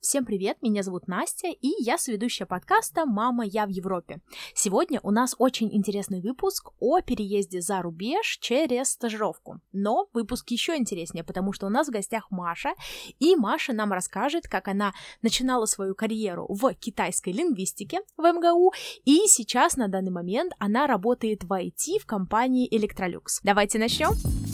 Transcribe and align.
Всем 0.00 0.24
привет, 0.24 0.62
меня 0.62 0.84
зовут 0.84 1.08
Настя, 1.08 1.48
и 1.48 1.70
я 1.82 1.98
соведущая 1.98 2.46
подкаста 2.46 3.04
«Мама, 3.04 3.44
я 3.44 3.66
в 3.66 3.68
Европе». 3.68 4.20
Сегодня 4.54 5.00
у 5.02 5.10
нас 5.10 5.34
очень 5.38 5.74
интересный 5.74 6.20
выпуск 6.20 6.70
о 6.78 7.00
переезде 7.00 7.60
за 7.60 7.82
рубеж 7.82 8.38
через 8.40 8.92
стажировку. 8.92 9.60
Но 9.72 10.08
выпуск 10.12 10.50
еще 10.50 10.76
интереснее, 10.76 11.24
потому 11.24 11.52
что 11.52 11.66
у 11.66 11.68
нас 11.68 11.88
в 11.88 11.90
гостях 11.90 12.30
Маша, 12.30 12.74
и 13.18 13.34
Маша 13.34 13.72
нам 13.72 13.92
расскажет, 13.92 14.46
как 14.46 14.68
она 14.68 14.94
начинала 15.20 15.66
свою 15.66 15.96
карьеру 15.96 16.46
в 16.48 16.72
китайской 16.74 17.30
лингвистике 17.30 17.98
в 18.16 18.22
МГУ, 18.22 18.72
и 19.04 19.26
сейчас 19.26 19.76
на 19.76 19.88
данный 19.88 20.12
момент 20.12 20.52
она 20.60 20.86
работает 20.86 21.42
в 21.42 21.52
IT 21.52 21.98
в 22.00 22.06
компании 22.06 22.72
Electrolux. 22.72 23.40
Давайте 23.42 23.80
начнем. 23.80 24.47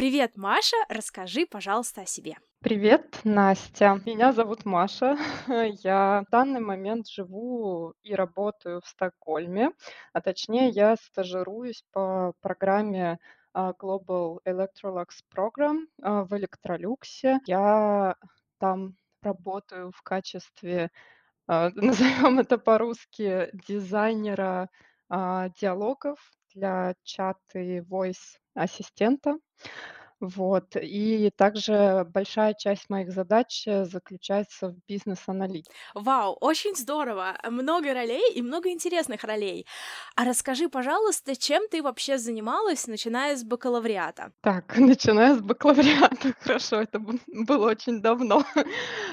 Привет, 0.00 0.38
Маша, 0.38 0.78
расскажи, 0.88 1.44
пожалуйста, 1.44 2.00
о 2.00 2.06
себе. 2.06 2.38
Привет, 2.60 3.20
Настя. 3.22 4.00
Меня 4.06 4.32
зовут 4.32 4.64
Маша. 4.64 5.18
Я 5.84 6.24
в 6.26 6.30
данный 6.30 6.60
момент 6.60 7.06
живу 7.06 7.92
и 8.02 8.14
работаю 8.14 8.80
в 8.80 8.88
Стокгольме, 8.88 9.72
а 10.14 10.22
точнее 10.22 10.70
я 10.70 10.96
стажируюсь 10.96 11.84
по 11.92 12.32
программе 12.40 13.18
а, 13.52 13.74
Global 13.78 14.38
Electrolux 14.46 15.08
Program 15.36 15.80
а, 16.00 16.24
в 16.24 16.34
Электролюксе. 16.34 17.40
Я 17.44 18.16
там 18.56 18.96
работаю 19.20 19.92
в 19.94 20.00
качестве, 20.00 20.90
а, 21.46 21.68
назовем 21.74 22.38
это 22.38 22.56
по-русски, 22.56 23.50
дизайнера 23.68 24.70
диалогов 25.10 26.18
для 26.54 26.94
чата 27.04 27.58
и 27.58 27.80
voice 27.80 28.38
ассистента. 28.54 29.38
Вот. 30.20 30.76
И 30.76 31.30
также 31.36 32.06
большая 32.08 32.54
часть 32.54 32.90
моих 32.90 33.10
задач, 33.10 33.66
э, 33.66 33.84
заключается 33.84 34.68
в 34.70 34.76
бизнес-аналитике. 34.86 35.70
Вау, 35.94 36.36
очень 36.40 36.74
здорово! 36.76 37.38
Много 37.48 37.94
ролей 37.94 38.32
и 38.34 38.42
много 38.42 38.70
интересных 38.70 39.24
ролей. 39.24 39.66
А 40.16 40.24
расскажи, 40.24 40.68
пожалуйста, 40.68 41.36
чем 41.36 41.68
ты 41.68 41.82
вообще 41.82 42.18
занималась, 42.18 42.86
начиная 42.86 43.36
с 43.36 43.44
бакалавриата? 43.44 44.32
Так, 44.42 44.76
начиная 44.78 45.36
с 45.36 45.40
бакалавриата. 45.40 46.32
Хорошо, 46.40 46.80
это 46.80 46.98
б 46.98 47.18
было 47.26 47.70
очень 47.70 48.00
давно. 48.02 48.42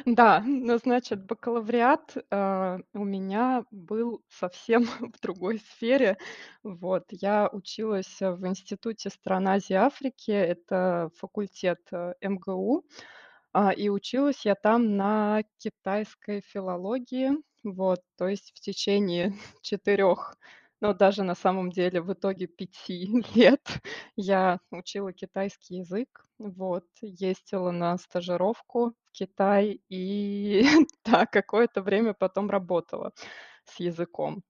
Да, 0.05 0.41
ну, 0.45 0.77
значит, 0.77 1.25
бакалавриат, 1.25 2.15
а, 2.31 2.79
у 2.93 3.03
меня 3.03 3.65
был 3.71 4.21
совсем 4.29 4.85
в 4.85 5.19
другой 5.21 5.59
сфере. 5.59 6.17
Вот. 6.63 7.05
Я 7.11 7.49
училась 7.51 8.17
в 8.21 8.45
Институте 8.47 9.09
стран 9.09 9.47
Азии 9.47 9.73
и 9.73 9.75
Африки. 9.75 10.31
Это 10.31 10.96
факультет, 11.15 11.79
э, 11.91 12.13
МГУ, 12.21 12.83
а, 13.53 13.71
и 13.71 13.89
училась 13.89 14.45
я 14.45 14.55
там 14.55 14.97
на 14.97 15.43
китайской 15.57 16.41
филологии. 16.41 17.31
Вот, 17.63 18.01
то 18.17 18.27
есть 18.27 18.51
в 18.55 18.59
течение 18.59 19.33
четырех, 19.61 20.37
ну, 20.79 20.93
даже 20.93 21.23
на 21.23 21.35
самом 21.35 21.71
деле 21.71 22.01
в 22.01 22.13
итоге 22.13 22.47
пяти 22.47 23.23
лет 23.35 23.61
я 24.15 24.59
учила 24.71 25.11
китайский 25.13 25.77
язык. 25.77 26.23
Вот, 26.37 26.85
ездила 27.01 27.71
на 27.71 27.97
стажировку 27.97 28.93
в 29.05 29.11
Китай 29.11 29.81
и, 29.89 30.63
да, 31.05 31.25
какое-то 31.25 31.81
время 31.81 32.13
потом 32.13 32.49
работала 32.49 33.11
с 33.65 33.79
языком. 33.79 34.43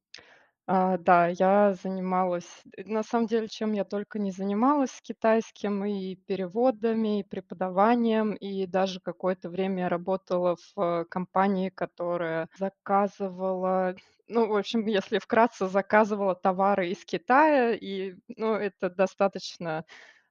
А, 0.69 0.97
да, 0.97 1.27
я 1.29 1.73
занималась, 1.81 2.49
э, 2.75 2.83
на 2.83 3.01
самом 3.01 3.27
деле, 3.27 3.47
чем 3.47 3.71
я 3.71 3.85
только 3.85 4.19
не 4.19 4.31
занималась 4.31 4.91
с 4.91 5.01
китайским: 5.01 5.85
и 5.85 6.15
переводами, 6.15 7.19
и 7.21 7.23
преподаванием, 7.23 8.33
и 8.33 8.65
даже 8.67 8.99
какое-то 8.99 9.49
время 9.49 9.83
я 9.83 9.89
работала 9.89 10.57
в 10.75 10.81
э, 10.81 11.05
компании, 11.05 11.69
которая 11.69 12.49
заказывала, 12.57 13.95
ну, 14.27 14.47
в 14.47 14.57
общем, 14.57 14.85
если 14.87 15.19
вкратце, 15.19 15.67
заказывала 15.67 16.35
товары 16.35 16.89
из 16.89 17.05
Китая. 17.05 17.71
И, 17.73 18.15
ну, 18.35 18.53
это 18.55 18.89
достаточно, 18.89 19.85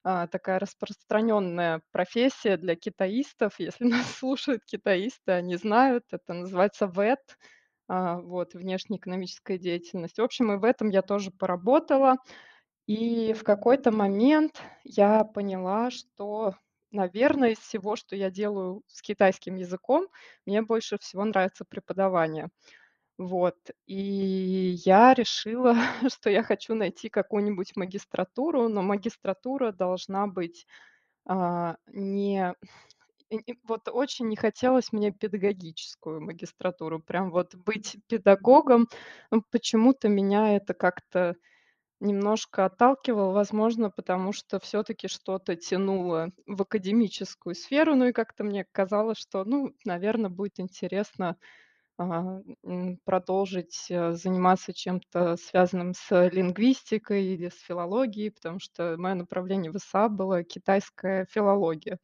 а, 0.05 0.27
такая 0.29 0.59
распространенная 0.59 1.81
профессия 1.93 2.57
для 2.59 2.77
китаистов. 2.77 3.55
Если 3.59 3.85
нас 4.05 4.07
слушают 4.17 4.65
китаисты, 4.67 5.33
они 5.33 5.57
знают, 5.57 6.05
это 6.11 6.35
называется 6.35 6.87
ВЭТ 6.87 7.39
а, 7.89 8.19
вот, 8.21 8.55
внешнеэкономическая 8.55 9.59
деятельность. 9.59 10.19
В 10.19 10.23
общем, 10.23 10.53
и 10.53 10.57
в 10.57 10.65
этом 10.65 10.91
я 10.91 11.03
тоже 11.03 11.31
поработала. 11.31 12.17
И 12.87 13.33
в 13.35 13.45
какой-то 13.45 13.93
момент 13.93 14.63
я 14.85 15.25
поняла, 15.25 15.91
что, 15.91 16.55
наверное, 16.93 17.51
из 17.51 17.59
всего, 17.59 17.97
что 17.97 18.17
я 18.17 18.31
делаю 18.31 18.83
с 18.89 19.03
китайским 19.03 19.57
языком, 19.57 20.09
мне 20.47 20.63
больше 20.63 20.99
всего 20.99 21.25
нравится 21.25 21.65
преподавание. 21.65 22.49
Вот, 23.19 23.57
и 23.87 24.77
я 24.85 25.15
решила, 25.15 25.75
что 26.13 26.31
я 26.31 26.43
хочу 26.43 26.75
найти 26.75 27.09
какую-нибудь 27.09 27.77
магистратуру, 27.77 28.69
но 28.69 28.83
магистратура 28.83 29.73
должна 29.73 30.27
быть, 30.27 30.67
а, 31.27 31.77
не 31.89 32.55
вот 33.65 33.89
очень 33.91 34.29
не 34.29 34.37
хотелось 34.37 34.93
мне 34.93 35.11
педагогическую 35.13 36.21
магистратуру, 36.21 37.01
прям 37.01 37.31
вот 37.31 37.55
быть 37.55 37.97
педагогом. 38.09 38.89
Ну, 39.31 39.43
почему-то 39.51 40.09
меня 40.09 40.57
это 40.57 40.75
как-то 40.75 41.35
немножко 42.01 42.67
отталкивало, 42.67 43.33
возможно, 43.33 43.91
потому 43.91 44.33
что 44.33 44.61
все 44.61 44.83
таки 44.83 45.09
что-то 45.09 45.57
тянуло 45.57 46.31
в 46.47 46.63
академическую 46.63 47.55
сферу. 47.55 47.95
Ну 47.97 48.07
и 48.07 48.13
как-то 48.13 48.45
мне 48.45 48.67
казалось, 48.73 49.19
что, 49.19 49.45
ну, 49.45 49.73
наверно, 49.85 50.31
будет 50.31 50.61
интересно, 50.61 51.37
а, 51.99 52.41
продолжить, 53.05 53.87
э, 53.91 54.13
заниматься 54.15 54.75
чем-то 54.75 55.37
связанным 55.37 55.95
с 55.95 56.29
лингвистикой 56.31 57.25
или 57.25 57.49
с 57.49 57.59
филологией, 57.61 58.33
потому 58.33 58.61
что 58.61 58.97
мое 58.99 59.15
направление 59.15 59.73
в 59.73 59.79
ВСА 59.79 60.09
было 60.09 60.45
китайская 60.45 61.27
филология. 61.31 61.99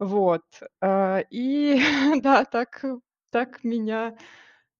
Вот, 0.00 0.42
а, 0.82 1.20
и 1.30 1.76
да, 2.22 2.44
так 2.44 2.84
так 3.30 3.64
меня, 3.64 4.16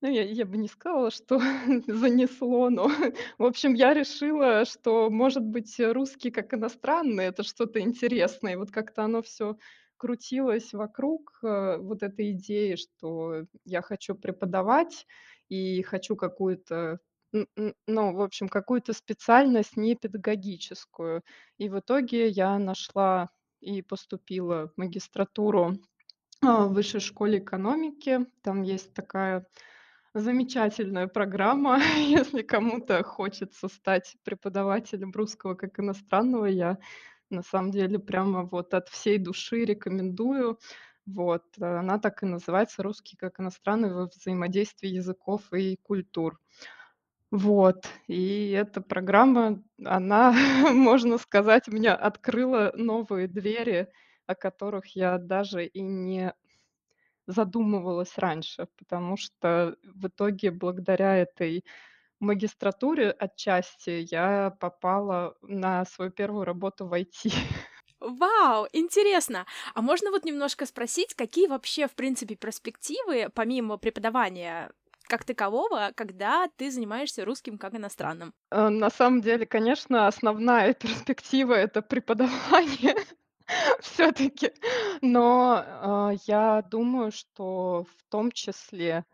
ну, 0.02 0.08
я 0.10 0.22
я 0.24 0.46
бы 0.46 0.56
не 0.58 0.68
сказала, 0.68 1.10
что 1.10 1.40
занесло, 1.88 2.70
но, 2.70 2.88
в 3.38 3.44
общем, 3.44 3.74
я 3.74 3.94
решила, 3.94 4.64
что, 4.66 5.10
может 5.10 5.42
быть, 5.44 5.76
русский 5.80 6.30
как 6.30 6.54
иностранный- 6.54 7.24
это 7.26 7.42
что-то 7.44 7.80
интересное. 7.80 8.58
Вот 8.58 8.70
как-то 8.72 9.04
оно 9.04 9.22
всё 9.22 9.56
крутилось 9.98 10.72
вокруг, 10.74 11.38
э, 11.44 11.78
вот 11.78 12.02
этой 12.02 12.32
идеи, 12.32 12.76
что 12.76 13.44
я 13.64 13.82
хочу 13.82 14.14
преподавать 14.14 15.06
и 15.48 15.82
хочу 15.82 16.16
какую-то, 16.16 16.98
ну, 17.86 18.14
в 18.16 18.22
общем, 18.22 18.48
какую-то 18.48 18.92
специальность 18.94 19.76
не 19.76 19.94
педагогическую. 19.96 21.22
И 21.58 21.68
в 21.70 21.78
итоге 21.80 22.28
я 22.28 22.58
нашла 22.58 23.30
и 23.66 23.82
поступила 23.82 24.68
в 24.68 24.78
магистратуру, 24.78 25.78
а, 26.42 26.66
в 26.66 26.74
Высшей 26.74 27.00
школе 27.00 27.38
экономики. 27.38 28.26
Там 28.42 28.62
есть 28.62 28.94
такая 28.94 29.46
замечательная 30.14 31.08
программа. 31.08 31.78
Если 31.98 32.42
кому-то 32.42 33.02
хочется 33.04 33.68
стать 33.68 34.16
преподавателем 34.24 35.12
русского 35.12 35.54
как 35.54 35.80
иностранного, 35.80 36.46
я 36.46 36.78
на 37.30 37.42
самом 37.42 37.72
деле 37.72 37.98
прямо 37.98 38.44
вот 38.44 38.74
от 38.74 38.88
всей 38.88 39.18
души 39.18 39.64
рекомендую. 39.64 40.58
Вот, 41.06 41.44
она 41.60 41.98
так 41.98 42.22
и 42.22 42.26
называется 42.26 42.82
"Русский 42.82 43.16
как 43.16 43.40
иностранный 43.40 43.94
во 43.94 44.06
взаимодействии 44.06 44.88
языков 44.88 45.52
и 45.52 45.76
культур". 45.82 46.38
Вот, 47.32 47.88
и 48.06 48.50
эта 48.52 48.80
программа, 48.80 49.62
она, 49.84 50.32
можно 50.72 51.18
сказать, 51.18 51.66
мне 51.68 51.90
открыла 51.92 52.72
новые 52.76 53.26
двери, 53.28 53.88
о 54.26 54.34
которых 54.34 54.86
я 54.96 55.18
даже 55.18 55.66
и 55.66 55.80
не 55.82 56.34
задумывалась 57.26 58.18
раньше, 58.18 58.68
потому 58.78 59.16
что 59.16 59.76
в 59.84 60.08
итоге 60.08 60.50
благодаря 60.52 61.16
этой 61.18 61.64
магистратуре 62.20 63.10
отчасти 63.12 64.06
я 64.10 64.50
попала 64.60 65.36
на 65.42 65.84
свою 65.86 66.10
первую 66.12 66.44
работу 66.44 66.86
в 66.88 66.94
IT. 66.94 67.32
Вау, 68.00 68.66
интересно! 68.72 69.46
А 69.74 69.80
можно 69.82 70.10
вот 70.10 70.24
немножко 70.24 70.66
спросить, 70.66 71.14
какие 71.14 71.46
вообще, 71.46 71.88
в 71.88 71.94
принципе, 71.94 72.34
перспективы, 72.34 73.30
помимо 73.34 73.78
преподавания 73.78 74.70
как 75.08 75.24
такового, 75.24 75.92
когда 75.96 76.48
ты 76.56 76.70
занимаешься 76.70 77.24
русским 77.24 77.58
как 77.58 77.74
иностранным? 77.74 78.32
Э, 78.52 78.68
на 78.68 78.90
самом 78.90 79.20
деле, 79.22 79.46
конечно, 79.46 80.06
основная 80.06 80.72
перспектива- 80.74 81.54
это 81.54 81.82
преподавание 81.82 82.94
всё-таки. 83.80 84.52
Но, 85.02 85.62
а, 85.66 86.12
я 86.26 86.62
думаю, 86.62 87.12
что 87.12 87.84
в 87.84 88.10
том 88.10 88.32
числе, 88.32 89.04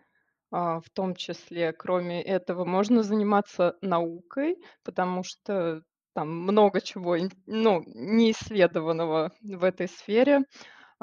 а, 0.52 0.80
в 0.80 0.90
том 0.90 1.14
числе, 1.16 1.72
кроме 1.72 2.22
этого, 2.22 2.64
можно 2.66 3.02
заниматься 3.04 3.76
наукой, 3.82 4.58
потому 4.84 5.24
что 5.24 5.82
там 6.14 6.30
много 6.30 6.80
чего 6.82 7.16
ну, 7.46 7.82
неисследованного 7.86 9.32
в 9.42 9.64
этой 9.64 9.88
сфере. 9.88 10.40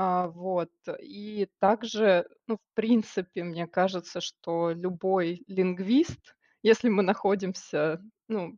А, 0.01 0.27
вот. 0.29 0.71
И 1.01 1.49
также, 1.59 2.25
ну, 2.47 2.55
в 2.55 2.73
принципе, 2.73 3.43
мне 3.43 3.67
кажется, 3.67 4.21
что 4.21 4.71
любой 4.71 5.43
лингвист, 5.47 6.37
если 6.63 6.87
мы 6.87 7.03
находимся, 7.03 8.01
ну, 8.29 8.55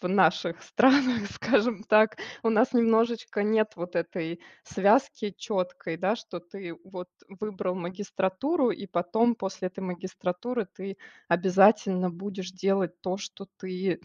в 0.00 0.08
наших 0.08 0.60
странах, 0.64 1.30
скажем 1.30 1.84
так, 1.84 2.16
у 2.42 2.48
нас 2.50 2.72
немножечко 2.72 3.44
нет 3.44 3.74
вот 3.76 3.94
этой 3.94 4.40
связки 4.64 5.32
четкой, 5.38 5.96
да, 5.98 6.16
что 6.16 6.40
ты 6.40 6.74
вот 6.82 7.10
выбрал 7.28 7.76
магистратуру, 7.76 8.70
и 8.70 8.86
потом 8.88 9.36
после 9.36 9.68
этой 9.68 9.84
магистратуры 9.84 10.66
ты 10.66 10.96
обязательно 11.28 12.10
будешь 12.10 12.50
делать 12.50 13.00
то, 13.02 13.18
что 13.18 13.46
ты 13.58 14.00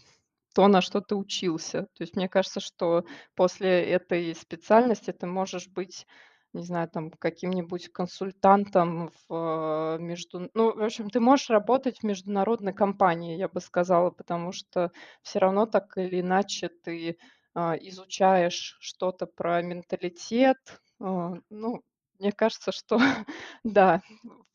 то, 0.53 0.67
на 0.67 0.81
что 0.81 1.01
ты 1.01 1.15
учился. 1.15 1.83
То 1.93 2.01
есть 2.03 2.15
мне 2.15 2.27
кажется, 2.29 2.59
что 2.59 3.05
после 3.35 3.83
этой 3.83 4.35
специальности 4.35 5.11
ты 5.11 5.25
можешь 5.25 5.67
быть, 5.67 6.05
не 6.53 6.63
знаю, 6.63 6.89
там 6.89 7.11
каким-нибудь 7.11 7.89
консультантом 7.93 9.11
в 9.29 9.95
э, 9.97 9.99
между 10.01 10.49
ну, 10.53 10.73
в 10.75 10.83
общем, 10.83 11.09
ты 11.09 11.19
можешь 11.19 11.49
работать 11.49 11.99
в 11.99 12.03
международной 12.03 12.73
компании, 12.73 13.37
я 13.37 13.47
бы 13.47 13.61
сказала, 13.61 14.11
потому 14.11 14.51
что 14.51 14.91
все 15.23 15.39
равно 15.39 15.65
так 15.65 15.97
или 15.97 16.21
иначе 16.21 16.69
ты, 16.83 17.17
а, 17.55 17.75
изучаешь 17.77 18.77
что-то 18.81 19.25
про 19.27 19.61
менталитет. 19.61 20.57
А, 20.99 21.33
ну, 21.49 21.81
мне 22.19 22.31
кажется, 22.31 22.71
что 22.71 22.97
да, 23.63 24.01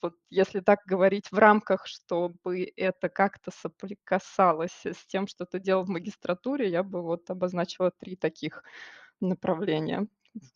вот 0.02 0.14
если 0.30 0.60
так 0.60 0.80
говорить 0.86 1.28
в 1.32 1.38
рамках, 1.38 1.86
чтобы 1.86 2.72
это 2.76 3.08
как-то 3.08 3.50
соприкасалось 3.50 4.84
с 4.86 5.06
тем, 5.06 5.26
что 5.26 5.46
ты 5.46 5.60
делал 5.60 5.84
в 5.84 5.88
магистратуре, 5.90 6.68
я 6.70 6.82
бы 6.82 7.02
вот 7.02 7.28
обозначила 7.30 7.90
3 7.90 8.16
таких 8.16 8.62
направления. 9.20 10.06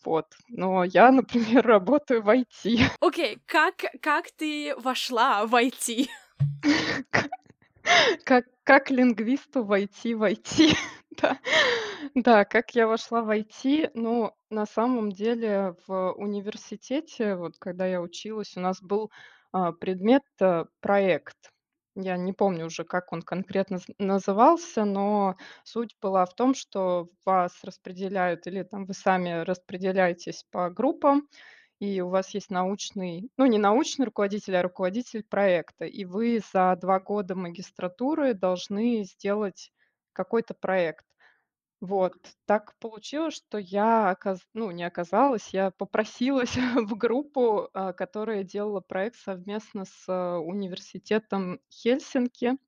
Вот. 0.05 0.27
Но 0.49 0.85
я, 0.85 1.11
например, 1.11 1.67
работаю 1.67 2.23
в 2.23 2.29
IT. 2.29 2.81
Окей, 3.01 3.39
как 3.47 3.85
как 4.01 4.31
ты 4.31 4.75
вошла 4.77 5.47
в 5.47 5.55
IT? 5.55 6.09
Как 8.25 8.45
как 8.63 8.91
лингвисту 8.91 9.65
войти 9.65 10.15
в 10.15 10.23
IT? 10.23 10.77
Да. 11.21 11.39
Да, 12.15 12.45
как 12.45 12.75
я 12.75 12.87
вошла 12.87 13.23
в 13.23 13.31
IT? 13.31 13.91
Ну, 13.95 14.33
на 14.49 14.65
самом 14.65 15.11
деле 15.11 15.75
в 15.87 16.13
университете, 16.13 17.35
вот 17.35 17.59
когда 17.59 17.85
я 17.87 18.01
училась, 18.01 18.57
у 18.57 18.61
нас 18.61 18.81
был, 18.81 19.11
а, 19.53 19.73
предмет, 19.73 20.23
э, 20.41 20.65
проект. 20.81 21.37
Я 22.03 22.17
не 22.17 22.33
помню 22.33 22.67
уже, 22.67 22.85
как 22.85 23.13
он 23.13 23.23
конкретно 23.23 23.79
назывался, 23.99 24.85
но 24.85 25.37
суть 25.65 25.97
была 26.01 26.25
в 26.27 26.35
том, 26.35 26.55
что 26.55 27.09
вас 27.25 27.53
распределяют 27.65 28.47
или 28.47 28.63
там 28.63 28.85
вы 28.87 28.95
сами 28.95 29.43
распределяетесь 29.45 30.45
по 30.51 30.71
группам, 30.71 31.29
и 31.81 32.01
у 32.01 32.09
вас 32.09 32.35
есть 32.35 32.51
научный, 32.51 33.31
ну, 33.37 33.47
не 33.47 33.59
научный 33.59 34.05
руководитель, 34.07 34.57
а 34.57 34.63
руководитель 34.63 35.25
проекта. 35.25 35.85
И 35.87 36.05
вы 36.05 36.41
за 36.53 36.77
2 36.81 37.01
года 37.01 37.35
магистратуры 37.35 38.35
должны 38.35 39.05
сделать 39.05 39.73
какой-то 40.13 40.55
проект. 40.55 41.07
Вот. 41.81 42.15
Так 42.45 42.75
получилось, 42.79 43.35
что 43.35 43.57
я 43.57 44.11
оказ 44.11 44.41
ну, 44.53 44.71
не 44.71 44.85
оказалась, 44.85 45.49
я 45.55 45.71
попросилась 45.71 46.55
в 46.77 46.95
группу, 46.95 47.71
а, 47.73 47.93
которая 47.95 48.45
делала 48.45 48.81
проект 48.81 49.17
совместно 49.17 49.87
с 49.87 50.05
а, 50.09 50.39
университетом 50.39 51.61
Хельсинки. 51.71 52.59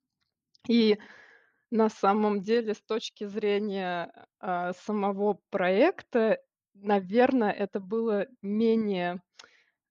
И 0.67 0.97
на 1.69 1.89
самом 1.89 2.41
деле, 2.41 2.73
с 2.73 2.81
точки 2.81 3.25
зрения, 3.25 4.11
а, 4.39 4.73
самого 4.73 5.39
проекта, 5.51 6.39
наверно, 6.73 7.45
это 7.45 7.79
было 7.79 8.27
менее, 8.41 9.21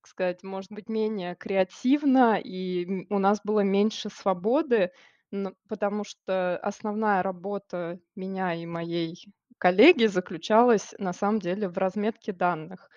как 0.00 0.08
сказать, 0.08 0.42
может 0.42 0.72
быть, 0.72 0.88
менее 0.88 1.36
креативно, 1.36 2.40
и, 2.40 3.06
у 3.08 3.18
нас 3.20 3.40
было 3.44 3.60
меньше 3.60 4.10
свободы, 4.10 4.90
н 5.32 5.54
потому 5.68 6.04
что 6.04 6.58
основная 6.62 7.22
работа 7.22 7.98
меня 8.16 8.54
и 8.54 8.66
моей 8.66 9.16
коллеги 9.58 10.06
заключалась, 10.06 10.94
на 10.98 11.12
самом 11.12 11.40
деле, 11.40 11.68
в 11.68 11.78
разметке 11.78 12.32
данных. 12.32 12.90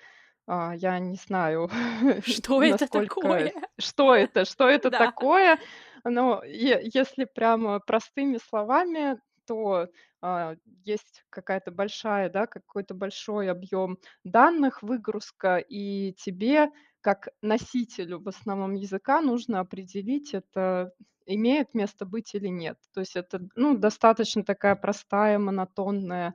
А, 0.48 0.74
я 0.76 1.00
не 1.00 1.16
знаю, 1.18 1.70
Что 2.22 2.64
это 2.64 2.88
насколько 2.88 2.88
такое? 2.88 3.54
что 3.80 4.16
это 4.16 4.46
что 4.46 4.70
это 4.70 4.92
Да. 4.92 5.16
такое, 5.16 5.60
но 6.06 6.44
е 6.46 6.82
если 6.94 7.26
прямо 7.26 7.80
простыми 7.82 8.38
словами, 8.40 9.20
то, 9.48 9.88
а, 10.22 10.56
есть 10.86 11.24
какая-то 11.30 11.72
большая, 11.72 12.30
да, 12.30 12.48
какой-то 12.48 12.96
большой 12.96 13.50
объем 13.52 14.00
данных, 14.26 14.84
выгрузка, 14.84 15.58
и 15.60 16.14
тебе, 16.14 16.70
как 17.06 17.30
носителю, 17.44 18.20
в 18.20 18.28
основном, 18.28 18.74
языка, 18.74 19.22
нужно 19.22 19.60
определить, 19.60 20.34
это 20.34 20.92
имеет 21.28 21.76
место 21.76 22.04
быть 22.04 22.34
или 22.34 22.48
нет. 22.48 22.80
То 22.96 23.02
есть 23.02 23.16
это, 23.16 23.48
ну, 23.56 23.78
достаточно 23.78 24.44
такая 24.44 24.76
простая, 24.76 25.38
монотонная, 25.38 26.34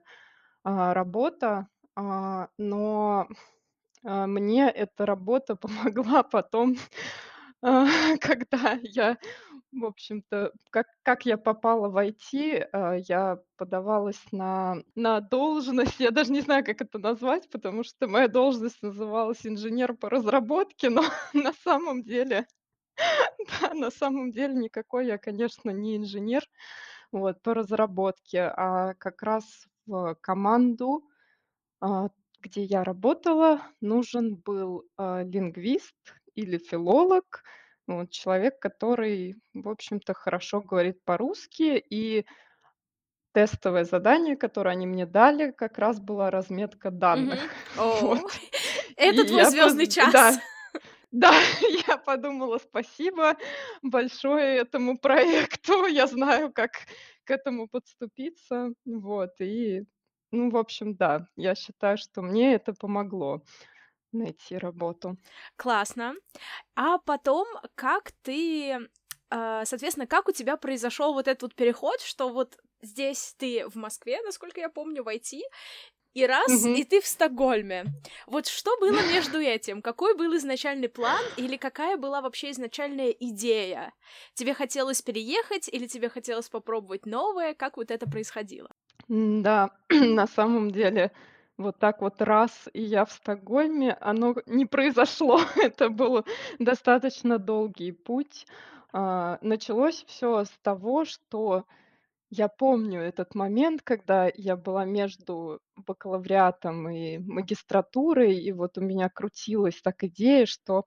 а, 0.62 0.94
работа, 0.94 1.66
а, 1.96 2.50
но 2.56 3.26
а, 4.04 4.28
мне 4.28 4.70
эта 4.70 5.06
работа 5.06 5.56
помогла 5.96 6.22
потом, 6.22 6.76
а, 7.60 7.86
когда 8.20 8.78
я, 8.82 9.18
в 9.72 9.84
общем-то, 9.84 10.52
как 10.70 10.86
как 11.02 11.26
я 11.26 11.36
попала 11.38 11.88
в 11.88 11.96
IT, 11.96 12.68
а, 12.72 12.94
я 12.96 13.38
подавалась 13.56 14.20
на 14.32 14.76
на 14.94 15.20
должность, 15.20 16.00
я 16.00 16.10
даже 16.10 16.32
не 16.32 16.40
знаю, 16.40 16.64
как 16.64 16.80
это 16.82 16.98
назвать, 16.98 17.48
потому 17.50 17.84
что 17.84 18.08
моя 18.08 18.28
должность 18.28 18.82
называлась 18.82 19.46
инженер 19.46 19.94
по 19.94 20.10
разработке, 20.10 20.90
но 20.90 21.02
на 21.34 21.52
самом 21.52 22.02
деле, 22.02 22.46
да, 23.62 23.74
на 23.74 23.90
самом 23.90 24.32
деле 24.32 24.54
никакой 24.54 25.06
я, 25.06 25.18
конечно, 25.18 25.70
не 25.70 25.96
инженер, 25.96 26.44
вот, 27.12 27.42
по 27.42 27.54
разработке, 27.54 28.42
а 28.56 28.94
как 28.94 29.22
раз 29.22 29.66
в 29.86 30.16
команду 30.20 31.04
а, 31.80 32.08
где 32.40 32.62
я 32.64 32.84
работала, 32.84 33.60
нужен 33.80 34.36
был, 34.36 34.84
а, 34.96 35.22
лингвист 35.22 35.96
или 36.34 36.58
филолог, 36.58 37.42
вот 37.86 38.10
человек, 38.10 38.58
который, 38.60 39.36
в 39.54 39.68
общем-то, 39.68 40.14
хорошо 40.14 40.60
говорит 40.60 41.04
по-русски. 41.04 41.82
И 41.90 42.26
тестовое 43.32 43.84
задание, 43.84 44.36
которое 44.36 44.70
они 44.70 44.86
мне 44.86 45.06
дали, 45.06 45.52
как 45.52 45.78
раз 45.78 46.00
была 46.00 46.30
разметка 46.30 46.90
данных. 46.90 47.40
Вот. 47.76 48.20
Это 48.96 49.24
твой 49.24 49.44
звездный 49.44 49.86
час. 49.86 50.12
да, 51.12 51.30
да, 51.30 51.34
я 51.88 51.96
подумала: 51.96 52.58
"Спасибо 52.58 53.36
большое 53.82 54.58
этому 54.58 54.98
проекту, 54.98 55.86
я 55.86 56.06
знаю, 56.06 56.52
как 56.52 56.72
к 57.24 57.30
этому 57.30 57.68
подступиться". 57.68 58.72
Вот, 58.84 59.40
и, 59.40 59.84
ну, 60.32 60.50
в 60.50 60.56
общем, 60.56 60.94
да, 60.96 61.26
я 61.36 61.54
считаю, 61.54 61.96
что 61.98 62.22
мне 62.22 62.54
это 62.54 62.74
помогло 62.74 63.42
найти 64.12 64.56
работу. 64.58 65.16
Классно. 65.56 66.14
А 66.76 66.98
потом, 66.98 67.46
как 67.74 68.12
ты, 68.22 68.88
а, 69.30 69.64
соответственно, 69.64 70.06
как 70.06 70.28
у 70.28 70.32
тебя 70.32 70.56
произошел 70.56 71.14
вот 71.14 71.28
этот 71.28 71.42
вот 71.42 71.54
переход, 71.54 72.00
что 72.00 72.30
вот 72.30 72.58
здесь 72.82 73.34
ты 73.38 73.68
в 73.68 73.76
Москве, 73.76 74.22
насколько 74.22 74.60
я 74.60 74.68
помню, 74.70 75.02
в 75.04 75.08
IT, 75.08 75.42
и 76.14 76.26
раз, 76.26 76.68
Мгм. 76.68 76.74
и 76.74 76.84
ты 76.84 77.00
в 77.00 77.06
Стокгольме. 77.06 77.92
Вот 78.26 78.46
что 78.48 78.76
было 78.80 79.02
между 79.04 79.38
этим? 79.40 79.82
Какой 79.82 80.16
был 80.16 80.36
изначальный 80.36 80.88
план 80.88 81.20
или 81.36 81.56
какая 81.56 81.96
была 81.98 82.22
вообще 82.22 82.50
изначальная 82.52 83.10
идея? 83.10 83.94
Тебе 84.34 84.54
хотелось 84.54 85.02
переехать 85.02 85.68
или 85.68 85.86
тебе 85.88 86.08
хотелось 86.10 86.48
попробовать 86.50 87.06
новое? 87.06 87.54
Как 87.54 87.76
вот 87.78 87.90
это 87.92 88.06
происходило? 88.08 88.70
М-да, 89.08 89.70
на 89.90 90.26
самом 90.26 90.70
деле, 90.70 91.12
вот 91.60 91.78
так 91.78 92.00
вот 92.02 92.22
раз, 92.22 92.68
и 92.72 92.82
я 92.82 93.04
в 93.04 93.12
Стокгольме, 93.12 93.92
оно 94.00 94.34
не 94.46 94.66
произошло. 94.66 95.40
Это 95.56 95.90
был 95.90 96.24
достаточно 96.58 97.38
долгий 97.38 97.92
путь. 97.92 98.46
А, 98.92 99.38
началось 99.42 100.04
всё 100.08 100.44
с 100.44 100.50
того, 100.62 101.04
что 101.04 101.64
я 102.30 102.48
помню 102.48 103.00
этот 103.02 103.34
момент, 103.36 103.82
когда 103.82 104.30
я 104.34 104.56
была 104.56 104.84
между 104.86 105.60
бакалавриатом 105.76 106.88
и 106.90 107.18
магистратурой, 107.18 108.36
и 108.36 108.52
вот 108.52 108.78
у 108.78 108.82
меня 108.82 109.08
крутилась 109.10 109.80
так 109.82 110.04
идея, 110.04 110.46
что 110.46 110.84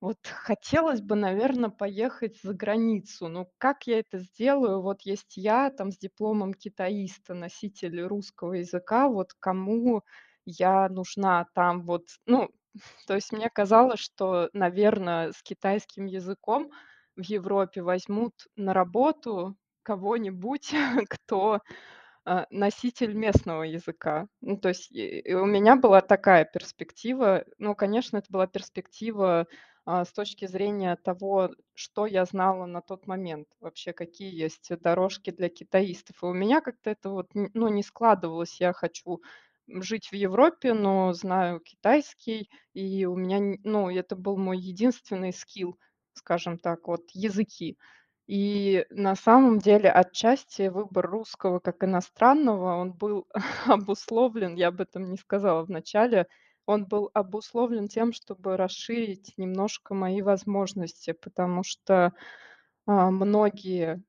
вот 0.00 0.18
хотелось 0.26 1.00
бы, 1.00 1.16
наверно, 1.16 1.70
поехать 1.70 2.40
за 2.42 2.54
границу. 2.54 3.28
Но 3.28 3.48
как 3.58 3.86
я 3.86 3.98
это 4.00 4.18
сделаю? 4.18 4.80
Вот 4.80 5.02
есть 5.02 5.36
я 5.36 5.70
там 5.70 5.90
с 5.90 5.98
дипломом 5.98 6.54
китаиста, 6.54 7.34
носитель 7.34 8.00
русского 8.02 8.54
языка, 8.54 9.08
вот 9.08 9.34
кому 9.40 10.02
я 10.44 10.88
нужна 10.88 11.46
там 11.54 11.82
вот? 11.82 12.04
Ну, 12.26 12.48
то 13.08 13.14
есть 13.14 13.32
мне 13.32 13.50
казалось, 13.50 14.00
что, 14.00 14.50
наверно, 14.52 15.32
с 15.36 15.42
китайским 15.42 16.06
языком 16.06 16.70
в 17.16 17.22
Европе 17.22 17.82
возьмут 17.82 18.34
на 18.54 18.72
работу 18.72 19.56
кого-нибудь, 19.82 20.72
кто 21.08 21.60
а, 22.24 22.46
носитель 22.50 23.14
местного 23.14 23.62
языка. 23.62 24.26
Ну, 24.42 24.58
то 24.58 24.68
есть, 24.68 24.92
у 24.92 25.46
меня 25.46 25.76
была 25.76 26.02
такая 26.02 26.44
перспектива. 26.44 27.44
Ну, 27.58 27.74
конечно, 27.74 28.18
это 28.18 28.26
была 28.30 28.46
перспектива, 28.46 29.46
с 30.04 30.12
точки 30.12 30.46
зрения 30.46 30.96
того, 30.96 31.50
что 31.74 32.06
я 32.06 32.24
знала 32.24 32.66
на 32.66 32.80
тот 32.82 33.06
момент, 33.06 33.48
вообще 33.60 33.92
какие 33.92 34.34
есть 34.34 34.68
дорожки 34.80 35.30
для 35.30 35.48
китаистов. 35.48 36.22
И 36.22 36.26
у 36.26 36.32
меня 36.32 36.60
как-то 36.60 36.90
это 36.90 37.10
вот, 37.10 37.28
ну, 37.34 37.68
не 37.68 37.82
складывалось. 37.82 38.60
Я 38.60 38.72
хочу, 38.72 39.20
жить 39.68 40.08
в 40.10 40.14
Европе, 40.14 40.72
но 40.74 41.12
знаю 41.12 41.60
китайский, 41.60 42.50
и 42.72 43.04
у 43.04 43.16
меня, 43.16 43.58
ну, 43.64 43.90
это 43.90 44.16
был 44.16 44.36
мой 44.36 44.58
единственный 44.58 45.32
скилл, 45.32 45.78
скажем 46.14 46.58
так, 46.58 46.88
вот 46.88 47.02
языки. 47.12 47.76
И 48.26 48.84
на 48.90 49.14
самом 49.16 49.58
деле 49.58 49.90
отчасти 49.90 50.68
выбор 50.68 51.08
русского 51.08 51.60
как 51.60 51.82
иностранного, 51.84 52.76
он 52.76 52.92
был 52.92 53.26
обусловлен, 53.66 54.54
я 54.54 54.68
об 54.68 54.80
этом 54.80 55.10
не 55.10 55.16
сказала 55.16 55.64
в 55.64 55.70
начале, 55.70 56.26
он 56.68 56.86
был 56.86 57.10
обусловлен 57.14 57.88
тем, 57.88 58.12
чтобы 58.12 58.56
расширить 58.56 59.34
немножко 59.36 59.94
мои 59.94 60.22
возможности, 60.22 61.12
потому 61.12 61.62
что, 61.64 62.12
а, 62.86 63.10
многие 63.10 64.02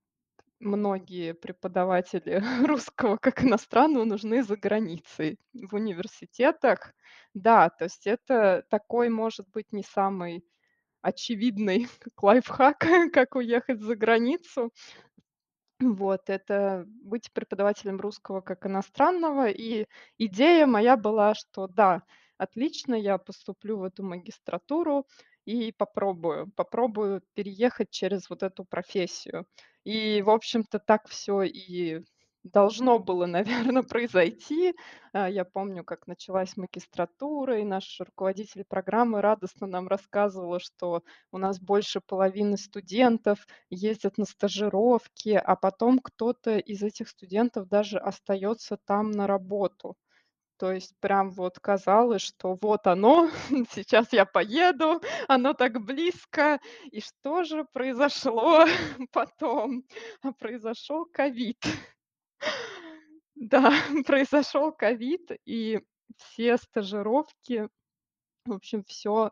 многие 0.60 1.34
преподаватели 1.34 2.42
русского 2.68 3.18
как 3.18 3.44
иностранного 3.44 4.06
нужны 4.06 4.44
за 4.44 4.58
границей 4.58 5.40
в 5.54 5.76
университетах. 5.76 6.94
Да, 7.34 7.70
то 7.70 7.86
есть 7.86 8.08
это 8.08 8.64
такой, 8.70 9.10
может 9.10 9.50
быть, 9.52 9.72
не 9.74 9.84
самый 9.84 10.44
очевидный 11.02 11.88
как 12.00 12.24
лайфхак, 12.24 12.80
как 13.14 13.36
уехать 13.36 13.82
за 13.82 13.96
границу. 13.96 14.72
Вот, 15.82 16.30
это 16.30 16.84
быть 16.88 17.32
преподавателем 17.32 18.00
русского 18.02 18.42
как 18.42 18.66
иностранного. 18.66 19.48
И 19.50 19.86
идея 20.18 20.66
моя 20.66 20.98
была, 20.98 21.34
что 21.36 21.68
да, 21.68 22.04
отлично, 22.40 22.96
я 22.96 23.18
поступлю 23.20 23.78
в 23.78 23.84
эту 23.84 24.04
магистратуру 24.04 25.06
и 25.46 25.72
попробую, 25.72 26.52
попробую 26.56 27.22
переехать 27.36 27.92
через 27.92 28.30
вот 28.30 28.44
эту 28.44 28.66
профессию. 28.66 29.46
И, 29.84 30.22
в 30.24 30.30
общем-то, 30.30 30.80
так 30.80 31.08
все 31.08 31.44
и 31.44 32.02
должно 32.44 33.00
было, 33.00 33.26
наверно, 33.74 33.84
произойти. 33.84 34.74
А, 35.14 35.30
я 35.30 35.46
помню, 35.46 35.84
как 35.84 36.08
началась 36.08 36.58
магистратура, 36.58 37.60
и 37.60 37.64
наш 37.64 38.00
руководитель 38.00 38.64
программы 38.68 39.22
радостно 39.22 39.68
нам 39.68 39.88
рассказывала, 39.88 40.60
что 40.60 41.04
у 41.32 41.38
нас 41.38 41.60
больше 41.60 42.02
половины 42.02 42.58
студентов 42.58 43.46
ездят 43.70 44.18
на 44.18 44.26
стажировки, 44.26 45.30
а 45.30 45.56
потом 45.56 46.00
кто-то 46.00 46.58
из 46.58 46.84
этих 46.84 47.10
студентов 47.10 47.68
даже 47.68 47.98
остается 48.00 48.78
там 48.78 49.12
на 49.12 49.28
работу. 49.28 49.96
То 50.60 50.74
есть 50.74 50.94
прям 51.00 51.32
вот 51.32 51.58
казалось, 51.58 52.22
что 52.22 52.58
вот 52.62 52.86
оно, 52.86 53.30
сейчас 53.72 54.12
я 54.12 54.26
поеду, 54.26 55.02
оно 55.30 55.54
так 55.54 55.80
близко. 55.80 56.60
И 56.92 57.00
что 57.00 57.46
же 57.46 57.64
произошло 57.72 58.66
потом? 59.14 59.86
А 60.22 60.34
произошел 60.34 61.06
ковид. 61.06 61.64
Да, 63.42 63.72
произошел 64.06 64.74
ковид, 64.74 65.32
и 65.46 65.80
все 66.18 66.58
стажировки, 66.58 67.70
в 68.44 68.52
общем, 68.52 68.84
все 68.84 69.32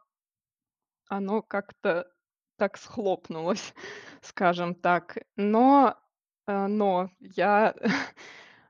оно 1.10 1.42
как-то 1.42 2.10
так 2.56 2.78
схлопнулось, 2.78 3.74
скажем 4.22 4.76
так. 4.76 5.18
Но, 5.36 5.98
э, 6.48 6.68
но 6.68 7.10
я, 7.20 7.76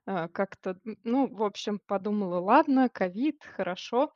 э, 0.08 0.28
как-то, 0.30 0.78
ну, 1.04 1.28
в 1.34 1.44
общем, 1.44 1.80
подумала: 1.88 2.40
"Ладно, 2.40 2.90
ковид, 2.90 3.44
хорошо". 3.46 4.12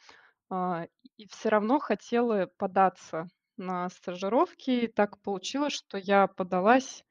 А, 0.49 0.87
и 1.17 1.27
все 1.27 1.49
равно 1.49 1.79
хотела 1.79 2.47
податься 2.57 3.27
на 3.57 3.89
стажировки. 3.89 4.71
И 4.71 4.87
так 4.87 5.19
получилось, 5.21 5.73
что 5.73 5.97
я 5.97 6.27
подалась 6.27 7.05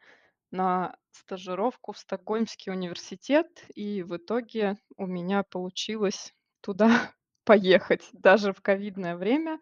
на 0.52 0.96
стажировку 1.12 1.92
в 1.92 1.98
Стокгольмский 1.98 2.72
университет, 2.72 3.48
и 3.74 4.02
в 4.02 4.16
итоге 4.16 4.76
у 4.96 5.06
меня 5.06 5.42
получилось 5.44 6.34
туда 6.62 6.88
поехать 7.44 8.08
даже 8.12 8.52
в 8.52 8.60
ковидное 8.62 9.16
время. 9.16 9.60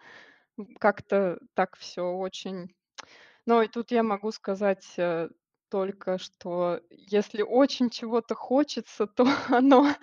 Как-то 0.80 1.38
так 1.54 1.76
все 1.76 2.02
очень 2.02 2.74
но 3.46 3.62
и 3.62 3.68
тут 3.68 3.90
я 3.90 4.02
могу 4.02 4.30
сказать, 4.32 4.86
э, 4.98 5.28
только 5.70 6.18
что 6.18 6.80
если 6.90 7.42
очень 7.42 7.90
чего-то 7.90 8.34
хочется, 8.34 9.06
то 9.06 9.24
оно 9.48 9.94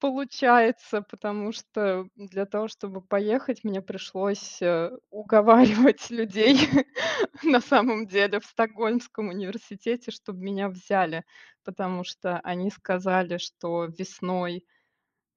получается, 0.00 1.02
потому 1.02 1.52
что 1.52 2.06
для 2.16 2.46
того, 2.46 2.68
чтобы 2.68 3.00
поехать, 3.00 3.64
мне 3.64 3.82
пришлось, 3.82 4.62
э, 4.62 4.90
уговаривать 5.10 6.10
людей 6.10 6.58
на 7.42 7.60
самом 7.60 8.06
деле 8.06 8.40
в 8.40 8.44
Стокгольмском 8.46 9.28
университете, 9.28 10.10
чтобы 10.10 10.40
меня 10.40 10.68
взяли, 10.68 11.24
потому 11.64 12.04
что 12.04 12.38
они 12.40 12.70
сказали, 12.70 13.38
что 13.38 13.86
весной 13.86 14.64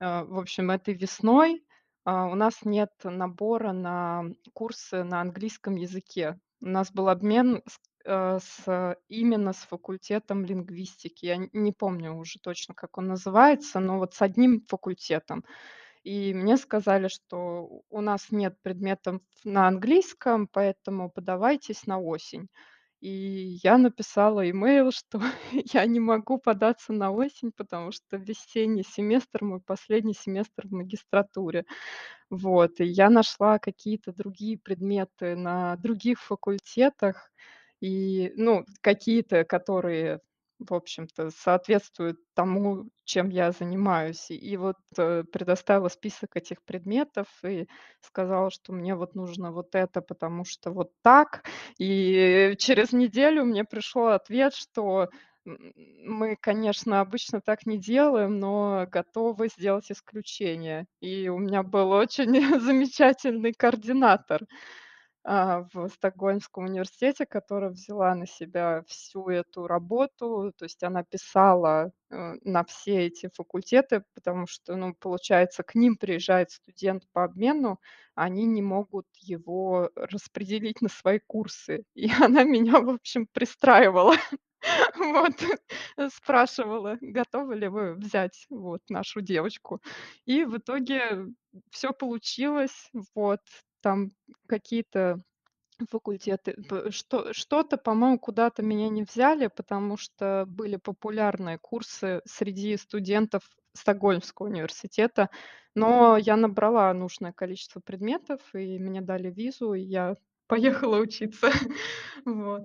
Э, 0.01 0.23
в 0.23 0.39
общем, 0.39 0.71
этой 0.71 0.95
весной, 0.95 1.63
а, 2.05 2.25
у 2.25 2.35
нас 2.35 2.65
нет 2.65 2.89
набора 3.03 3.71
на 3.71 4.23
курсы 4.53 5.03
на 5.03 5.21
английском 5.21 5.75
языке. 5.75 6.39
У 6.59 6.67
нас 6.67 6.91
был 6.91 7.07
обмен 7.07 7.61
с 7.67 7.77
э, 8.05 8.39
с 8.41 8.97
именно 9.09 9.53
с 9.53 9.57
факультетом 9.57 10.45
лингвистики. 10.45 11.25
Я 11.25 11.37
не 11.53 11.71
помню 11.73 12.13
уже 12.15 12.39
точно, 12.39 12.73
как 12.73 12.97
он 12.97 13.07
называется, 13.07 13.79
но 13.79 13.97
вот 13.99 14.13
с 14.13 14.21
одним 14.21 14.61
факультетом. 14.67 15.43
И 16.03 16.33
мне 16.33 16.57
сказали, 16.57 17.07
что 17.09 17.83
у 17.89 18.01
нас 18.01 18.27
нет 18.31 18.55
предметов 18.63 19.21
на 19.43 19.67
английском, 19.67 20.47
поэтому 20.47 21.11
подавайтесь 21.11 21.85
на 21.87 21.99
осень. 21.99 22.47
И 23.01 23.59
я 23.63 23.77
написала 23.79 24.49
имейл, 24.49 24.91
что 24.91 25.21
я 25.73 25.85
не 25.87 25.99
могу 25.99 26.37
податься 26.39 26.93
на 26.93 27.11
осень, 27.11 27.51
потому 27.55 27.91
что 27.91 28.17
весенний 28.17 28.83
семестр- 28.83 29.43
мой 29.43 29.61
последний 29.61 30.13
семестр 30.15 30.67
в 30.67 30.73
магистратуре. 30.73 31.65
Вот, 32.29 32.79
и 32.79 32.85
я 32.85 33.09
нашла 33.09 33.59
какие-то 33.59 34.13
другие 34.13 34.57
предметы 34.57 35.35
на 35.35 35.75
других 35.77 36.21
факультетах, 36.21 37.31
и, 37.81 38.31
ну, 38.35 38.65
какие-то, 38.81 39.43
которые, 39.43 40.19
в 40.59 40.73
общем-то, 40.73 41.31
соответствуют 41.31 42.17
тому, 42.35 42.85
чем 43.03 43.29
я 43.29 43.51
занимаюсь. 43.51 44.29
И 44.29 44.55
вот, 44.57 44.77
э, 44.97 45.23
предоставила 45.31 45.89
список 45.89 46.35
этих 46.35 46.63
предметов 46.63 47.27
и 47.43 47.67
сказала, 48.01 48.51
что 48.51 48.71
мне 48.73 48.95
вот 48.95 49.15
нужно 49.15 49.51
вот 49.51 49.75
это, 49.75 50.01
потому 50.01 50.45
что 50.45 50.71
вот 50.71 50.91
так. 51.03 51.43
И 51.79 52.55
через 52.59 52.93
неделю 52.93 53.45
мне 53.45 53.65
пришел 53.65 54.07
ответ, 54.09 54.53
что 54.53 55.09
мы, 55.45 56.35
конечно, 56.39 57.01
обычно 57.01 57.41
так 57.41 57.65
не 57.65 57.77
делаем, 57.79 58.39
но 58.39 58.85
готовы 58.91 59.47
сделать 59.47 59.91
исключение. 59.91 60.85
И 60.99 61.29
у 61.29 61.39
меня 61.39 61.63
был 61.63 61.91
очень 61.91 62.31
замечательный 62.61 63.53
координатор, 63.53 64.41
а, 65.23 65.67
в 65.73 65.87
Стокгольмском 65.89 66.65
университете, 66.65 67.25
которая 67.27 67.69
взяла 67.69 68.15
на 68.15 68.25
себя 68.25 68.83
всю 68.87 69.29
эту 69.29 69.67
работу. 69.67 70.51
То 70.57 70.65
есть 70.65 70.81
она 70.83 71.03
писала, 71.03 71.91
э, 72.09 72.33
на 72.43 72.63
все 72.65 73.05
эти 73.07 73.29
факультеты, 73.33 74.03
потому 74.15 74.47
что, 74.47 74.75
ну, 74.75 74.95
получается, 74.95 75.61
к 75.63 75.75
ним 75.75 75.95
приезжает 75.97 76.49
студент 76.51 77.03
по 77.11 77.23
обмену, 77.23 77.79
они 78.15 78.45
не 78.45 78.61
могут 78.63 79.05
его 79.19 79.91
распределить 79.95 80.81
на 80.81 80.89
свои 80.89 81.19
курсы. 81.27 81.83
И 81.93 82.07
она 82.33 82.43
меня, 82.43 82.79
в 82.81 82.89
общем, 82.89 83.27
пристраивала. 83.31 84.15
Вот, 84.95 85.33
спрашивала, 86.13 86.97
готовы 87.01 87.55
ли 87.55 87.67
вы 87.67 87.95
взять 87.95 88.45
вот 88.49 88.81
нашу 88.89 89.21
девочку. 89.21 89.81
И 90.25 90.45
в 90.45 90.57
итоге 90.57 91.25
все 91.71 91.91
получилось. 91.93 92.89
Вот, 93.15 93.39
там 93.81 94.11
какие-то 94.47 95.21
факультеты, 95.89 96.53
п 96.69 96.91
что 96.91 97.33
что-то, 97.33 97.77
по-моему, 97.77 98.19
куда-то 98.19 98.63
меня 98.63 98.89
не 98.89 99.03
взяли, 99.03 99.47
потому 99.47 99.97
что 99.97 100.45
были 100.47 100.75
популярные 100.75 101.57
курсы 101.57 102.21
среди 102.25 102.77
студентов 102.77 103.43
Стокгольмского 103.73 104.47
университета. 104.47 105.29
Но 105.75 106.17
я 106.17 106.35
набрала 106.35 106.93
нужное 106.93 107.31
количество 107.31 107.79
предметов, 107.79 108.41
и 108.53 108.77
мне 108.77 109.01
дали 109.01 109.31
визу, 109.31 109.73
и 109.73 109.81
я 109.81 110.15
поехала 110.47 110.97
учиться. 110.99 111.49
Вот. 112.25 112.63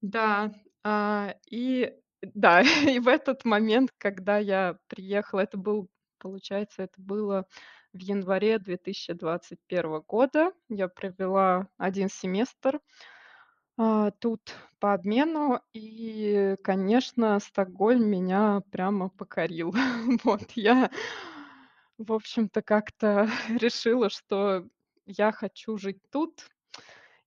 Да, 0.00 0.52
а, 0.84 1.34
и 1.50 1.92
да, 2.22 2.62
и 2.96 2.98
в 2.98 3.08
этот 3.08 3.44
момент, 3.44 3.90
когда 3.98 4.38
я 4.38 4.76
приехала, 4.88 5.40
это 5.40 5.56
был, 5.58 5.88
получается, 6.18 6.82
это 6.82 6.94
было 6.98 7.46
в 7.92 7.98
январе 8.00 8.58
2021 8.58 10.00
года. 10.00 10.52
Я 10.68 10.88
провела 10.88 11.68
один 11.78 12.08
семестр 12.08 12.80
А, 13.76 14.10
тут 14.12 14.54
по 14.80 14.94
обмену. 14.94 15.60
И, 15.72 16.56
конечно, 16.62 17.38
Стокгольм 17.40 18.06
меня 18.08 18.62
прямо 18.70 19.08
покорил. 19.10 19.74
Вот 20.24 20.52
я, 20.52 20.90
в 21.98 22.12
общем-то, 22.12 22.62
как-то 22.62 23.28
решила, 23.48 24.10
что 24.10 24.66
я 25.06 25.32
хочу 25.32 25.78
жить 25.78 26.00
тут. 26.10 26.48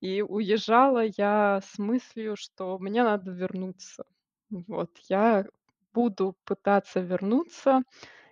И 0.02 0.22
уезжала 0.22 1.06
я 1.18 1.62
с 1.66 1.78
мыслью, 1.80 2.36
что 2.38 2.78
мне 2.80 3.04
надо 3.04 3.32
вернуться. 3.32 4.06
Вот 4.50 4.98
я 5.10 5.46
буду 5.94 6.38
пытаться 6.46 7.00
вернуться. 7.02 7.84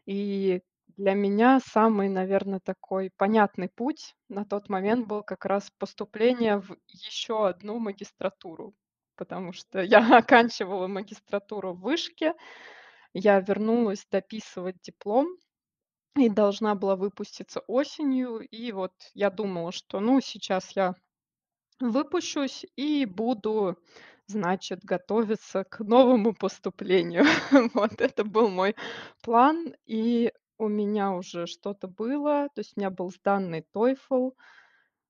И 0.06 0.62
для 0.98 1.14
меня 1.14 1.60
самый, 1.60 2.10
наверно, 2.10 2.60
такой 2.60 3.12
понятный 3.18 3.70
путь 3.70 4.16
на 4.30 4.46
тот 4.46 4.70
момент 4.70 5.08
был 5.08 5.24
как 5.24 5.46
раз 5.46 5.72
поступление 5.78 6.60
в 6.60 6.76
еще 6.88 7.48
одну 7.48 7.80
магистратуру. 7.80 8.74
Потому 9.16 9.54
что 9.54 9.82
я 9.82 10.00
оканчивала 10.18 10.88
магистратуру 10.88 11.74
в 11.74 11.82
вышке, 11.82 12.34
я 13.14 13.40
вернулась 13.40 14.06
дописывать 14.12 14.82
диплом 14.82 15.28
и 16.16 16.30
должна 16.30 16.76
была 16.76 16.96
выпуститься 16.96 17.62
осенью. 17.68 18.40
И 18.40 18.72
вот 18.72 18.94
я 19.14 19.30
думала, 19.30 19.72
что, 19.72 20.00
ну, 20.00 20.22
сейчас 20.22 20.76
я 20.76 20.96
выпущусь 21.80 22.66
и 22.76 23.06
буду, 23.06 23.78
значит, 24.28 24.84
готовиться 24.84 25.64
к 25.64 25.80
новому 25.80 26.34
поступлению. 26.34 27.26
Вот 27.74 28.02
это 28.02 28.24
был 28.24 28.50
мой 28.50 28.76
план. 29.22 29.76
И 29.86 30.32
у 30.64 30.70
меня 30.70 31.12
уже 31.12 31.46
что-то 31.48 31.88
было. 31.88 32.50
То 32.56 32.60
есть 32.60 32.74
у 32.76 32.80
меня 32.80 32.90
был 32.90 33.12
сданный 33.12 33.66
TOEFL. 33.74 34.34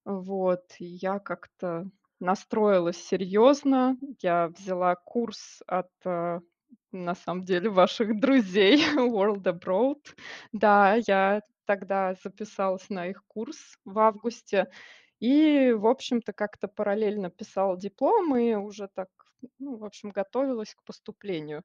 Вот. 0.05 0.63
Я 0.79 1.19
как-то 1.19 1.89
настроилась 2.19 2.98
серьезно. 2.98 3.98
Я 4.22 4.48
взяла 4.48 4.95
курс 4.95 5.62
от, 5.67 5.91
э, 6.05 6.39
на 6.91 7.15
самом 7.15 7.43
деле, 7.43 7.69
ваших 7.69 8.19
друзей 8.19 8.77
World 8.98 9.43
Abroad. 9.43 10.01
Да, 10.51 10.95
я 11.07 11.41
тогда 11.65 12.15
записалась 12.24 12.89
на 12.89 13.07
их 13.07 13.24
курс 13.27 13.77
в 13.86 14.00
августе 14.00 14.69
и, 15.19 15.72
в 15.72 15.88
общем-то, 15.88 16.33
как-то 16.33 16.67
параллельно 16.67 17.29
писала 17.29 17.77
диплом 17.77 18.36
и 18.36 18.55
уже 18.55 18.89
так, 18.93 19.07
ну, 19.60 19.77
в 19.77 19.86
общем, 19.86 20.10
готовилась 20.10 20.75
к 20.75 20.83
поступлению. 20.83 21.63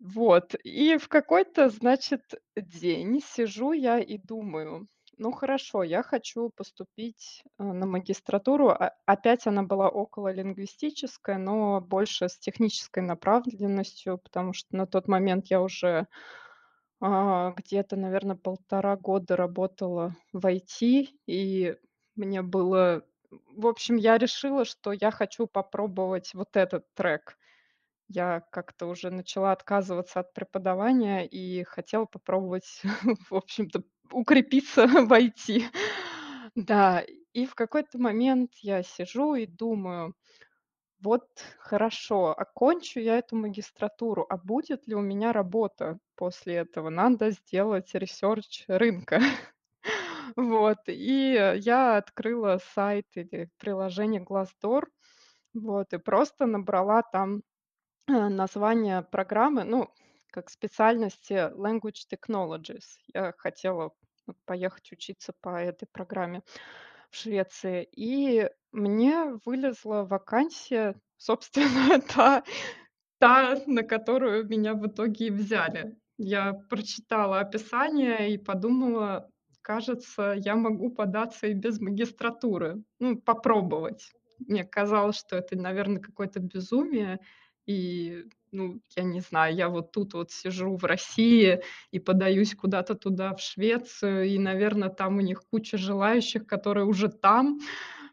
Вот. 0.00 0.54
И 0.62 0.96
в 0.96 1.08
какой-то, 1.08 1.68
значит, 1.70 2.22
день 2.56 3.20
сижу 3.20 3.72
я 3.72 3.98
и 3.98 4.16
думаю: 4.18 4.86
ну, 5.16 5.32
хорошо, 5.32 5.82
я 5.82 6.02
хочу 6.04 6.50
поступить, 6.54 7.42
э, 7.58 7.64
на 7.64 7.84
магистратуру. 7.86 8.68
А 8.68 8.92
опять 9.06 9.46
она 9.48 9.64
была 9.64 9.88
окололингвистическая, 9.88 11.38
но 11.38 11.80
больше 11.80 12.28
с 12.28 12.38
технической 12.38 13.02
направленностью, 13.02 14.18
потому 14.18 14.52
что 14.52 14.76
на 14.76 14.86
тот 14.86 15.08
момент 15.08 15.46
я 15.48 15.60
уже, 15.60 16.06
а, 17.00 17.52
где-то, 17.56 17.96
наверно, 17.96 18.36
1,5 18.36 18.96
года 18.96 19.36
работала 19.36 20.16
в 20.32 20.46
IT, 20.46 21.08
и 21.26 21.76
мне 22.16 22.42
было 22.42 23.04
в 23.56 23.66
общем, 23.68 23.96
я 23.96 24.18
решила, 24.18 24.64
что 24.66 24.92
я 24.92 25.10
хочу 25.12 25.46
попробовать 25.48 26.32
вот 26.34 26.56
этот 26.56 26.86
трек. 26.94 27.37
Я 28.08 28.40
как-то 28.52 28.86
уже 28.86 29.10
начала 29.10 29.52
отказываться 29.52 30.20
от 30.20 30.32
преподавания 30.32 31.26
и 31.26 31.62
хотела 31.64 32.06
попробовать, 32.06 32.82
в 33.30 33.34
общем-то, 33.34 33.82
укрепиться 34.10 34.86
в 35.06 35.12
IT. 35.12 35.64
Да, 36.54 37.04
и 37.34 37.46
в 37.46 37.54
какой-то 37.54 37.98
момент 37.98 38.52
я 38.62 38.82
сижу 38.82 39.34
и 39.34 39.46
думаю: 39.46 40.14
вот 41.00 41.26
хорошо, 41.58 42.32
окончу 42.38 43.00
я 43.00 43.18
эту 43.18 43.36
магистратуру, 43.36 44.26
а 44.28 44.36
будет 44.38 44.86
ли 44.88 44.94
у 44.94 45.00
меня 45.02 45.32
работа 45.32 45.98
после 46.16 46.56
этого? 46.56 46.90
Надо 46.90 47.30
сделать 47.32 47.94
research 47.94 48.64
рынка. 48.68 49.20
Вот. 50.36 50.78
И 50.88 51.32
я 51.56 51.96
открыла 51.96 52.60
сайт 52.74 53.06
или 53.14 53.50
приложение 53.58 54.22
Glassdoor, 54.22 54.84
вот, 55.54 55.92
и 55.94 55.98
просто 55.98 56.46
набрала 56.46 57.02
там, 57.02 57.42
э, 58.08 58.28
название 58.28 59.02
программы, 59.02 59.64
ну, 59.64 59.88
как 60.30 60.50
специальности 60.50 61.52
Language 61.54 62.06
Technologies. 62.10 62.84
Я 63.14 63.32
хотела 63.36 63.92
поехать 64.44 64.92
учиться 64.92 65.32
по 65.40 65.60
этой 65.60 65.86
программе 65.86 66.42
в 67.10 67.16
Швеции. 67.16 67.88
И 67.92 68.48
мне 68.72 69.38
вылезла 69.44 70.04
вакансия, 70.04 70.94
собственно, 71.16 72.00
та 72.14 72.44
та, 73.18 73.60
на 73.66 73.82
которую 73.82 74.46
меня 74.48 74.74
в 74.74 74.86
итоге 74.86 75.26
и 75.26 75.30
взяли. 75.30 75.96
Я 76.18 76.52
прочитала 76.52 77.40
описание 77.40 78.32
и 78.32 78.38
подумала: 78.38 79.30
кажется, 79.62 80.34
я 80.36 80.56
могу 80.56 80.90
податься 80.90 81.46
и 81.46 81.54
без 81.54 81.80
магистратуры. 81.80 82.82
Ну, 83.00 83.16
попробовать. 83.20 84.12
Мне 84.38 84.64
казалось, 84.64 85.18
что 85.18 85.36
это, 85.36 85.56
наверно, 85.56 86.00
какое-то 86.00 86.40
безумие. 86.40 87.18
И, 87.68 88.24
ну, 88.50 88.80
я 88.96 89.02
не 89.02 89.20
знаю, 89.20 89.54
я 89.54 89.68
вот 89.68 89.92
тут 89.92 90.14
вот 90.14 90.30
сижу 90.32 90.74
в 90.76 90.84
России 90.84 91.60
и 91.90 91.98
подаюсь 91.98 92.54
куда-то 92.54 92.94
туда, 92.94 93.34
в 93.34 93.40
Швецию, 93.40 94.24
и, 94.24 94.38
наверно, 94.38 94.88
там 94.88 95.18
у 95.18 95.20
них 95.20 95.42
куча 95.50 95.76
желающих, 95.76 96.46
которые 96.46 96.86
уже 96.86 97.08
там. 97.10 97.60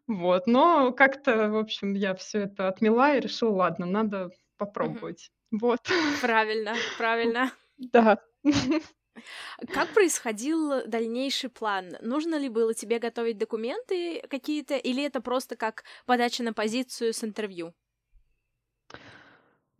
Вот. 0.08 0.46
Но 0.48 0.92
как-то, 0.92 1.50
в 1.50 1.58
общем, 1.58 1.94
я 1.94 2.14
всё 2.16 2.42
это 2.42 2.68
отмела 2.68 3.16
и 3.16 3.22
решила: 3.22 3.52
ладно, 3.52 3.86
надо 3.86 4.30
попробовать. 4.58 5.32
Вот. 5.52 5.80
Правильно, 6.22 6.76
правильно. 6.98 7.52
Да. 7.78 8.20
Как 9.74 9.94
происходил 9.94 10.86
дальнейший 10.86 11.50
план? 11.50 11.96
Нужно 12.02 12.36
ли 12.36 12.50
было 12.50 12.74
тебе 12.74 13.00
готовить 13.00 13.38
документы 13.38 14.22
какие-то, 14.30 14.76
или 14.76 15.04
это 15.04 15.22
просто 15.22 15.56
как 15.56 15.84
подача 16.06 16.44
на 16.44 16.52
позицию 16.54 17.14
с 17.14 17.24
интервью? 17.24 17.74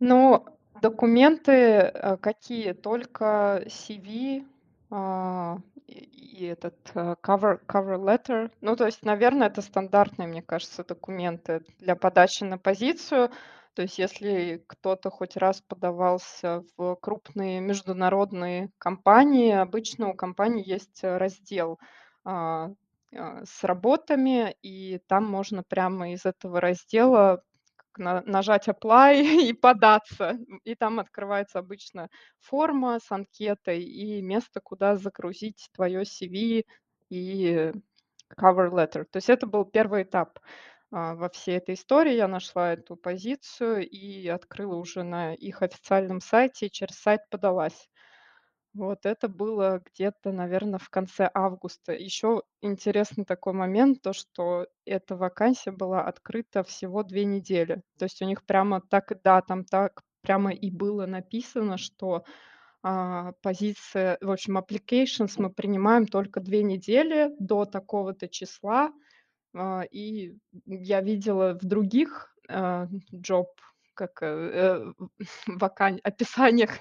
Ну, 0.00 0.44
документы, 0.82 1.52
э, 1.52 2.16
какие? 2.18 2.72
Только 2.72 3.62
CV, 3.66 4.44
а, 4.90 5.58
и 5.86 6.44
этот, 6.44 6.74
э, 6.94 7.14
cover 7.22 7.58
cover 7.66 7.96
letter. 7.98 8.50
Ну, 8.60 8.76
то 8.76 8.84
есть, 8.86 9.02
наверно, 9.04 9.44
это 9.44 9.62
стандартные, 9.62 10.28
мне 10.28 10.42
кажется, 10.42 10.84
документы 10.84 11.62
для 11.78 11.96
подачи 11.96 12.44
на 12.44 12.58
позицию. 12.58 13.30
То 13.74 13.82
есть 13.82 13.98
если 13.98 14.62
кто-то 14.66 15.10
хоть 15.10 15.36
раз 15.36 15.60
подавался 15.62 16.62
в 16.76 16.96
крупные 16.96 17.60
международные 17.60 18.70
компании, 18.78 19.52
обычно 19.52 20.08
у 20.10 20.14
компаний 20.14 20.62
есть, 20.62 21.00
э, 21.04 21.16
раздел, 21.16 21.78
а, 22.24 22.70
а, 23.14 23.44
с 23.44 23.64
работами, 23.64 24.56
и 24.62 24.98
там 25.08 25.24
можно 25.26 25.62
прямо 25.62 26.12
из 26.12 26.24
этого 26.26 26.60
раздела 26.60 27.42
на 27.98 28.22
нажать 28.22 28.68
apply 28.68 29.22
и 29.50 29.52
податься. 29.52 30.38
И 30.64 30.74
там 30.74 31.00
открывается 31.00 31.58
обычно 31.60 32.08
форма 32.40 32.98
с 33.00 33.10
анкетой 33.12 33.82
и 33.82 34.22
место, 34.22 34.60
куда 34.62 34.96
загрузить 34.96 35.68
твоё 35.74 36.02
CV 36.04 36.64
и 37.10 37.72
cover 38.40 38.70
letter. 38.70 39.04
То 39.04 39.16
есть 39.18 39.30
это 39.30 39.46
был 39.46 39.64
1 39.66 40.04
этап, 40.04 40.38
а, 40.92 41.14
во 41.16 41.28
всей 41.30 41.58
этой 41.58 41.74
истории. 41.76 42.14
Я 42.16 42.28
нашла 42.28 42.74
эту 42.74 42.96
позицию 42.96 43.88
и 43.88 44.28
открыла 44.28 44.76
уже 44.76 45.02
на 45.04 45.34
их 45.34 45.62
официальном 45.62 46.20
сайте, 46.20 46.66
и 46.66 46.70
через 46.72 46.96
сайт 47.00 47.22
подалась. 47.30 47.88
Вот 48.76 49.06
это 49.06 49.28
было 49.28 49.80
где-то, 49.86 50.32
наверно, 50.32 50.78
в 50.78 50.90
конце 50.90 51.30
августа. 51.32 51.92
Ещё 51.94 52.42
интересный 52.60 53.24
такой 53.24 53.54
момент, 53.54 54.02
то, 54.02 54.12
что 54.12 54.66
эта 54.84 55.16
вакансия 55.16 55.70
была 55.72 56.02
открыта 56.04 56.62
всего 56.62 57.02
2 57.02 57.24
недели. 57.24 57.82
То 57.98 58.04
есть 58.04 58.20
у 58.20 58.26
них 58.26 58.44
прямо 58.44 58.82
так 58.90 59.12
да, 59.24 59.40
там 59.40 59.64
так 59.64 60.02
прямо 60.22 60.52
и 60.52 60.70
было 60.70 61.06
написано, 61.06 61.78
что, 61.78 62.24
а, 62.82 63.32
позиция, 63.42 64.18
в 64.22 64.30
общем, 64.32 64.58
applications 64.58 65.34
мы 65.38 65.50
принимаем 65.50 66.06
только 66.06 66.40
2 66.40 66.62
недели 66.64 67.30
до 67.40 67.64
такого-то 67.66 68.28
числа. 68.28 68.92
А, 69.56 69.82
и 69.90 70.36
я 70.66 71.02
видела 71.02 71.54
в 71.60 71.64
других, 71.66 72.34
а, 72.48 72.88
job, 73.14 73.46
как, 73.94 74.22
э, 74.22 74.26
э, 74.26 74.92
вакань 75.48 76.00
описаниях, 76.04 76.72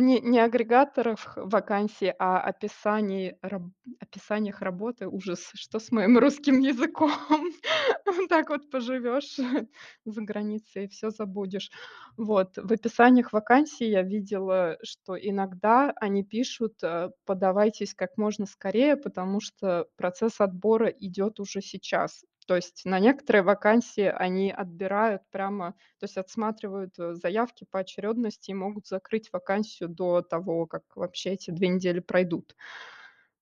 не 0.00 0.20
не 0.20 0.40
агрегаторов 0.40 1.32
вакансий, 1.36 2.12
а 2.18 2.40
описаний 2.40 3.34
раб 3.42 3.62
описаниях 4.00 4.62
работы. 4.62 5.06
Ужас, 5.08 5.50
что 5.54 5.78
с 5.78 5.92
моим 5.92 6.18
русским 6.18 6.60
языком? 6.60 7.10
Так 8.30 8.50
вот 8.50 8.70
поживёшь 8.70 9.36
за 10.04 10.22
границей 10.22 10.84
и 10.84 10.88
всё 10.88 11.10
забудешь. 11.10 11.70
Вот. 12.16 12.56
В 12.56 12.72
описаниях 12.72 13.32
вакансий 13.32 13.88
я 13.90 14.02
видела, 14.02 14.76
что 14.82 15.16
иногда 15.16 15.92
они 16.00 16.24
пишут, 16.24 16.74
э: 16.82 17.10
"Подавайтесь 17.26 17.94
как 17.94 18.16
можно 18.18 18.46
скорее, 18.46 18.96
потому 18.96 19.40
что 19.40 19.86
процесс 19.96 20.40
отбора 20.40 20.88
идёт 20.88 21.40
уже 21.40 21.60
сейчас". 21.62 22.24
То 22.50 22.56
есть 22.56 22.84
на 22.84 22.98
некоторые 22.98 23.44
вакансии 23.44 24.06
они 24.06 24.50
отбирают 24.50 25.22
прямо, 25.30 25.74
то 26.00 26.04
есть 26.04 26.16
отсматривают, 26.16 26.98
э, 26.98 27.14
заявки 27.14 27.64
по 27.70 27.78
очередности 27.78 28.50
и 28.50 28.54
могут 28.54 28.88
закрыть 28.88 29.32
вакансию 29.32 29.88
до 29.88 30.20
того, 30.20 30.66
как 30.66 30.82
вообще 30.96 31.34
эти 31.34 31.52
2 31.52 31.68
недели 31.68 32.00
пройдут. 32.00 32.56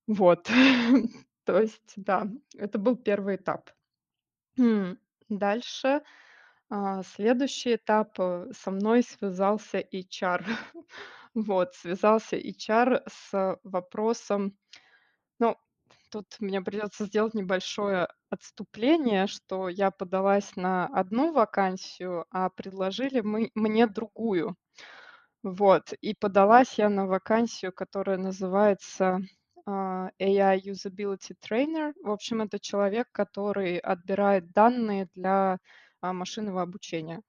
Вот. 0.07 0.47
То 1.45 1.59
есть, 1.59 1.95
да, 1.97 2.29
это 2.55 2.79
был 2.79 2.97
первый 2.97 3.37
этап. 3.37 3.71
Дальше, 5.31 6.03
а, 6.69 7.03
следующий 7.03 7.77
этап, 7.77 8.21
э, 8.21 8.51
со 8.53 8.71
мной 8.71 9.03
связался 9.03 9.79
HR. 9.79 10.45
Вот, 11.33 11.75
связался 11.75 12.37
HR 12.37 13.05
с 13.09 13.59
вопросом 13.63 14.59
ну, 15.39 15.57
тут 16.11 16.27
мне 16.41 16.61
придется 16.61 17.05
сделать 17.05 17.35
небольшое 17.35 18.09
отступление, 18.31 19.27
что 19.27 19.69
я 19.69 19.91
подалась 19.91 20.57
на 20.57 20.87
одну 20.87 21.33
вакансию, 21.33 22.27
а 22.31 22.51
предложили 22.51 23.21
мы 23.21 23.51
мне 23.55 23.87
другую. 23.87 24.57
Вот, 25.43 25.93
и 26.01 26.15
подалась 26.15 26.75
я 26.79 26.89
на 26.89 27.07
вакансию, 27.07 27.73
которая 27.73 28.19
называется, 28.19 29.21
а, 29.67 30.11
AI 30.21 30.61
Usability 30.61 31.35
Trainer. 31.45 31.93
В 32.03 32.11
общем, 32.11 32.43
это 32.43 32.59
человек, 32.61 33.09
который 33.13 33.79
отбирает 33.79 34.51
данные 34.53 35.09
для, 35.15 35.59
а, 36.01 36.13
машинного 36.13 36.63
обучения, 36.63 37.23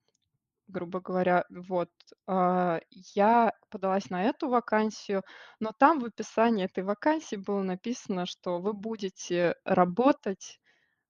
грубо 0.68 1.02
говоря. 1.02 1.46
Вот, 1.50 1.90
а, 2.28 2.80
я 3.16 3.54
подалась 3.70 4.10
на 4.10 4.24
эту 4.26 4.50
вакансию, 4.50 5.24
но 5.60 5.72
там 5.78 6.00
в 6.00 6.06
описании 6.06 6.66
этой 6.66 6.84
вакансии 6.84 7.38
было 7.38 7.64
написано, 7.64 8.26
что 8.26 8.60
вы 8.60 8.74
будете 8.74 9.56
работать, 9.66 10.60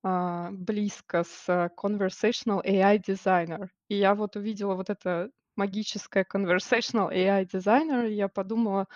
а, 0.03 0.49
близко 0.51 1.23
с 1.23 1.47
Conversational 1.77 2.62
AI 2.65 2.99
Designer. 2.99 3.69
И 3.89 3.95
я 3.97 4.15
вот 4.15 4.35
увидела 4.35 4.75
вот 4.75 4.89
это 4.89 5.29
магическое 5.55 6.25
Conversational 6.31 7.12
AI 7.12 7.45
Designer, 7.45 8.07
и 8.09 8.13
я 8.15 8.27
подумала, 8.29 8.88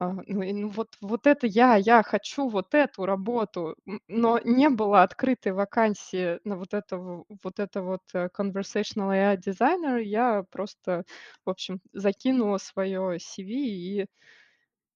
а, 0.00 0.12
ну 0.26 0.42
ну 0.54 0.68
вот 0.70 0.96
вот 1.02 1.26
это 1.26 1.46
я, 1.46 1.76
я 1.76 2.02
хочу 2.02 2.48
вот 2.48 2.74
эту 2.74 3.06
работу. 3.06 3.76
Но 4.08 4.38
не 4.44 4.70
было 4.70 5.02
открытой 5.02 5.52
вакансии 5.52 6.40
на 6.44 6.56
вот 6.56 6.74
это 6.74 6.98
вот 6.98 7.58
это 7.60 7.82
вот, 7.82 8.02
э, 8.14 8.28
Conversational 8.36 9.10
AI 9.12 9.36
Designer. 9.38 10.00
Я 10.02 10.44
просто, 10.50 11.04
в 11.44 11.50
общем, 11.50 11.80
закинула 11.92 12.58
свое 12.58 13.18
CV 13.20 13.52
и 13.54 14.06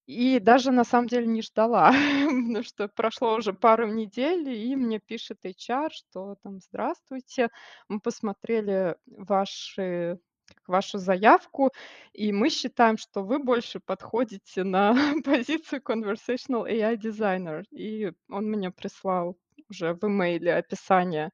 и 0.06 0.38
даже 0.40 0.70
на 0.72 0.84
самом 0.84 1.08
деле 1.08 1.26
не 1.26 1.42
ждала, 1.42 1.90
потому 2.26 2.62
что 2.62 2.88
прошло 2.88 3.34
уже 3.36 3.52
пару 3.52 3.86
недель, 3.88 4.48
и 4.50 4.76
мне 4.76 5.00
пишет 5.00 5.44
HR, 5.44 5.92
что 5.92 6.36
там: 6.42 6.60
"Здравствуйте, 6.60 7.48
мы 7.88 8.00
посмотрели 8.00 8.96
ваши 9.06 10.18
вашу 10.66 10.98
заявку, 10.98 11.70
и 12.12 12.32
мы 12.32 12.50
считаем, 12.50 12.98
что 12.98 13.22
вы 13.24 13.38
больше 13.38 13.80
подходите 13.80 14.62
на 14.64 14.94
позицию 15.24 15.80
Conversational 15.82 16.66
AI 16.68 16.96
Designer". 16.96 17.64
И 17.70 18.12
он 18.28 18.46
мне 18.50 18.70
прислал 18.70 19.36
уже 19.70 19.94
в 19.94 20.04
имейле 20.04 20.54
описание 20.54 21.30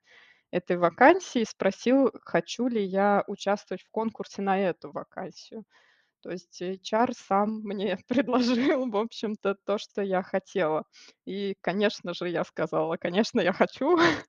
этой 0.52 0.76
вакансии, 0.76 1.44
спросил, 1.44 2.12
хочу 2.24 2.68
ли 2.68 2.85
я 2.85 3.24
участвовать 3.28 3.83
в 3.83 3.90
конкурсе 3.90 4.42
на 4.42 4.59
эту 4.61 4.92
вакансию. 4.92 5.64
То 6.22 6.30
есть 6.30 6.61
HR 6.62 7.12
сам 7.14 7.61
мне 7.62 7.98
предложил, 8.09 8.90
в 8.90 8.96
общем-то, 8.96 9.54
то, 9.64 9.78
что 9.78 10.02
я 10.02 10.22
хотела. 10.22 10.85
И, 11.26 11.56
конечно 11.61 12.14
же, 12.14 12.28
я 12.28 12.44
сказала: 12.44 12.96
"Конечно, 12.96 13.40
я 13.40 13.52
хочу". 13.52 13.96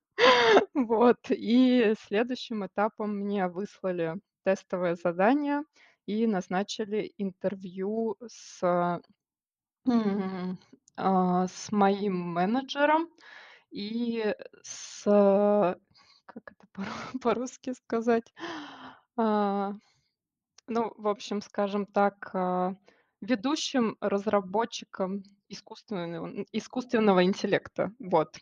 Вот. 0.73 1.17
И 1.29 1.93
следующим 2.07 2.65
этапом 2.65 3.15
мне 3.17 3.47
выслали 3.47 4.15
тестовое 4.43 4.95
задание 4.95 5.63
и 6.05 6.27
назначили 6.27 7.11
интервью 7.17 8.17
с, 8.27 8.61
м, 9.87 10.57
а, 10.97 11.47
с 11.47 11.71
моим 11.71 12.15
менеджером 12.33 13.09
и 13.71 14.35
с 14.63 15.03
как 16.25 16.43
это 16.53 16.67
по 16.73 16.83
по-русски 17.21 17.73
сказать? 17.73 18.33
Ну, 20.73 20.93
в 20.97 21.07
общем, 21.09 21.41
скажем 21.41 21.85
так, 21.85 22.29
а, 22.33 22.75
ведущим 23.19 23.97
разработчиком 23.99 25.21
искусственного 25.49 26.45
искусственного 26.53 27.23
интеллекта. 27.25 27.91
Вот. 27.99 28.37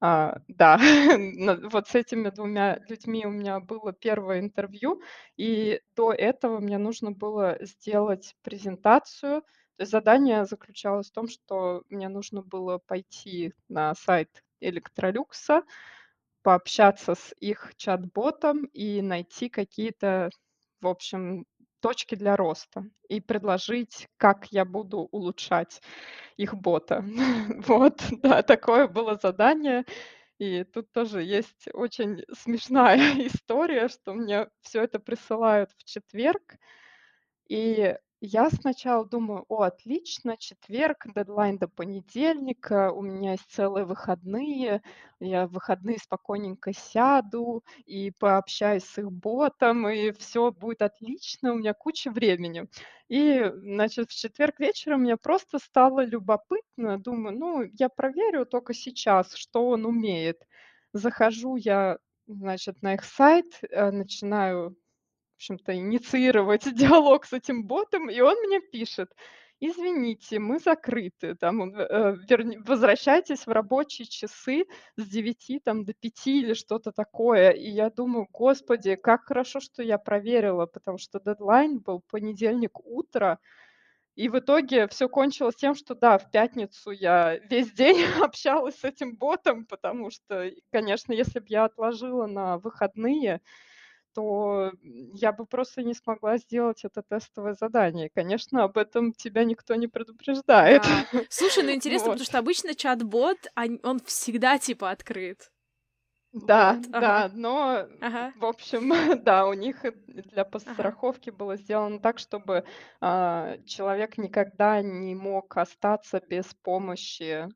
А, 0.00 0.36
да, 0.46 0.78
вот 1.72 1.88
с 1.88 1.94
этими 1.96 2.30
двумя 2.30 2.78
людьми 2.88 3.26
у 3.26 3.30
меня 3.30 3.58
было 3.58 3.92
первое 3.92 4.38
интервью, 4.38 5.02
и 5.36 5.80
до 5.96 6.12
этого 6.12 6.60
мне 6.60 6.78
нужно 6.78 7.10
было 7.10 7.58
сделать 7.60 8.36
презентацию. 8.42 9.40
То 9.76 9.82
есть 9.82 9.90
задание 9.90 10.44
заключалось 10.44 11.10
в 11.10 11.12
том, 11.12 11.26
что 11.28 11.82
мне 11.88 12.08
нужно 12.08 12.42
было 12.42 12.78
пойти 12.78 13.54
на 13.68 13.92
сайт 13.96 14.28
"Электролюкса", 14.60 15.62
пообщаться 16.42 17.14
с 17.14 17.34
их 17.40 17.72
чат-ботом 17.76 18.64
и 18.66 19.00
найти 19.02 19.48
какие-то, 19.48 20.30
в 20.80 20.88
общем, 20.88 21.46
точки 21.82 22.14
для 22.14 22.36
роста 22.36 22.84
и 23.08 23.20
предложить, 23.20 24.08
как 24.16 24.46
я 24.52 24.64
буду 24.64 25.08
улучшать 25.10 25.82
их 26.38 26.54
бота. 26.54 27.04
Вот, 27.66 28.02
да, 28.22 28.42
такое 28.42 28.88
было 28.88 29.18
задание. 29.22 29.84
И 30.38 30.64
тут 30.64 30.90
тоже 30.92 31.22
есть 31.22 31.68
очень 31.74 32.24
смешная 32.32 32.96
история, 33.26 33.88
что 33.88 34.14
мне 34.14 34.48
все 34.62 34.82
это 34.82 34.98
присылают 34.98 35.70
в 35.76 35.84
четверг, 35.84 36.56
и 37.48 37.96
я 38.24 38.48
сначала 38.50 39.04
думаю: 39.04 39.44
"О, 39.48 39.62
отлично, 39.62 40.36
четверг, 40.38 41.06
дедлайн 41.14 41.58
до 41.58 41.68
понедельника, 41.68 42.92
у 42.92 43.02
меня 43.02 43.32
есть 43.32 43.50
целые 43.50 43.84
выходные, 43.84 44.82
я 45.20 45.46
в 45.46 45.52
выходные 45.52 45.98
спокойненько 45.98 46.72
сяду 46.72 47.64
и 47.84 48.10
пообщаюсь 48.12 48.84
с 48.84 48.98
их 48.98 49.10
ботом, 49.12 49.88
и 49.88 50.12
все 50.12 50.52
будет 50.52 50.82
отлично, 50.82 51.52
у 51.52 51.58
меня 51.58 51.74
куча 51.74 52.10
времени". 52.10 52.66
И, 53.08 53.44
значит, 53.56 54.10
в 54.10 54.14
четверг 54.14 54.60
вечером 54.60 55.02
мне 55.02 55.16
просто 55.16 55.58
стало 55.58 56.04
любопытно. 56.04 56.98
Думаю: 56.98 57.36
"Ну, 57.38 57.62
я 57.78 57.88
проверю 57.88 58.46
только 58.46 58.72
сейчас, 58.74 59.34
что 59.34 59.68
он 59.68 59.84
умеет". 59.86 60.42
Захожу 60.92 61.56
я, 61.56 61.98
значит, 62.26 62.82
на 62.82 62.94
их 62.94 63.04
сайт, 63.04 63.46
э, 63.70 63.90
начинаю 63.90 64.76
общем-то, 65.42 65.74
инициировать 65.76 66.64
диалог 66.74 67.24
с 67.26 67.32
этим 67.32 67.66
ботом, 67.66 68.08
и 68.10 68.20
он 68.20 68.36
мне 68.46 68.60
пишет: 68.60 69.10
"Извините, 69.60 70.38
мы 70.38 70.58
закрыты, 70.58 71.34
там, 71.36 71.74
э, 71.74 72.16
верне 72.28 72.58
возвращайтесь 72.60 73.46
в 73.46 73.50
рабочие 73.50 74.06
часы 74.06 74.64
с 74.96 75.06
девяти 75.06 75.60
там 75.60 75.84
до 75.84 75.94
пяти 75.94 76.40
или 76.40 76.54
что-то 76.54 76.92
такое". 76.92 77.50
И 77.50 77.68
я 77.70 77.90
думаю: 77.90 78.26
"Господи, 78.32 78.96
как 78.96 79.24
хорошо, 79.24 79.60
что 79.60 79.82
я 79.82 79.98
проверила", 79.98 80.66
потому 80.66 80.98
что 80.98 81.20
дедлайн 81.20 81.78
был 81.80 82.02
понедельник 82.10 82.78
утро. 82.84 83.38
И 84.14 84.28
в 84.28 84.38
итоге 84.38 84.88
все 84.88 85.08
кончилось 85.08 85.56
тем, 85.56 85.74
что 85.74 85.94
да, 85.94 86.18
в 86.18 86.30
пятницу 86.30 86.90
я 86.90 87.38
весь 87.50 87.72
день 87.72 87.96
общалась 88.22 88.76
с 88.78 88.84
этим 88.84 89.16
ботом, 89.16 89.64
потому 89.66 90.10
что, 90.10 90.50
конечно, 90.70 91.12
если 91.14 91.40
б 91.40 91.46
я 91.48 91.64
отложила 91.64 92.26
на 92.26 92.58
выходные, 92.58 93.40
то, 94.14 94.72
я 94.82 95.32
бы 95.32 95.46
просто 95.46 95.82
не 95.82 95.94
смогла 95.94 96.38
сделать 96.38 96.84
это 96.84 97.02
тестовое 97.02 97.54
задание. 97.54 98.10
Конечно, 98.14 98.64
об 98.64 98.78
этом 98.78 99.12
тебя 99.12 99.44
никто 99.44 99.74
не 99.76 99.88
предупреждает. 99.88 100.84
Да. 100.84 101.06
Слушай, 101.28 101.64
ну 101.64 101.72
интересно, 101.72 102.10
Вот. 102.10 102.10
потому 102.10 102.24
что 102.24 102.38
обычно 102.38 102.74
чат-бот, 102.74 103.46
он 103.82 104.00
всегда 104.00 104.58
типа 104.58 104.90
открыт. 104.90 105.50
Да, 106.32 106.80
Вот, 106.80 106.88
да, 106.98 107.12
ага, 107.12 107.28
но, 107.34 107.86
ага. 108.00 108.34
в 108.34 108.44
общем, 108.46 108.88
да, 109.22 109.46
у 109.46 109.52
них 109.52 109.84
э 109.84 109.92
для 110.06 110.44
Ага. 110.64 110.96
подстраховки 111.00 111.28
было 111.30 111.56
сделано 111.56 112.00
так, 112.00 112.18
чтобы, 112.18 112.64
а, 113.00 113.58
человек 113.66 114.16
никогда 114.16 114.80
не 114.82 115.14
мог 115.14 115.54
остаться 115.58 116.20
без 116.26 116.54
помощи, 116.62 117.48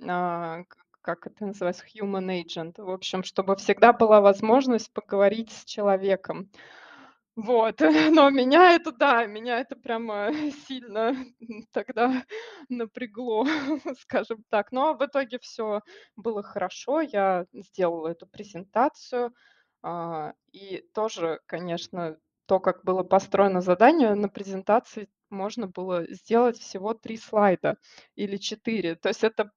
к 0.00 0.81
как 1.02 1.26
это 1.26 1.46
называется, 1.46 1.84
human 1.86 2.28
agent. 2.42 2.74
В 2.82 2.90
общем, 2.90 3.24
чтобы 3.24 3.56
всегда 3.56 3.92
была 3.92 4.20
возможность 4.20 4.92
поговорить 4.92 5.50
с 5.50 5.64
человеком. 5.64 6.50
Вот, 7.34 7.80
но 8.10 8.30
меня 8.30 8.74
это, 8.74 8.92
да, 8.92 9.24
меня 9.26 9.60
это 9.60 9.74
прямо 9.74 10.30
сильно 10.68 11.14
тогда 11.72 12.24
напрягло, 12.68 13.46
скажем 14.00 14.44
так. 14.50 14.70
Но 14.72 14.94
в 14.94 15.04
итоге 15.04 15.38
все 15.38 15.80
было 16.16 16.42
хорошо. 16.42 17.00
Я 17.00 17.46
сделала 17.52 18.08
эту 18.08 18.26
презентацию. 18.26 19.34
А, 19.82 20.34
и 20.52 20.84
тоже, 20.94 21.40
конечно, 21.46 22.18
то, 22.46 22.60
как 22.60 22.84
было 22.84 23.02
построено 23.02 23.60
задание, 23.60 24.14
на 24.14 24.28
презентации 24.28 25.08
можно 25.30 25.66
было 25.66 26.04
сделать 26.12 26.58
всего 26.58 26.92
3 26.94 27.16
слайда 27.16 27.78
или 28.14 28.36
4. 28.36 28.96
То 28.96 29.08
есть 29.08 29.24
это 29.24 29.50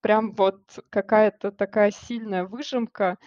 прям 0.00 0.32
вот 0.34 0.60
какая-то 0.90 1.52
такая 1.52 1.90
сильная 1.90 2.44
выжимка. 2.44 3.18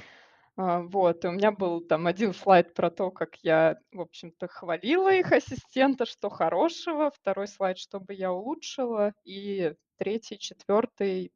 А, 0.58 0.82
вот, 0.82 1.24
и 1.26 1.28
у 1.28 1.32
меня 1.32 1.52
был 1.52 1.82
там 1.82 2.08
один 2.08 2.34
слайд 2.34 2.74
про 2.74 2.92
то, 2.92 3.12
как 3.12 3.38
я, 3.44 3.78
в 3.92 4.02
общем-то, 4.02 4.48
хвалила 4.48 5.14
их 5.14 5.32
ассистента, 5.32 6.06
что 6.06 6.30
хорошего, 6.30 7.12
второй 7.12 7.48
слайд, 7.48 7.78
чтобы 7.78 8.14
я 8.14 8.32
улучшила, 8.34 9.14
и 9.24 9.74
третий, 9.98 10.38
четвертый, 10.38 11.32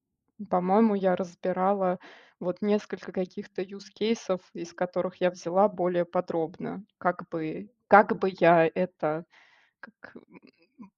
по-моему, 0.50 0.96
я 0.96 1.16
разбирала 1.16 2.00
вот 2.40 2.62
несколько 2.62 3.12
каких-то 3.12 3.62
use 3.62 3.90
кейсов, 3.94 4.42
из 4.54 4.74
которых 4.74 5.22
я 5.22 5.32
взяла 5.32 5.70
более 5.70 6.06
подробно, 6.06 6.84
как 6.98 7.28
бы 7.30 7.70
как 7.88 8.18
бы 8.20 8.32
я 8.40 8.70
это 8.74 9.26
как, 9.80 10.18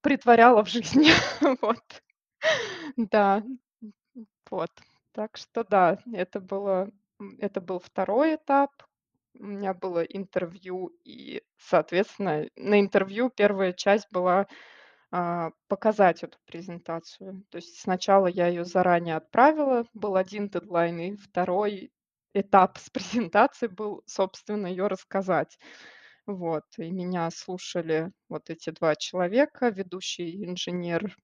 притворяла 0.00 0.64
в 0.64 0.68
жизни. 0.68 1.10
Вот. 1.62 2.02
Да. 2.96 3.42
Вот. 4.50 4.70
Так 5.12 5.36
что 5.36 5.64
да, 5.64 5.98
это 6.12 6.40
было 6.40 6.90
это 7.40 7.60
был 7.60 7.80
второй 7.80 8.36
этап. 8.36 8.70
У 9.38 9.44
меня 9.46 9.74
было 9.74 10.02
интервью, 10.02 10.92
и, 11.04 11.42
соответственно, 11.58 12.46
на 12.56 12.80
интервью 12.80 13.30
первая 13.30 13.72
часть 13.72 14.06
была, 14.12 14.46
а, 15.12 15.50
показать 15.68 16.22
эту 16.24 16.38
презентацию. 16.46 17.44
То 17.50 17.56
есть 17.58 17.80
сначала 17.80 18.26
я 18.28 18.48
ее 18.48 18.64
заранее 18.64 19.16
отправила, 19.16 19.84
был 19.94 20.16
один 20.16 20.48
дедлайн, 20.50 21.00
и 21.00 21.16
второй 21.16 21.92
этап 22.34 22.78
с 22.78 22.90
презентацией 22.90 23.72
был, 23.72 24.02
собственно, 24.06 24.66
ее 24.68 24.88
рассказать. 24.88 25.58
Вот, 26.26 26.64
и 26.78 26.90
меня 26.90 27.30
слушали 27.30 28.12
вот 28.28 28.50
эти 28.50 28.70
2 28.70 28.96
человека, 28.96 29.68
ведущий 29.70 30.44
инженер 30.46 31.16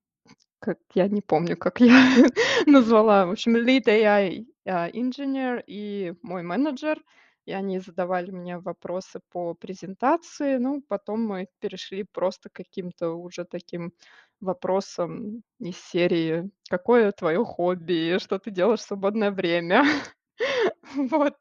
как 0.64 0.79
я 0.94 1.09
не 1.09 1.20
помню, 1.20 1.57
как 1.57 1.81
я 1.81 1.92
назвала, 2.66 3.27
в 3.27 3.33
общем, 3.33 3.57
lead 3.57 3.85
AI, 3.87 4.46
а, 4.66 4.88
engineer 4.88 5.62
и 5.66 6.14
мой 6.22 6.42
менеджер. 6.42 7.03
И 7.46 7.53
они 7.53 7.79
задавали 7.79 8.31
мне 8.31 8.57
вопросы 8.59 9.20
по 9.31 9.53
презентации. 9.55 10.57
Ну, 10.57 10.83
потом 10.88 11.27
мы 11.27 11.48
перешли 11.61 12.05
просто 12.05 12.48
к 12.48 12.55
каким-то 12.55 13.11
уже 13.11 13.44
таким 13.44 13.92
вопросам 14.40 15.42
из 15.61 15.77
серии: 15.79 16.50
"Какое 16.70 17.12
твое 17.12 17.44
хобби? 17.44 18.16
Что 18.18 18.38
ты 18.38 18.50
делаешь 18.50 18.81
в 18.81 18.85
свободное 18.88 19.31
время?" 19.31 19.85
Вот. 20.96 21.37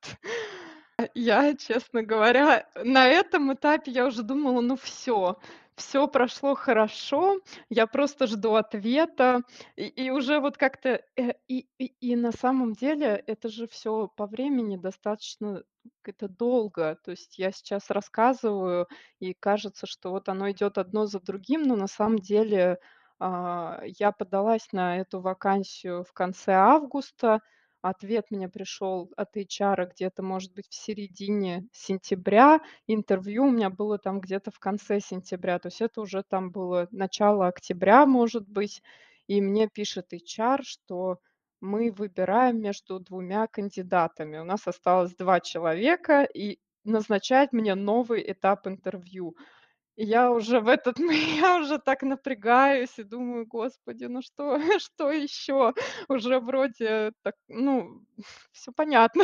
Я, 1.15 1.55
честно 1.55 2.03
говоря, 2.03 2.67
на 2.83 3.07
этом 3.07 3.53
этапе 3.53 3.91
я 3.91 4.05
уже 4.05 4.23
думала: 4.23 4.61
"Ну 4.61 4.75
всё, 4.75 5.39
всё 5.77 6.07
прошло 6.07 6.55
хорошо, 6.55 7.39
я 7.69 7.87
просто 7.87 8.27
жду 8.27 8.55
ответа". 8.55 9.41
И 9.75 9.87
и 9.87 10.09
уже 10.11 10.39
вот 10.39 10.57
как-то, 10.57 11.01
э, 11.17 11.33
и 11.47 11.67
и 11.79 11.85
и 12.01 12.15
на 12.15 12.31
самом 12.31 12.73
деле 12.73 13.23
это 13.27 13.49
же 13.49 13.67
всё 13.67 14.07
по 14.15 14.25
времени 14.27 14.77
достаточно 14.77 15.63
это 16.05 16.27
долго. 16.29 16.97
То 17.03 17.11
есть 17.11 17.39
я 17.39 17.51
сейчас 17.51 17.89
рассказываю, 17.89 18.87
и 19.19 19.33
кажется, 19.33 19.85
что 19.87 20.11
вот 20.11 20.29
оно 20.29 20.49
идет 20.51 20.77
одно 20.77 21.05
за 21.05 21.19
другим, 21.19 21.63
но 21.63 21.75
на 21.75 21.87
самом 21.87 22.19
деле, 22.19 22.77
а, 23.19 23.81
я 23.85 24.11
подалась 24.11 24.67
на 24.73 24.97
эту 24.97 25.21
вакансию 25.21 26.03
в 26.03 26.13
конце 26.13 26.53
августа. 26.53 27.39
Ответ 27.83 28.31
мне 28.31 28.47
пришел 28.47 29.11
от 29.17 29.35
HR 29.35 29.89
где-то, 29.91 30.23
может 30.23 30.53
быть, 30.53 30.67
в 30.69 30.73
середине 30.73 31.67
сентября. 31.73 32.61
Интервью 32.87 33.43
у 33.43 33.51
меня 33.51 33.69
было 33.69 33.97
там 33.97 34.21
где-то 34.21 34.51
в 34.51 34.59
конце 34.59 35.01
сентября. 35.01 35.59
То 35.59 35.67
есть 35.67 35.81
это 35.81 35.99
уже 35.99 36.23
там 36.23 36.49
было 36.49 36.87
начало 36.91 37.45
октября, 37.47 38.05
может 38.05 38.47
быть. 38.47 38.81
И 39.27 39.41
мне 39.41 39.67
пишет 39.67 40.13
HR, 40.13 40.61
что 40.63 41.19
мы 41.59 41.91
выбираем 41.91 42.61
между 42.61 43.01
двумя 43.01 43.47
кандидатами. 43.47 44.37
У 44.37 44.45
нас 44.45 44.65
осталось 44.65 45.13
2 45.17 45.41
человека, 45.41 46.23
и 46.23 46.59
назначает 46.85 47.51
мне 47.51 47.75
новый 47.75 48.23
этап 48.31 48.65
интервью. 48.65 49.35
Я 49.97 50.31
уже 50.31 50.59
в 50.59 50.67
этот 50.67 50.97
я 51.45 51.57
уже 51.59 51.77
так 51.77 52.01
напрягаюсь 52.03 52.97
и 52.99 53.03
думаю: 53.03 53.45
"Господи, 53.45 54.05
ну 54.05 54.21
что 54.21 54.57
что 54.79 55.11
еще?" 55.11 55.73
Уже 56.09 56.39
вроде 56.39 57.11
так, 57.21 57.35
ну, 57.47 58.01
всё 58.51 58.71
понятно. 58.75 59.23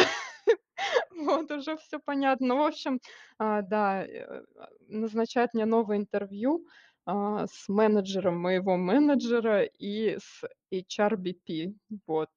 Вот, 1.11 1.51
уже 1.51 1.77
всё 1.77 1.99
понятно. 2.05 2.55
В 2.55 2.61
общем, 2.61 2.99
а, 3.39 3.61
да, 3.61 4.03
э, 4.05 4.43
назначают 4.89 5.53
мне 5.53 5.65
новое 5.65 5.97
интервью, 5.97 6.65
а, 7.05 7.47
с 7.47 7.69
менеджером 7.69 8.37
моего 8.39 8.77
менеджера 8.77 9.63
и 9.63 10.17
с 10.19 10.43
HRBP. 10.71 11.73
Вот. 12.07 12.29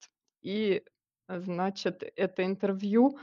И, 0.42 0.82
значит, 1.28 2.02
это 2.16 2.44
интервью, 2.44 3.18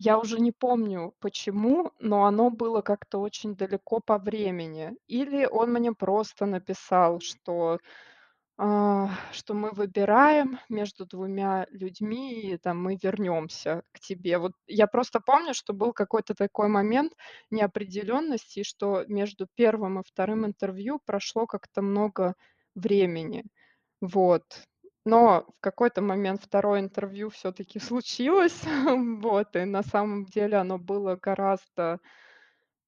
я 0.00 0.18
уже 0.18 0.40
не 0.40 0.50
помню 0.52 1.14
почему, 1.20 1.92
но 2.00 2.24
оно 2.24 2.50
было 2.50 2.80
как-то 2.80 3.18
очень 3.20 3.54
далеко 3.54 4.00
по 4.00 4.18
времени. 4.18 4.94
Или 5.08 5.46
он 5.46 5.72
мне 5.72 5.92
просто 5.92 6.46
написал, 6.46 7.20
что, 7.20 7.78
а, 8.58 9.10
что 9.32 9.54
мы 9.54 9.70
выбираем 9.72 10.58
между 10.70 11.06
двумя 11.06 11.66
людьми, 11.70 12.40
и 12.52 12.58
там 12.58 12.82
мы 12.82 12.98
вернемся 13.02 13.82
к 13.92 14.00
тебе. 14.00 14.38
Вот 14.38 14.52
я 14.66 14.86
просто 14.86 15.20
помню, 15.20 15.54
что 15.54 15.74
был 15.74 15.92
какой-то 15.92 16.34
такой 16.34 16.68
момент 16.68 17.12
неопределенности, 17.50 18.62
что 18.64 19.04
между 19.08 19.48
первым 19.54 20.00
и 20.00 20.04
вторым 20.06 20.46
интервью 20.46 21.00
прошло 21.06 21.46
как-то 21.46 21.82
много 21.82 22.34
времени. 22.74 23.44
Вот. 24.00 24.44
Но 25.06 25.46
в 25.56 25.60
какой-то 25.60 26.02
момент 26.02 26.42
второе 26.42 26.80
интервью 26.80 27.30
всё-таки 27.30 27.78
случилось. 27.80 28.62
Вот. 29.22 29.56
И 29.56 29.64
на 29.64 29.82
самом 29.82 30.24
деле 30.26 30.56
оно 30.58 30.78
было 30.78 31.16
гораздо 31.16 31.98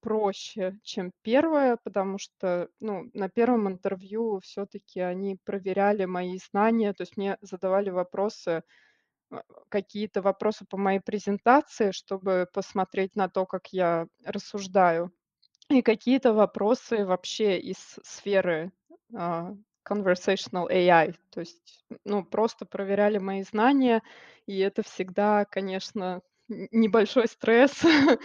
проще, 0.02 0.78
чем 0.84 1.12
первое, 1.22 1.78
потому 1.84 2.18
что, 2.18 2.68
ну, 2.80 3.10
на 3.14 3.28
первом 3.30 3.68
интервью 3.68 4.40
всё-таки 4.42 5.00
они 5.00 5.38
проверяли 5.44 6.06
мои 6.06 6.38
знания. 6.50 6.92
То 6.94 7.02
есть 7.04 7.16
мне 7.18 7.38
задавали 7.42 7.90
вопросы, 7.90 8.62
а, 9.32 9.42
какие-то 9.70 10.22
вопросы 10.22 10.66
по 10.70 10.78
моей 10.78 11.00
презентации, 11.00 11.92
чтобы 11.92 12.48
посмотреть 12.54 13.16
на 13.16 13.28
то, 13.28 13.46
как 13.46 13.68
я 13.72 14.06
рассуждаю, 14.26 15.12
и 15.70 15.82
какие-то 15.82 16.34
вопросы 16.34 17.06
вообще 17.06 17.58
из 17.60 17.98
сферы, 18.04 18.72
а, 19.16 19.52
conversational 19.88 20.68
AI. 20.70 21.14
То 21.30 21.40
есть, 21.40 21.84
ну, 22.04 22.24
просто 22.24 22.66
проверяли 22.66 23.18
мои 23.18 23.42
знания, 23.42 24.02
и 24.46 24.58
это 24.58 24.82
всегда, 24.82 25.44
конечно, 25.46 26.22
небольшой 26.48 27.28
стресс. 27.28 27.82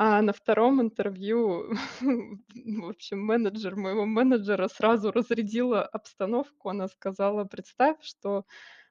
А 0.00 0.22
на 0.22 0.32
втором 0.32 0.80
интервью, 0.80 1.72
в 2.00 2.88
общем, 2.88 3.20
менеджер 3.24 3.74
моего 3.76 4.06
менеджера 4.06 4.68
сразу 4.68 5.10
разрядила 5.12 5.82
обстановку. 5.84 6.68
Она 6.70 6.88
сказала: 6.88 7.44
"Представь, 7.44 7.96
что 8.02 8.44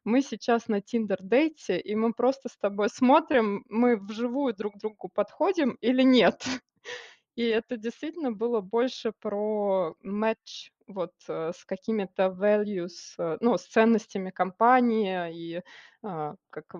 мы 0.03 0.21
сейчас 0.21 0.67
на 0.67 0.81
"Тиндер"-дейте, 0.81 1.79
и 1.79 1.95
мы 1.95 2.13
просто 2.13 2.49
с 2.49 2.57
тобой 2.57 2.89
смотрим, 2.89 3.63
мы 3.69 3.97
вживую 3.97 4.53
друг 4.53 4.77
другу 4.77 5.09
подходим 5.09 5.77
или 5.81 6.03
нет". 6.03 6.45
И 7.37 7.43
это 7.43 7.77
действительно 7.77 8.31
было 8.31 8.61
больше 8.61 9.11
про 9.19 9.95
match 10.03 10.71
вот, 10.87 11.13
э, 11.29 11.51
с 11.55 11.65
какими-то 11.65 12.35
values, 12.35 13.13
э, 13.19 13.37
ну, 13.41 13.59
с 13.59 13.65
ценностями 13.67 14.31
компании 14.31 15.31
и, 15.57 15.61
а, 16.01 16.33
как, 16.49 16.73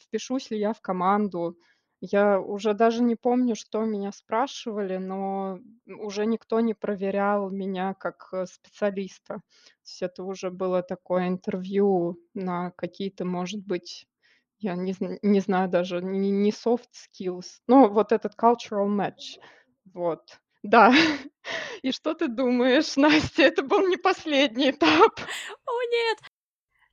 впишусь 0.00 0.50
ли 0.50 0.58
я 0.58 0.72
в 0.72 0.80
команду. 0.80 1.58
Я 2.00 2.40
уже 2.40 2.72
даже 2.72 3.02
не 3.02 3.16
помню, 3.16 3.54
что 3.54 3.84
меня 3.84 4.10
спрашивали, 4.12 4.96
но 4.96 5.58
уже 5.86 6.24
никто 6.24 6.60
не 6.60 6.72
проверял 6.72 7.50
меня 7.50 7.92
как, 7.92 8.30
э, 8.32 8.46
специалиста. 8.46 9.34
То 9.34 9.42
есть 9.84 10.00
это 10.02 10.24
уже 10.24 10.50
было 10.50 10.82
такое 10.82 11.28
интервью 11.28 12.16
на 12.32 12.70
какие-то, 12.70 13.26
может 13.26 13.60
быть, 13.66 14.06
я 14.58 14.74
не 14.74 14.94
не 15.22 15.40
знаю 15.40 15.68
даже, 15.68 16.00
не 16.02 16.30
не 16.30 16.50
soft 16.50 16.88
skills, 16.94 17.60
но 17.68 17.88
вот 17.88 18.12
этот 18.12 18.34
cultural 18.40 18.88
match. 18.88 19.38
Вот. 19.94 20.38
Да. 20.62 20.92
И 21.82 21.92
что 21.92 22.14
ты 22.14 22.28
думаешь, 22.28 22.96
Настя, 22.96 23.44
это 23.44 23.62
был 23.62 23.86
не 23.86 23.96
последний 23.96 24.70
этап. 24.70 25.20
О 25.66 25.82
нет! 25.90 26.18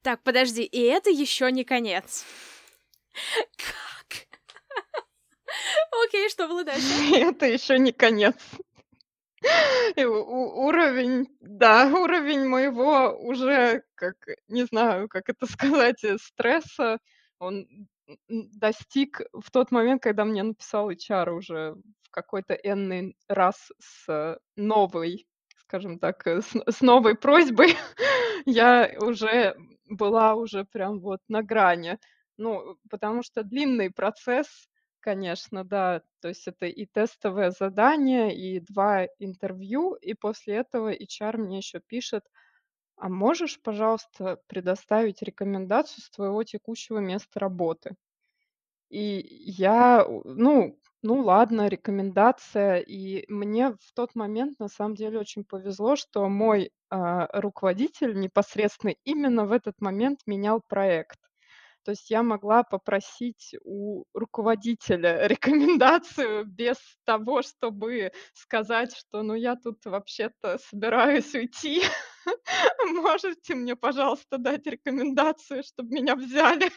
Так, 0.01 0.21
подожди, 0.21 0.63
и 0.63 0.81
это 0.81 1.09
еще 1.09 1.51
не 1.51 1.63
конец. 1.63 2.25
Как? 3.57 4.27
Окей, 6.05 6.29
что 6.29 6.47
было 6.47 6.63
дальше? 6.63 7.15
Это 7.15 7.47
еще 7.47 7.79
не 7.79 7.91
конец. 7.91 8.35
И 9.95 10.05
уровень, 10.05 11.27
да, 11.39 11.87
уровень 11.87 12.47
моего 12.47 13.17
уже, 13.19 13.83
как, 13.95 14.15
не 14.47 14.65
знаю, 14.65 15.07
как 15.07 15.29
это 15.29 15.45
сказать, 15.45 16.03
э, 16.03 16.17
стресса, 16.17 16.99
он 17.39 17.67
достиг 18.27 19.21
в 19.33 19.51
тот 19.51 19.71
момент, 19.71 20.01
когда 20.01 20.25
мне 20.25 20.43
написал 20.43 20.89
HR 20.91 21.31
уже 21.31 21.75
какой-то 22.15 22.55
энный 22.55 23.15
раз 23.29 23.71
с 23.79 24.39
новой, 24.57 25.27
скажем 25.57 25.99
так, 25.99 26.25
э, 26.27 26.41
с 26.41 26.53
с 26.67 26.81
новой 26.81 27.15
просьбой. 27.15 27.75
Я 28.47 28.91
уже 29.01 29.55
была 29.89 30.35
уже 30.35 30.65
прям 30.65 30.99
вот 31.01 31.21
на 31.29 31.43
грани. 31.43 31.99
Ну, 32.37 32.77
потому 32.89 33.23
что 33.23 33.43
длинный 33.43 33.91
процесс, 33.91 34.47
конечно, 35.01 35.63
да. 35.65 36.01
То 36.21 36.29
есть 36.29 36.47
это 36.47 36.67
и 36.67 36.85
тестовое 36.87 37.51
задание, 37.51 38.35
и 38.37 38.59
2 38.61 39.07
интервью, 39.19 39.95
и 39.95 40.13
после 40.15 40.55
этого 40.57 40.91
HR 40.93 41.37
мне 41.37 41.57
еще 41.59 41.79
пишет: 41.81 42.23
"А 42.97 43.09
можешь, 43.09 43.61
пожалуйста, 43.61 44.39
предоставить 44.47 45.21
рекомендацию 45.23 46.03
с 46.03 46.09
твоего 46.11 46.43
текущего 46.43 46.99
места 46.99 47.39
работы?" 47.39 47.95
И 48.89 49.25
я, 49.45 50.05
ну 50.25 50.77
ну 51.05 51.21
ладно, 51.21 51.67
рекомендация. 51.67 52.79
И 52.79 53.25
мне 53.31 53.69
в 53.71 53.93
тот 53.93 54.15
момент 54.15 54.59
на 54.59 54.67
самом 54.67 54.95
деле 54.95 55.19
очень 55.19 55.43
повезло, 55.43 55.95
что 55.95 56.27
мой, 56.27 56.71
а, 56.89 57.27
руководитель 57.39 58.19
непосредственный 58.19 58.97
именно 59.03 59.45
в 59.45 59.51
этот 59.51 59.79
момент 59.81 60.21
менял 60.25 60.61
проект. 60.67 61.19
То 61.83 61.91
есть 61.91 62.09
я 62.09 62.23
могла 62.23 62.63
попросить 62.63 63.53
у 63.63 64.05
руководителя 64.15 65.27
рекомендацию 65.27 66.45
без 66.45 66.77
того, 67.05 67.43
чтобы 67.43 68.11
сказать, 68.33 68.95
что, 68.97 69.21
ну, 69.21 69.35
я 69.35 69.55
тут 69.55 69.85
вообще-то 69.85 70.57
собираюсь 70.57 71.35
уйти. 71.35 71.83
Можете 73.03 73.53
мне, 73.53 73.75
пожалуйста, 73.75 74.39
дать 74.39 74.65
рекомендацию, 74.65 75.61
чтобы 75.63 75.93
меня 75.93 76.15
взяли? 76.15 76.71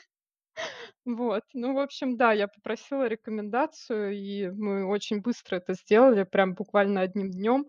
Вот. 1.09 1.45
Ну, 1.55 1.75
в 1.75 1.79
общем, 1.79 2.17
да, 2.19 2.33
я 2.33 2.49
попросила 2.49 3.09
рекомендацию, 3.09 4.13
и 4.15 4.49
мы 4.51 4.85
очень 4.87 5.21
быстро 5.23 5.57
это 5.57 5.73
сделали, 5.75 6.25
прям 6.25 6.55
буквально 6.55 7.01
одним 7.01 7.31
днем. 7.31 7.67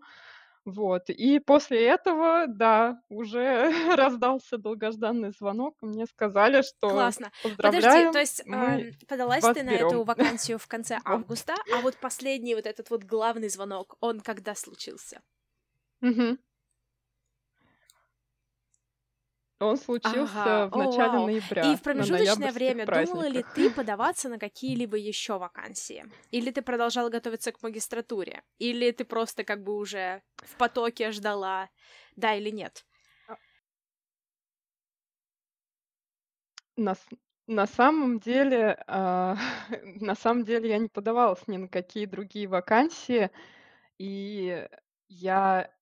Вот. 0.66 1.10
И 1.10 1.40
после 1.40 1.86
этого, 1.86 2.46
да, 2.48 3.00
уже 3.08 3.70
раздался 3.96 4.58
долгожданный 4.58 5.30
звонок, 5.32 5.76
мне 5.82 6.06
сказали, 6.06 6.62
что 6.62 6.86
Классно. 6.86 7.32
Подожди, 7.60 8.04
поздравляем, 8.04 8.12
то 8.12 8.18
есть, 8.18 8.42
мы 8.44 8.92
эм, 8.92 8.98
подалась 9.06 9.48
вас 9.48 9.56
ты 9.56 9.62
на 9.62 9.70
берем. 9.70 9.80
эту 9.80 10.02
вакансию 10.02 10.58
в 10.58 10.66
конце 10.66 11.00
Вот. 11.06 11.24
августа, 11.24 11.56
а 11.70 11.80
вот 11.80 11.98
последний 11.98 12.54
вот 12.54 12.66
этот 12.66 12.90
вот 12.90 13.04
главный 13.04 13.48
звонок, 13.48 13.96
он 14.00 14.20
когда 14.20 14.54
случился? 14.54 15.22
Мгм. 16.00 16.38
Он 19.60 19.76
случился 19.76 20.40
Ага, 20.42 20.68
в 20.72 20.74
о, 20.74 20.76
начале. 20.76 21.20
И 21.60 21.76
ноября, 21.76 21.76
в 21.76 21.82
на 21.92 22.04
промежуточное 22.04 22.52
время 22.52 22.86
думала 22.86 23.26
ли 23.28 23.42
ты 23.42 23.68
подаваться 23.70 24.30
на 24.30 24.38
какие-либо 24.38 24.96
еще 24.96 25.38
вакансии? 25.38 26.04
Или 26.30 26.50
ты 26.50 26.62
продолжала 26.62 27.10
готовиться 27.10 27.52
к 27.52 27.62
магистратуре? 27.62 28.42
Или 28.58 28.92
ты 28.92 29.04
просто 29.04 29.44
как 29.44 29.62
бы 29.62 29.76
уже 29.76 30.22
в 30.38 30.56
потоке 30.56 31.10
ждала, 31.12 31.68
да 32.16 32.34
или 32.34 32.48
нет? 32.50 32.86
А 33.28 33.36
На 36.76 36.94
на 37.46 37.66
самом 37.66 38.20
деле, 38.20 38.82
а, 38.86 39.36
на 40.00 40.14
самом 40.14 40.44
деле 40.44 40.68
я 40.70 40.78
не 40.78 40.88
подавалась 40.88 41.46
ни 41.48 41.56
на 41.56 41.68
какие 41.68 42.06
другие 42.06 42.46
вакансии. 42.46 43.30
И 43.98 44.68
я, 45.08 45.72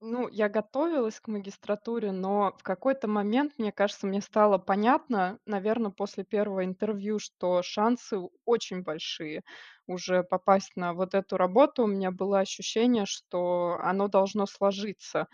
ну, 0.00 0.28
я 0.28 0.48
готовилась 0.48 1.20
к 1.20 1.28
магистратуре, 1.28 2.12
но 2.12 2.54
в 2.58 2.62
какой-то 2.62 3.08
момент, 3.08 3.54
мне 3.58 3.72
кажется, 3.72 4.06
мне 4.06 4.20
стало 4.20 4.58
понятно, 4.58 5.38
наверно, 5.46 5.90
после 5.90 6.24
первого 6.24 6.64
интервью, 6.64 7.18
что 7.18 7.62
шансы 7.62 8.18
очень 8.44 8.82
большие 8.82 9.42
уже 9.86 10.22
попасть 10.22 10.72
на 10.76 10.92
вот 10.94 11.14
эту 11.14 11.36
работу. 11.36 11.84
У 11.84 11.86
меня 11.86 12.10
было 12.10 12.40
ощущение, 12.40 13.06
что 13.06 13.78
оно 13.82 14.08
должно 14.08 14.46
сложиться. 14.46 15.28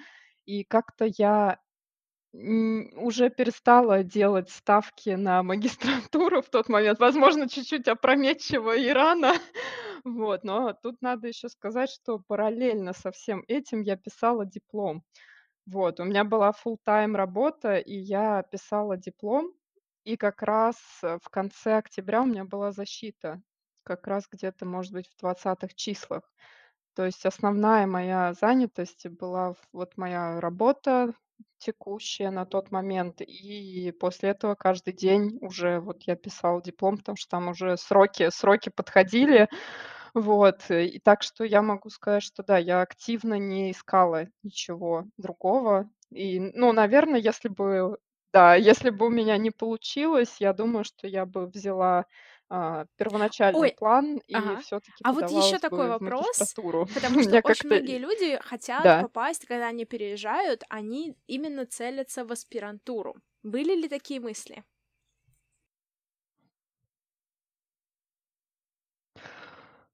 И 0.46 0.64
как-то 0.64 1.06
я, 1.16 1.58
уже 2.34 3.30
перестала 3.30 4.02
делать 4.02 4.50
ставки 4.50 5.10
на 5.10 5.42
магистратуру 5.42 6.42
в 6.42 6.48
тот 6.50 6.68
момент. 6.68 6.98
Возможно, 6.98 7.48
чуть-чуть 7.48 7.88
опрометчиво 7.88 8.76
и 8.76 8.88
рано. 8.90 9.34
Вот. 10.04 10.44
Но 10.44 10.72
тут 10.72 11.00
надо 11.02 11.28
еще 11.28 11.48
сказать, 11.48 11.90
что 11.90 12.18
параллельно 12.18 12.92
со 12.92 13.10
всем 13.12 13.44
этим 13.48 13.82
я 13.82 13.96
писала 13.96 14.44
диплом. 14.46 15.04
Вот. 15.66 16.00
У 16.00 16.04
меня 16.04 16.24
была 16.24 16.52
фултайм 16.52 17.16
работа, 17.16 17.76
и 17.78 17.94
я 17.96 18.42
писала 18.44 18.96
диплом. 18.96 19.52
И 20.04 20.16
как 20.16 20.42
раз, 20.42 20.76
э, 21.04 21.18
в 21.22 21.28
конце 21.30 21.76
октября 21.78 22.22
у 22.22 22.26
меня 22.26 22.44
была 22.44 22.72
защита. 22.72 23.40
Как 23.84 24.06
раз 24.08 24.26
где-то, 24.30 24.66
может 24.66 24.92
быть, 24.92 25.08
в 25.08 25.16
20 25.20 25.74
числах. 25.76 26.22
То 26.94 27.06
есть 27.06 27.24
основная 27.26 27.86
моя 27.86 28.34
занятость 28.34 29.06
была 29.08 29.54
вот 29.72 29.96
моя 29.96 30.40
работа 30.40 31.14
текущая 31.58 32.30
на 32.30 32.46
тот 32.46 32.70
момент, 32.70 33.20
и 33.20 33.92
после 34.00 34.30
этого 34.30 34.54
каждый 34.54 34.92
день 34.92 35.38
уже 35.40 35.80
вот 35.80 36.02
я 36.04 36.16
писала 36.16 36.62
диплом, 36.62 36.98
потому 36.98 37.16
что 37.16 37.28
там 37.30 37.48
уже 37.48 37.76
сроки 37.76 38.30
сроки 38.30 38.70
подходили. 38.70 39.48
Вот. 40.14 40.70
И 40.70 40.98
так 41.00 41.22
что 41.22 41.44
я 41.44 41.62
могу 41.62 41.88
сказать, 41.90 42.22
что 42.22 42.42
да, 42.42 42.58
я 42.58 42.82
активно 42.82 43.34
не 43.38 43.70
искала 43.70 44.26
ничего 44.42 45.04
другого. 45.16 45.88
И, 46.10 46.38
ну, 46.40 46.72
наверно, 46.72 47.16
если 47.16 47.48
бы, 47.48 47.96
да, 48.32 48.54
если 48.54 48.90
бы 48.90 49.06
у 49.06 49.10
меня 49.10 49.38
не 49.38 49.50
получилось, 49.50 50.36
я 50.38 50.52
думаю, 50.52 50.84
что 50.84 51.06
я 51.06 51.24
бы 51.26 51.46
взяла, 51.46 52.04
а, 52.52 52.86
первоначальный 52.96 53.60
Ой, 53.60 53.70
план 53.70 54.18
и 54.28 54.38
ага. 54.38 54.60
всё-таки 54.60 55.04
А 55.04 55.12
вот 55.12 55.30
еще 55.30 55.58
такой 55.58 55.88
вопрос, 55.88 56.54
потому 56.92 57.20
что 57.22 57.38
очень 57.42 57.68
многие 57.68 57.98
люди 57.98 58.38
хотят 58.42 58.84
Да. 58.84 58.98
попасть, 58.98 59.46
когда 59.46 59.68
они 59.68 59.84
переезжают, 59.84 60.64
они 60.68 61.16
именно 61.26 61.66
целятся 61.66 62.24
в 62.24 62.32
аспирантуру. 62.32 63.16
Были 63.42 63.74
ли 63.74 63.88
такие 63.88 64.20
мысли? 64.20 64.64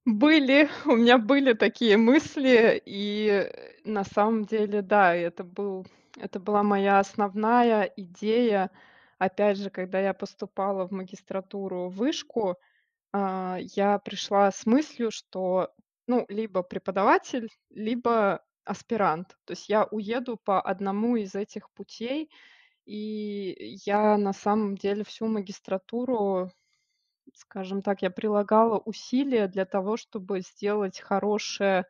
Были, 0.04 0.68
у 0.86 0.96
меня 0.96 1.18
были 1.18 1.52
такие 1.52 1.96
мысли, 1.96 2.80
и 2.84 3.50
на 3.84 4.04
самом 4.04 4.44
деле, 4.44 4.82
да, 4.82 5.14
это 5.14 5.44
был 5.44 5.86
это 6.20 6.40
была 6.40 6.62
моя 6.64 6.98
основная 6.98 7.84
идея. 7.96 8.70
Опять 9.18 9.58
же, 9.58 9.70
когда 9.70 10.00
я 10.00 10.14
поступала 10.14 10.86
в 10.86 10.92
магистратуру, 10.92 11.88
в 11.88 11.96
вышку, 11.96 12.56
а, 13.12 13.58
я 13.60 13.98
пришла 14.00 14.50
с 14.52 14.66
мыслью, 14.66 15.10
что, 15.10 15.72
ну, 16.08 16.26
либо 16.28 16.62
преподаватель, 16.62 17.50
либо 17.70 18.44
аспирант. 18.64 19.36
То 19.44 19.52
есть 19.52 19.68
я 19.68 19.84
уеду 19.86 20.36
по 20.36 20.60
одному 20.60 21.16
из 21.16 21.34
этих 21.34 21.70
путей. 21.72 22.30
И 22.86 23.56
я 23.86 24.16
на 24.18 24.32
самом 24.32 24.76
деле 24.76 25.04
всю 25.04 25.26
магистратуру, 25.28 26.50
скажем 27.34 27.82
так, 27.82 28.02
я 28.02 28.10
прилагала 28.10 28.78
усилия 28.78 29.48
для 29.48 29.64
того, 29.66 29.96
чтобы 29.96 30.40
сделать 30.42 31.00
хорошее, 31.00 31.86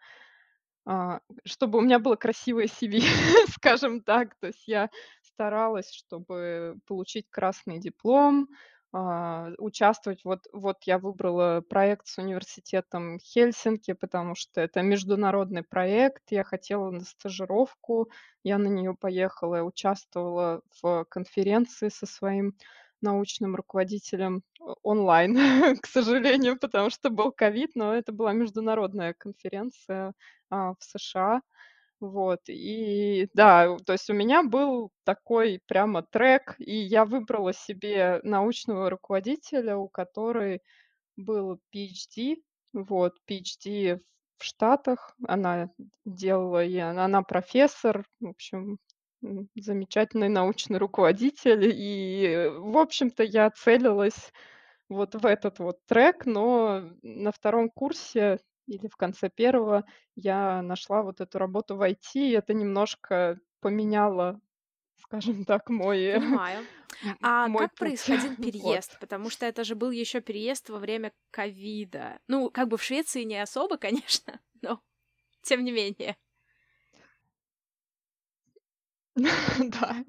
чтобы 1.44 1.78
у 1.78 1.82
меня 1.82 1.98
было 1.98 2.16
красивое 2.16 2.66
CV, 2.66 3.00
скажем 3.50 4.00
так. 4.00 4.34
То 4.40 4.48
есть 4.48 4.66
я 4.66 4.90
старалась, 5.22 5.92
чтобы 5.92 6.76
получить 6.86 7.26
красный 7.30 7.78
диплом, 7.78 8.48
а, 8.92 9.50
участвовать. 9.58 10.24
Вот 10.24 10.46
вот 10.52 10.78
я 10.84 10.98
выбрала 10.98 11.60
проект 11.60 12.06
с 12.06 12.16
университетом 12.18 13.18
Хельсинки, 13.18 13.92
потому 13.92 14.34
что 14.34 14.62
это 14.62 14.80
международный 14.80 15.62
проект. 15.62 16.22
Я 16.30 16.42
хотела 16.42 16.90
на 16.90 17.00
стажировку, 17.00 18.10
я 18.42 18.56
на 18.56 18.68
нее 18.68 18.94
поехала 18.98 19.62
участвовала 19.62 20.62
в 20.82 21.04
конференции 21.10 21.90
со 21.90 22.06
своим 22.06 22.54
научным 23.00 23.56
руководителем 23.56 24.42
о 24.60 24.74
онлайн, 24.82 25.34
к 25.82 25.86
сожалению, 25.86 26.58
потому 26.58 26.90
что 26.90 27.10
был 27.10 27.32
ковид, 27.32 27.72
но 27.74 27.94
это 27.94 28.12
была 28.12 28.32
международная 28.32 29.14
конференция, 29.14 30.12
а, 30.50 30.74
в 30.74 30.78
США. 30.80 31.42
Вот. 32.00 32.40
И 32.48 33.28
да, 33.34 33.76
то 33.84 33.92
есть 33.92 34.08
у 34.10 34.14
меня 34.14 34.42
был 34.44 34.92
такой 35.04 35.60
прямо 35.66 36.02
трек, 36.02 36.54
и 36.58 36.76
я 36.76 37.04
выбрала 37.04 37.52
себе 37.52 38.20
научного 38.22 38.88
руководителя, 38.90 39.76
у 39.76 39.88
которой 39.88 40.62
был 41.16 41.60
PhD. 41.74 42.36
Вот. 42.72 43.14
PhD 43.28 44.00
в 44.38 44.44
Штатах. 44.44 45.16
Она 45.26 45.70
делала, 46.04 46.64
и 46.64 46.78
она 46.78 47.06
она 47.06 47.22
профессор. 47.22 48.04
В 48.20 48.28
общем, 48.28 48.78
м, 49.22 49.48
замечательный 49.56 50.28
научный 50.28 50.78
руководитель. 50.78 51.64
И, 51.74 52.48
в 52.58 52.76
общем-то, 52.78 53.22
я 53.24 53.50
целилась 53.50 54.32
вот 54.88 55.14
в 55.14 55.26
этот 55.26 55.58
вот 55.60 55.78
трек, 55.86 56.26
но 56.26 56.82
на 57.02 57.32
2 57.32 57.70
курсе 57.70 58.40
или 58.66 58.88
в 58.88 58.96
конце 58.96 59.30
1 59.30 59.86
я 60.16 60.62
нашла 60.62 61.02
вот 61.02 61.20
эту 61.20 61.38
работу 61.38 61.76
в 61.76 61.82
IT, 61.82 62.16
и 62.30 62.32
это 62.32 62.54
немножко 62.54 63.40
поменяло, 63.60 64.40
скажем 64.96 65.44
так, 65.46 65.70
мой, 65.70 66.06
Понимаю. 66.12 66.68
м 67.02 67.18
А 67.22 67.50
мой 67.50 67.68
как 67.68 67.76
путь. 67.78 68.02
происходил 68.04 68.36
Вот. 68.58 68.82
переезд? 68.86 68.98
Потому 68.98 69.30
что 69.30 69.46
это 69.46 69.64
же 69.64 69.74
был 69.74 69.90
еще 69.90 70.20
переезд 70.20 70.70
во 70.70 70.78
время 70.78 71.12
ковида. 71.30 72.20
Ну, 72.28 72.50
как 72.50 72.68
бы 72.68 72.76
в 72.78 72.82
Швеции 72.82 73.24
не 73.24 73.36
особо, 73.42 73.76
конечно, 73.78 74.40
но 74.62 74.82
тем 75.42 75.64
не 75.64 75.72
менее. 75.72 76.16
Да. 79.70 80.04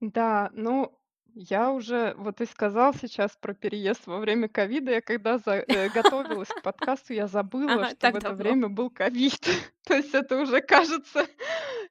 Да, 0.00 0.50
ну, 0.54 0.98
я 1.34 1.70
уже 1.72 2.14
вот 2.16 2.36
ты 2.36 2.46
сказал 2.46 2.92
сейчас 2.94 3.36
про 3.40 3.54
переезд 3.54 4.06
во 4.06 4.18
время 4.18 4.48
ковида. 4.48 4.92
Я 4.92 5.00
когда 5.00 5.38
за 5.38 5.64
э, 5.68 5.88
готовилась 5.88 6.52
к 6.52 6.60
подкасту, 6.62 7.12
я 7.14 7.26
забыла, 7.26 7.84
Ага, 7.84 7.86
что 7.86 8.08
в 8.10 8.14
так 8.14 8.16
это 8.16 8.34
давно. 8.34 8.34
время 8.34 8.68
был 8.68 8.90
ковид. 8.90 9.38
То 9.84 9.94
есть 9.94 10.14
это 10.14 10.40
уже 10.40 10.60
кажется 10.60 11.26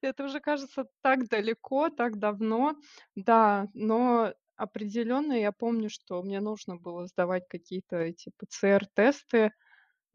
это 0.02 0.26
уже 0.26 0.40
кажется 0.40 0.86
так 1.02 1.28
далеко, 1.30 1.90
так 1.90 2.18
давно. 2.20 2.76
Да, 3.16 3.68
но 3.74 4.34
определенно 4.58 5.34
я 5.34 5.52
помню, 5.52 5.90
что 5.90 6.22
мне 6.24 6.40
нужно 6.42 6.76
было 6.78 7.08
сдавать 7.08 7.48
какие-то 7.48 7.98
эти 7.98 8.32
ПЦР-тесты. 8.38 9.52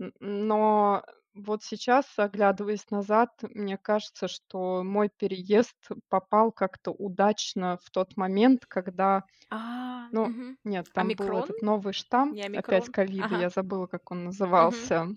Н 0.01 0.12
но 0.20 1.05
вот 1.37 1.62
сейчас, 1.62 2.07
оглядываясь 2.18 2.91
назад, 2.91 3.30
мне 3.43 3.76
кажется, 3.78 4.28
что 4.28 4.82
мой 4.84 5.09
переезд 5.09 5.76
попал 6.09 6.53
как-то 6.53 6.91
удачно 6.93 7.78
в 7.82 7.91
тот 7.91 8.16
момент, 8.16 8.66
когда 8.66 9.24
А, 9.51 10.11
ну, 10.12 10.30
мгм. 10.30 10.59
нет, 10.64 10.87
там 10.93 11.14
был 11.14 11.34
Омикрон? 11.34 11.39
этот 11.39 11.62
новый 11.62 11.93
штамм, 11.93 12.37
Не 12.37 12.43
опять 12.55 12.89
омикрон? 12.89 12.91
ковида, 12.91 13.34
Ага. 13.34 13.47
я 13.47 13.51
забыла, 13.51 13.87
как 13.87 14.11
он 14.11 14.24
Мгм. 14.57 14.93
назывался. 14.95 15.09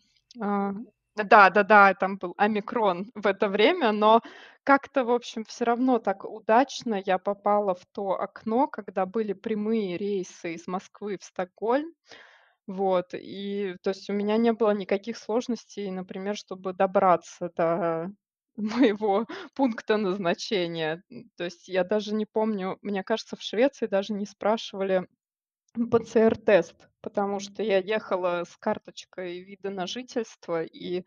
А, 0.41 0.71
да-да-да, 1.15 1.93
там 1.95 2.17
был 2.17 2.33
омикрон 2.37 3.07
в 3.15 3.27
это 3.27 3.49
время, 3.49 3.91
но 3.91 4.21
как-то, 4.63 5.03
в 5.05 5.11
общем, 5.11 5.43
все 5.45 5.65
равно 5.65 5.99
так 5.99 6.23
удачно 6.25 7.01
я 7.05 7.17
попала 7.17 7.75
в 7.75 7.85
то 7.91 8.19
окно, 8.21 8.67
когда 8.67 9.05
были 9.05 9.33
прямые 9.33 9.97
рейсы 9.97 10.53
из 10.53 10.67
Москвы 10.67 11.17
в 11.19 11.23
Стокгольм. 11.23 11.93
Вот, 12.69 13.15
и 13.15 13.75
то 13.81 13.89
есть 13.89 14.11
у 14.11 14.13
меня 14.13 14.37
не 14.37 14.53
было 14.53 14.69
никаких 14.75 15.17
сложностей, 15.17 15.89
например, 15.89 16.35
чтобы 16.37 16.71
добраться 16.71 17.49
до 17.55 18.11
моего 18.57 19.25
пункта 19.55 19.97
назначения. 19.97 21.01
То 21.35 21.45
есть 21.45 21.67
я 21.67 21.83
даже 21.83 22.13
не 22.13 22.27
помню, 22.27 22.77
мне 22.83 23.03
кажется, 23.03 23.35
в 23.35 23.41
Швеции 23.41 23.87
даже 23.87 24.13
не 24.13 24.27
спрашивали 24.27 25.07
ПЦР-тест, 25.73 26.89
потому 27.01 27.39
что 27.39 27.63
я 27.63 27.79
ехала 27.79 28.43
с 28.47 28.55
карточкой 28.57 29.39
вида 29.39 29.71
на 29.71 29.87
жительство, 29.87 30.63
и 30.63 31.05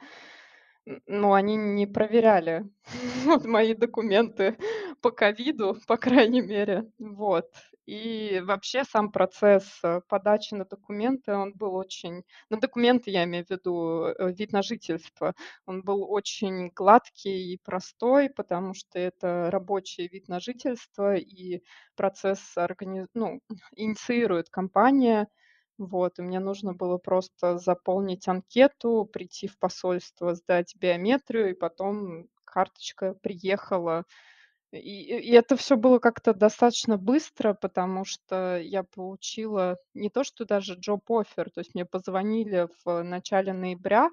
Ну, 1.07 1.33
они 1.33 1.55
не 1.57 1.87
проверяли 1.87 2.69
вот 3.25 3.45
мои 3.45 3.75
документы 3.75 4.59
по 5.01 5.11
ковиду, 5.13 5.77
по 5.87 5.97
крайней 5.97 6.41
мере. 6.41 6.91
Вот. 6.99 7.47
И 7.87 8.41
вообще 8.45 8.85
сам 8.85 9.11
процесс, 9.11 9.65
э, 9.85 10.01
подачи 10.09 10.55
на 10.55 10.65
документы, 10.65 11.35
он 11.35 11.53
был 11.53 11.75
очень 11.75 12.23
на 12.49 12.59
документы, 12.61 13.11
я 13.11 13.25
имею 13.25 13.45
в 13.45 13.51
виду, 13.51 14.07
э, 14.07 14.33
вид 14.33 14.53
на 14.53 14.63
жительство, 14.63 15.35
он 15.67 15.83
был 15.83 16.05
очень 16.11 16.71
гладкий 16.75 17.53
и 17.55 17.59
простой, 17.65 18.31
потому 18.31 18.75
что 18.75 18.99
это 19.01 19.51
рабочий 19.51 20.07
вид 20.09 20.29
на 20.29 20.39
жительство, 20.41 21.17
и 21.17 21.63
процесс 21.97 22.57
органи 22.57 23.07
ну, 23.15 23.41
инициирует 23.77 24.49
компания. 24.49 25.29
Вот, 25.79 26.19
и 26.19 26.23
мне 26.23 26.39
нужно 26.41 26.75
было 26.75 26.99
просто 26.99 27.59
заполнить 27.59 28.29
анкету, 28.29 29.09
прийти 29.13 29.49
в 29.49 29.59
посольство, 29.59 30.35
сдать 30.35 30.75
биометрию, 30.77 31.51
и 31.51 31.55
потом 31.55 32.29
карточка 32.45 33.15
приехала. 33.23 34.05
И 34.73 34.79
и 34.79 35.33
это 35.33 35.57
все 35.57 35.77
было 35.77 35.99
как-то 35.99 36.35
достаточно 36.35 36.97
быстро, 36.99 37.55
потому 37.55 38.05
что 38.07 38.59
я 38.59 38.85
получила 38.85 39.77
не 39.95 40.11
то, 40.11 40.25
что 40.25 40.45
даже 40.47 40.77
offer, 40.77 41.45
то 41.51 41.59
есть 41.61 41.75
мне 41.75 41.85
позвонили 41.87 42.69
в 42.85 43.03
начале 43.03 43.53
ноября, 43.53 44.11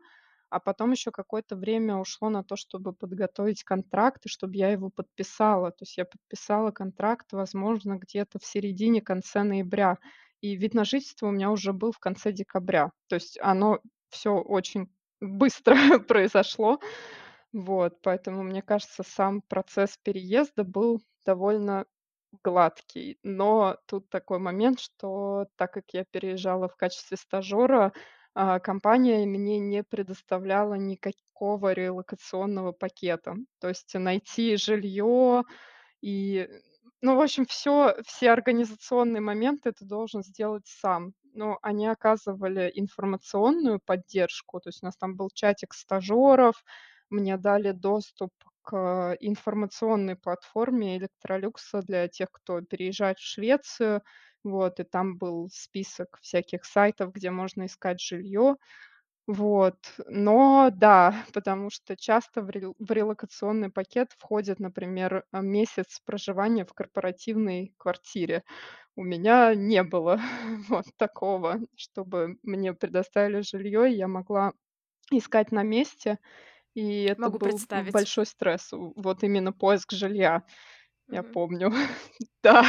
а 0.49 0.60
потом 0.60 0.91
еще 0.91 1.12
какое-то 1.12 1.55
время 1.55 1.97
ушло 1.97 2.30
на 2.30 2.43
то, 2.43 2.55
чтобы 2.57 2.93
подготовить 2.93 3.64
контракт 3.64 4.26
и 4.26 4.30
чтобы 4.30 4.55
я 4.57 4.70
его 4.72 4.89
подписала. 4.89 5.72
То 5.72 5.84
есть 5.84 5.97
я 5.97 6.05
подписала 6.05 6.72
контракт, 6.72 7.32
возможно, 7.34 7.97
где-то 7.97 8.39
в 8.39 8.45
середине, 8.45 9.01
конце 9.01 9.43
ноября. 9.43 9.97
И 10.41 10.55
вид 10.55 10.73
на 10.73 10.85
жительство 10.85 11.27
у 11.27 11.31
меня 11.31 11.51
уже 11.51 11.73
был 11.73 11.91
в 11.91 11.99
конце 11.99 12.31
декабря. 12.31 12.91
То 13.07 13.15
есть 13.15 13.37
оно 13.41 13.79
все 14.09 14.31
очень 14.31 14.87
быстро 15.21 15.75
произошло. 16.07 16.79
Вот, 17.51 18.01
поэтому, 18.01 18.43
мне 18.43 18.61
кажется, 18.61 19.03
сам 19.03 19.41
процесс 19.41 19.97
переезда 20.03 20.63
был 20.63 21.01
довольно 21.25 21.85
гладкий. 22.43 23.17
Но 23.23 23.77
тут 23.87 24.09
такой 24.09 24.39
момент, 24.39 24.79
что 24.79 25.47
так 25.55 25.73
как 25.73 25.85
я 25.93 26.05
переезжала 26.05 26.67
в 26.67 26.75
качестве 26.75 27.17
стажера, 27.17 27.91
а, 28.35 28.59
компания 28.59 29.25
мне 29.25 29.59
не 29.59 29.83
предоставляла 29.83 30.75
никакого 30.75 31.73
релокационного 31.73 32.71
пакета. 32.71 33.35
То 33.59 33.69
есть 33.69 33.93
найти 33.95 34.55
жилье 34.57 35.43
и, 36.01 36.47
ну, 37.02 37.16
в 37.16 37.22
общем, 37.22 37.45
все 37.45 37.95
все 38.06 38.32
организационные 38.32 39.22
моменты 39.22 39.72
ты 39.72 39.86
должен 39.86 40.24
сделать 40.24 40.66
сам. 40.68 41.14
Но 41.34 41.60
они 41.62 41.88
оказывали 41.88 42.72
информационную 42.76 43.80
поддержку, 43.80 44.60
то 44.60 44.70
есть 44.70 44.84
у 44.84 44.86
нас 44.88 44.97
там 44.97 45.16
был 45.16 45.30
чатик 45.34 45.74
стажеров, 45.74 46.64
мне 47.10 47.38
дали 47.38 47.72
доступ 47.72 48.32
к 48.64 49.16
информационной 49.20 50.16
платформе 50.16 50.97
"Электролюкса" 50.97 51.82
для 51.82 52.08
тех, 52.08 52.30
кто 52.32 52.62
переезжает 52.62 53.20
в 53.20 53.24
Швецию. 53.26 54.02
Вот, 54.43 54.80
и 54.80 54.84
там 54.84 55.18
был 55.18 55.50
список 55.52 56.18
всяких 56.22 56.66
сайтов, 56.66 57.14
где 57.14 57.30
можно 57.32 57.66
искать 57.66 58.00
жилье. 58.02 58.56
Вот, 59.30 59.93
но 60.07 60.71
да, 60.73 61.13
потому 61.34 61.69
что 61.69 61.95
часто 61.95 62.41
в 62.41 62.49
рел 62.49 62.75
в 62.80 62.91
релокационный 62.91 63.69
пакет 63.69 64.11
входит, 64.17 64.59
например, 64.59 65.23
э, 65.32 65.41
месяц 65.41 65.99
проживания 66.03 66.65
в 66.65 66.73
корпоративной 66.73 67.73
квартире. 67.77 68.43
У 68.95 69.03
меня 69.03 69.53
не 69.55 69.84
было 69.84 70.19
вот 70.69 70.86
такого, 70.97 71.59
чтобы 71.75 72.38
мне 72.43 72.73
предоставили 72.73 73.41
жилье, 73.41 73.91
и 73.91 73.95
я 73.97 74.07
могла 74.07 74.53
искать 75.11 75.51
на 75.51 75.63
месте, 75.63 76.19
и 76.75 77.03
это 77.05 77.30
Могу 77.30 77.39
был 77.39 77.59
представить. 77.59 78.09
большой 78.09 78.25
стресс. 78.27 78.73
У 78.73 78.93
вот 78.97 79.23
именно 79.23 79.53
поиск 79.53 79.93
жилья, 79.93 80.43
я 81.11 81.23
Мгм. 81.23 81.34
помню. 81.34 81.71
Да, 82.43 82.63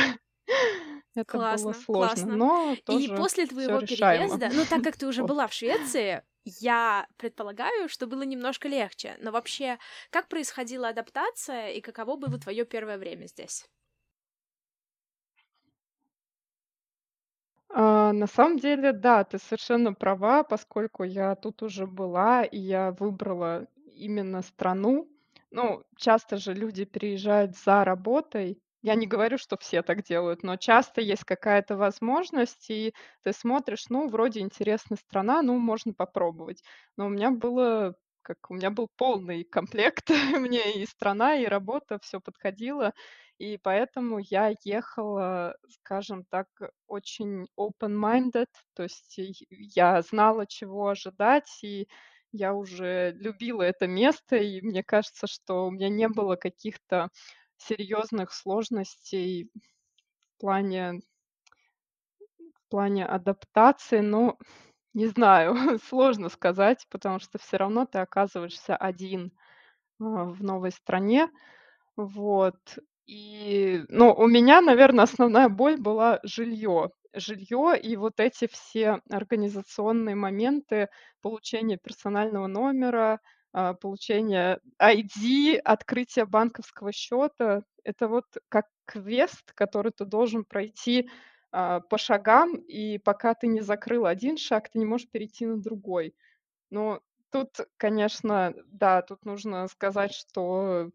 это 1.15 1.39
было 1.41 1.73
Классно, 1.73 1.85
сложно, 1.85 2.27
классно. 2.27 2.41
но 2.41 2.77
И 2.89 3.07
тоже 3.07 3.09
после 3.09 3.47
твоего 3.47 3.83
решаемо. 3.83 3.83
переезда, 3.83 4.51
ну, 4.53 4.67
так 4.67 4.83
как 4.83 4.97
ты 4.97 5.07
уже 5.07 5.23
Вот. 5.23 5.33
была 5.33 5.47
в 5.47 5.53
Швеции, 5.53 6.25
я 6.45 7.07
предполагаю, 7.17 7.89
что 7.89 8.07
было 8.07 8.23
немножко 8.23 8.69
легче. 8.69 9.17
Но 9.21 9.31
вообще, 9.33 9.79
как 10.11 10.29
происходила 10.29 10.89
адаптация 10.89 11.71
и 11.71 11.81
каково 11.81 12.17
было 12.17 12.39
твое 12.39 12.65
первое 12.65 12.99
время 12.99 13.27
здесь? 13.27 13.67
А, 17.69 18.13
на 18.13 18.27
самом 18.27 18.59
деле, 18.59 18.93
да, 18.93 19.25
ты 19.25 19.39
совершенно 19.39 19.93
права, 19.93 20.43
поскольку 20.45 21.05
я 21.05 21.35
тут 21.35 21.63
уже 21.63 21.87
была, 21.87 22.45
и 22.45 22.59
я 22.59 22.93
выбрала 22.93 23.67
именно 23.87 24.43
страну. 24.43 25.09
Ну, 25.51 25.85
часто 25.97 26.37
же 26.37 26.55
люди 26.55 26.85
переезжают 26.85 27.57
за 27.57 27.85
работой. 27.85 28.63
Я 28.83 28.95
не 28.95 29.07
говорю, 29.07 29.37
что 29.39 29.57
все 29.59 29.83
так 29.83 30.03
делают, 30.05 30.43
но 30.43 30.57
часто 30.57 31.01
есть 31.03 31.25
какая-то 31.25 31.77
возможность, 31.77 32.71
и 32.71 32.95
ты 33.23 33.33
смотришь, 33.33 33.87
ну, 33.91 34.09
вроде 34.09 34.41
интересная 34.41 34.97
страна, 34.97 35.43
ну, 35.43 35.59
можно 35.59 35.93
попробовать. 35.93 36.63
Но 36.97 37.07
у 37.07 37.09
меня 37.11 37.31
было 37.31 37.95
как 38.23 38.51
у 38.51 38.55
меня 38.55 38.71
был 38.71 38.89
полный 38.97 39.45
комплект, 39.45 40.09
мне 40.39 40.75
и 40.83 40.87
страна, 40.87 41.37
и 41.37 41.47
работа, 41.47 41.99
все 42.03 42.21
подходило. 42.21 42.93
И 43.39 43.57
поэтому 43.57 44.19
я 44.19 44.53
ехала, 44.63 45.57
скажем 45.69 46.25
так, 46.29 46.47
очень 46.87 47.47
open-minded, 47.59 48.49
то 48.75 48.83
есть 48.83 49.15
я 49.49 50.03
знала, 50.03 50.47
чего 50.47 50.89
ожидать, 50.89 51.49
и 51.63 51.89
я 52.33 52.53
уже 52.55 53.13
любила 53.13 53.63
это 53.63 53.87
место, 53.87 54.37
и 54.37 54.61
мне 54.61 54.85
кажется, 54.85 55.27
что 55.27 55.67
у 55.67 55.71
меня 55.71 55.89
не 55.89 56.07
было 56.09 56.37
каких-то 56.37 57.09
серьезных 57.63 58.33
сложностей 58.33 59.51
в 60.37 60.41
плане 60.41 61.01
в 62.67 62.71
плане 62.71 63.05
адаптации. 63.07 64.01
Ну, 64.01 64.39
не 64.95 65.07
знаю, 65.07 65.55
сложно 65.89 66.29
сказать, 66.29 66.87
потому 66.91 67.19
что 67.19 67.39
все 67.39 67.57
равно 67.59 67.87
ты 67.87 67.99
оказываешься 67.99 68.77
один, 68.77 69.33
а, 70.01 70.27
в 70.27 70.43
новой 70.45 70.73
стране. 70.73 71.29
Вот. 71.97 72.57
И, 73.07 73.85
ну, 73.89 74.15
у 74.15 74.29
меня, 74.29 74.61
наверное, 74.63 75.05
основная 75.05 75.49
боль 75.49 75.79
была 75.79 76.21
жилье. 76.25 76.91
Жилье 77.15 77.75
и 77.81 77.97
вот 77.97 78.21
эти 78.21 78.49
все 78.49 79.01
организационные 79.11 80.17
моменты 80.17 80.89
получения 81.23 81.79
персонального 81.79 82.47
номера, 82.49 83.21
а, 83.53 83.75
получения 83.75 84.61
ID, 84.81 85.57
открытия 85.59 86.25
банковского 86.25 86.93
счета. 86.93 87.63
Это 87.85 88.09
вот 88.09 88.27
как 88.49 88.67
квест, 88.85 89.53
который 89.55 89.93
ты 89.93 90.05
должен 90.05 90.45
пройти, 90.45 91.09
а, 91.53 91.81
по 91.81 91.99
шагам, 91.99 92.57
и 92.57 92.99
пока 92.99 93.35
ты 93.35 93.47
не 93.49 93.61
закрыл 93.61 94.07
один 94.07 94.37
шаг, 94.37 94.69
ты 94.71 94.79
не 94.79 94.87
можешь 94.87 95.09
перейти 95.11 95.47
на 95.47 95.61
другой. 95.61 96.15
Ну, 96.71 97.01
тут, 97.31 97.61
конечно, 97.77 98.55
да, 98.67 99.03
тут 99.03 99.25
нужно 99.25 99.69
сказать, 99.69 100.13
что, 100.13 100.91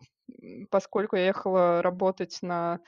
поскольку 0.71 1.15
я 1.17 1.27
ехала 1.27 1.81
работать 1.81 2.39
на 2.41 2.79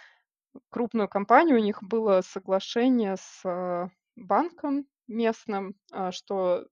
крупную 0.70 1.10
компанию, 1.10 1.58
у 1.58 1.64
них 1.64 1.84
было 1.84 2.22
соглашение 2.22 3.18
с, 3.18 3.42
э, 3.46 3.90
банком 4.16 4.88
местным, 5.08 5.76
а, 5.92 6.12
что, 6.12 6.68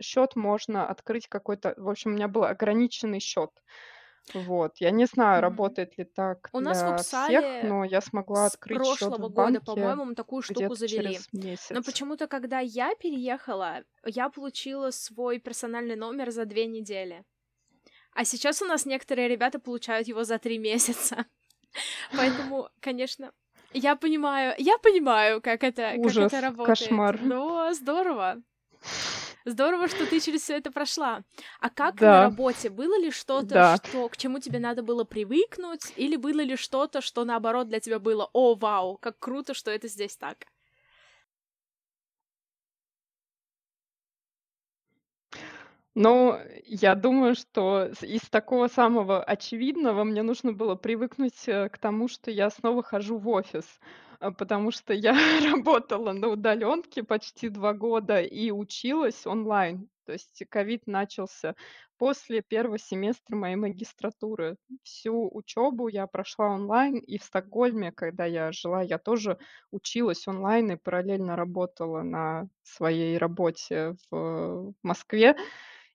счет 0.00 0.36
можно 0.36 0.86
открыть 0.88 1.28
какой-то 1.28 1.74
в 1.76 1.88
общем, 1.88 2.12
у 2.12 2.14
меня 2.14 2.28
был 2.28 2.44
ограниченный 2.44 3.20
счет. 3.20 3.50
Вот. 4.34 4.76
Я 4.78 4.90
не 4.90 5.06
знаю, 5.06 5.42
работает 5.42 5.98
ли 5.98 6.04
так 6.04 6.48
У 6.52 6.60
нас 6.60 6.82
в 6.82 6.86
для 6.86 6.96
всех, 6.96 7.44
но 7.62 7.84
я 7.84 8.00
смогла 8.00 8.46
с 8.48 8.54
открыть 8.54 8.84
счет 8.84 8.98
прошлого 8.98 9.28
в 9.28 9.32
года, 9.32 9.60
банке 9.60 9.60
по-моему, 9.60 10.04
мы 10.04 10.14
такую 10.14 10.42
штуку 10.42 10.74
завели. 10.74 11.14
через 11.14 11.28
Но 11.70 11.82
месяц. 11.82 11.82
почему-то, 11.82 12.26
когда 12.28 12.60
я 12.60 12.94
переехала, 12.94 13.84
я 14.04 14.28
получила 14.28 14.90
свой 14.90 15.38
персональный 15.38 15.96
номер 15.96 16.30
за 16.30 16.44
2 16.44 16.64
недели. 16.66 17.24
А 18.12 18.24
сейчас 18.24 18.62
у 18.62 18.66
нас 18.66 18.86
некоторые 18.86 19.28
ребята 19.28 19.58
получают 19.58 20.08
его 20.08 20.24
за 20.24 20.38
3 20.38 20.58
месяца. 20.70 21.26
Поэтому, 22.16 22.68
конечно, 22.80 23.32
я 23.72 23.96
понимаю 23.96 24.54
я 24.58 24.78
понимаю, 24.78 25.40
как 25.40 25.62
это 25.64 25.98
как 26.02 26.20
Ужас, 26.20 26.20
это 26.20 26.40
работает. 26.40 27.02
кошмар. 27.02 27.18
Но 27.18 27.72
здорово. 27.74 28.42
Здорово, 29.46 29.88
что 29.88 30.06
ты 30.06 30.20
через 30.20 30.42
всё 30.42 30.56
это 30.56 30.70
прошла. 30.70 31.24
А 31.60 31.70
как 31.70 32.02
на 32.02 32.18
Да. 32.18 32.20
работе? 32.20 32.68
Было 32.68 32.98
ли 33.00 33.10
что-то, 33.10 33.62
Да. 33.62 33.80
что 33.90 34.08
к 34.10 34.16
чему 34.18 34.38
тебе 34.38 34.58
надо 34.58 34.82
было 34.82 35.04
привыкнуть, 35.04 35.92
или 35.96 36.16
было 36.16 36.40
ли 36.40 36.56
что-то, 36.56 37.00
что, 37.00 37.24
наоборот, 37.24 37.68
для 37.68 37.80
тебя 37.80 37.98
было: 37.98 38.28
"О, 38.34 38.54
вау, 38.54 38.98
как 38.98 39.18
круто, 39.18 39.54
что 39.54 39.70
это 39.70 39.88
здесь 39.88 40.16
так"? 40.16 40.44
Ну, 45.96 46.38
я 46.66 46.94
думаю, 46.94 47.34
что 47.34 47.86
из 48.02 48.20
такого 48.30 48.68
самого 48.68 49.22
очевидного 49.24 50.04
мне 50.04 50.22
нужно 50.22 50.52
было 50.52 50.76
привыкнуть, 50.76 51.48
э, 51.48 51.68
к 51.68 51.78
тому, 51.78 52.06
что 52.06 52.30
я 52.30 52.48
снова 52.50 52.82
хожу 52.82 53.18
в 53.18 53.28
офис. 53.28 53.64
А, 54.20 54.30
потому 54.30 54.70
что 54.70 54.92
я 54.94 55.12
работала 55.64 56.12
на 56.12 56.28
удалёнке 56.28 57.02
почти 57.02 57.48
2 57.48 57.72
года 57.72 58.20
и 58.20 58.50
училась 58.52 59.26
онлайн. 59.26 59.88
То 60.06 60.12
есть 60.12 60.42
ковид 60.48 60.86
начался 60.86 61.54
после 61.98 62.42
1 62.42 62.78
семестра 62.78 63.34
моей 63.36 63.56
магистратуры. 63.56 64.56
Всю 64.84 65.28
учёбу 65.32 65.88
я 65.88 66.06
прошла 66.06 66.48
онлайн, 66.50 66.96
и 66.98 67.18
в 67.18 67.24
Стокгольме, 67.24 67.92
когда 67.92 68.24
я 68.26 68.52
жила, 68.52 68.82
я 68.82 68.98
тоже 68.98 69.38
училась 69.72 70.26
онлайн 70.28 70.70
и 70.72 70.76
параллельно 70.76 71.34
работала 71.36 72.02
на 72.02 72.48
своей 72.62 73.18
работе 73.18 73.96
в 74.10 74.72
Москве. 74.82 75.36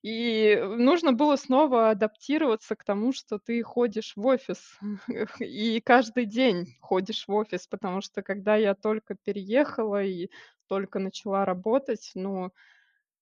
И 0.06 0.56
нужно 0.62 1.14
было 1.14 1.36
снова 1.36 1.89
адаптироваться 1.89 2.76
к 2.76 2.84
тому, 2.84 3.12
что 3.12 3.39
ты 3.39 3.64
ходишь 3.64 4.14
в 4.16 4.24
офис 4.28 4.78
и 5.39 5.82
каждый 5.82 6.26
день 6.26 6.78
ходишь 6.80 7.28
в 7.28 7.34
офис, 7.34 7.66
потому 7.66 8.01
что 8.01 8.22
когда 8.22 8.56
я 8.56 8.76
только 8.76 9.16
переехала 9.16 10.03
и 10.03 10.30
только 10.68 10.99
начала 10.99 11.43
работать, 11.43 12.12
ну, 12.14 12.51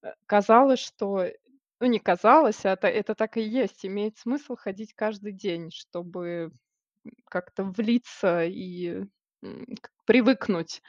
э, 0.04 0.12
казалось, 0.26 0.80
что 0.80 1.28
ну, 1.80 1.88
не 1.88 2.00
казалось, 2.00 2.66
а 2.66 2.72
это 2.72 2.90
это 2.90 3.16
так 3.16 3.38
и 3.38 3.44
есть, 3.44 3.86
имеет 3.86 4.18
смысл 4.18 4.58
ходить 4.58 4.94
каждый 4.94 5.32
день, 5.32 5.72
чтобы, 5.72 6.52
как-то 7.30 7.64
влиться 7.64 8.44
и, 8.44 9.06
привыкнуть. 10.06 10.82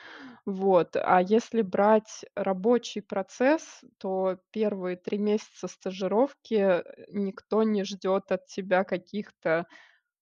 Вот. 0.47 0.97
А 0.97 1.23
если 1.23 1.63
брать 1.63 2.25
рабочий 2.37 3.03
процесс, 3.03 3.83
то 3.99 4.39
первые 4.53 4.97
3 4.97 5.19
месяца 5.19 5.69
стажировки, 5.69 6.55
э, 6.55 6.83
никто 7.11 7.63
не 7.65 7.85
ждёт 7.85 8.33
от 8.33 8.47
тебя 8.47 8.85
каких-то 8.85 9.67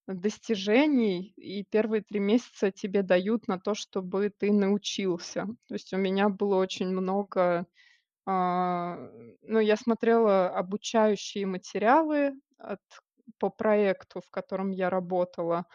достижений, 0.08 1.32
и 1.36 1.64
первые 1.64 2.02
3 2.02 2.20
месяца 2.20 2.70
тебе 2.72 3.02
дают 3.02 3.48
на 3.48 3.58
то, 3.60 3.74
чтобы 3.74 4.30
ты 4.38 4.52
научился. 4.52 5.46
То 5.68 5.74
есть 5.74 5.92
у 5.94 5.98
меня 5.98 6.28
было 6.30 6.56
очень 6.56 6.88
много, 6.88 7.66
а, 8.26 8.98
ну, 9.42 9.60
я 9.60 9.76
смотрела 9.76 10.48
обучающие 10.50 11.46
материалы 11.46 12.32
от 12.58 12.80
по 13.40 13.50
проекту, 13.50 14.20
в 14.20 14.30
котором 14.30 14.70
я 14.72 14.90
работала, 14.90 15.66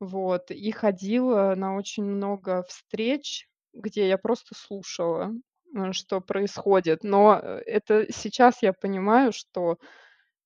вот, 0.00 0.50
и 0.50 0.70
ходила 0.72 1.54
на 1.56 1.76
очень 1.76 2.04
много 2.04 2.64
встреч, 2.68 3.48
где 3.72 4.08
я 4.08 4.18
просто 4.18 4.54
слушала, 4.56 5.32
м, 5.74 5.92
что 5.92 6.20
происходит. 6.20 7.04
Но, 7.04 7.38
э, 7.42 7.62
это 7.66 8.06
сейчас 8.12 8.62
я 8.62 8.72
понимаю, 8.72 9.32
что, 9.32 9.78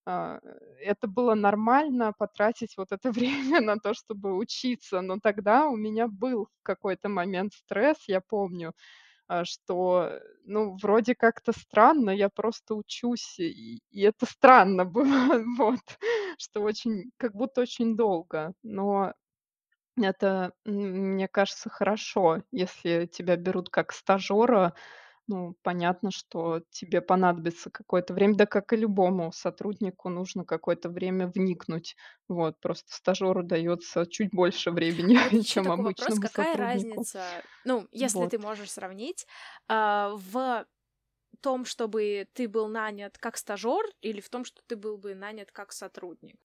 а, 0.07 0.41
это 0.81 1.07
было 1.09 1.35
нормально 1.35 2.13
потратить 2.19 2.77
вот 2.77 2.93
это 2.93 3.13
время 3.61 3.61
на 3.61 3.77
то, 3.79 3.95
чтобы 3.95 4.37
учиться. 4.37 5.01
Но 5.01 5.19
тогда 5.23 5.67
у 5.69 5.77
меня 5.77 6.09
был 6.09 6.49
какой-то 6.63 7.09
момент 7.09 7.53
стресс, 7.55 7.99
я 8.09 8.21
помню, 8.21 8.73
а, 9.29 9.45
что, 9.45 10.21
ну, 10.45 10.77
вроде 10.83 11.15
как-то 11.17 11.53
странно, 11.53 12.11
я 12.11 12.29
просто 12.31 12.75
учусь, 12.77 13.39
и 13.41 13.81
это 13.95 14.27
странно 14.27 14.85
было, 14.87 15.43
вот, 15.59 15.81
что 16.39 16.63
очень 16.63 17.13
как 17.19 17.35
будто 17.35 17.63
очень 17.63 17.97
долго. 17.97 18.53
Но 18.63 19.15
это, 20.01 20.53
м, 20.67 21.13
мне 21.15 21.29
кажется, 21.29 21.71
хорошо, 21.71 22.43
если 22.53 23.07
тебя 23.07 23.37
берут 23.37 23.69
как 23.71 23.93
стажёра. 23.93 24.75
Ну, 25.29 25.57
понятно, 25.63 26.11
что 26.13 26.63
тебе 26.71 27.01
понадобится 27.03 27.71
какое-то 27.71 28.15
время, 28.15 28.37
да 28.37 28.47
как 28.47 28.73
и 28.75 28.77
любому 28.77 29.33
сотруднику 29.33 30.11
нужно 30.11 30.45
какое-то 30.45 30.91
время 30.91 31.29
вникнуть. 31.35 31.97
Вот. 32.29 32.61
Просто 32.61 32.95
стажёру 32.95 33.43
даётся 33.45 34.07
чуть 34.07 34.31
больше 34.35 34.71
времени, 34.73 35.15
А 35.17 35.29
вот 35.31 35.43
чем 35.45 35.71
такой 35.73 35.85
вопрос: 35.85 36.19
обычному 36.19 36.19
какая 36.19 36.57
сотруднику. 36.57 37.09
разница, 37.37 37.45
ну, 37.65 37.89
если 37.93 38.27
Вот. 38.27 38.33
ты 38.33 38.39
можешь 38.39 38.71
сравнить, 38.73 39.27
а, 39.69 40.13
в 40.17 40.67
том, 41.43 41.65
чтобы 41.67 42.29
ты 42.35 42.49
был 42.49 42.69
нанят 42.69 43.19
как 43.19 43.37
стажёр, 43.39 43.85
или 44.03 44.21
в 44.21 44.31
том, 44.31 44.45
что 44.45 44.63
ты 44.67 44.77
был 44.77 44.99
бы 44.99 45.15
нанят 45.15 45.53
как 45.53 45.73
сотрудник? 45.73 46.37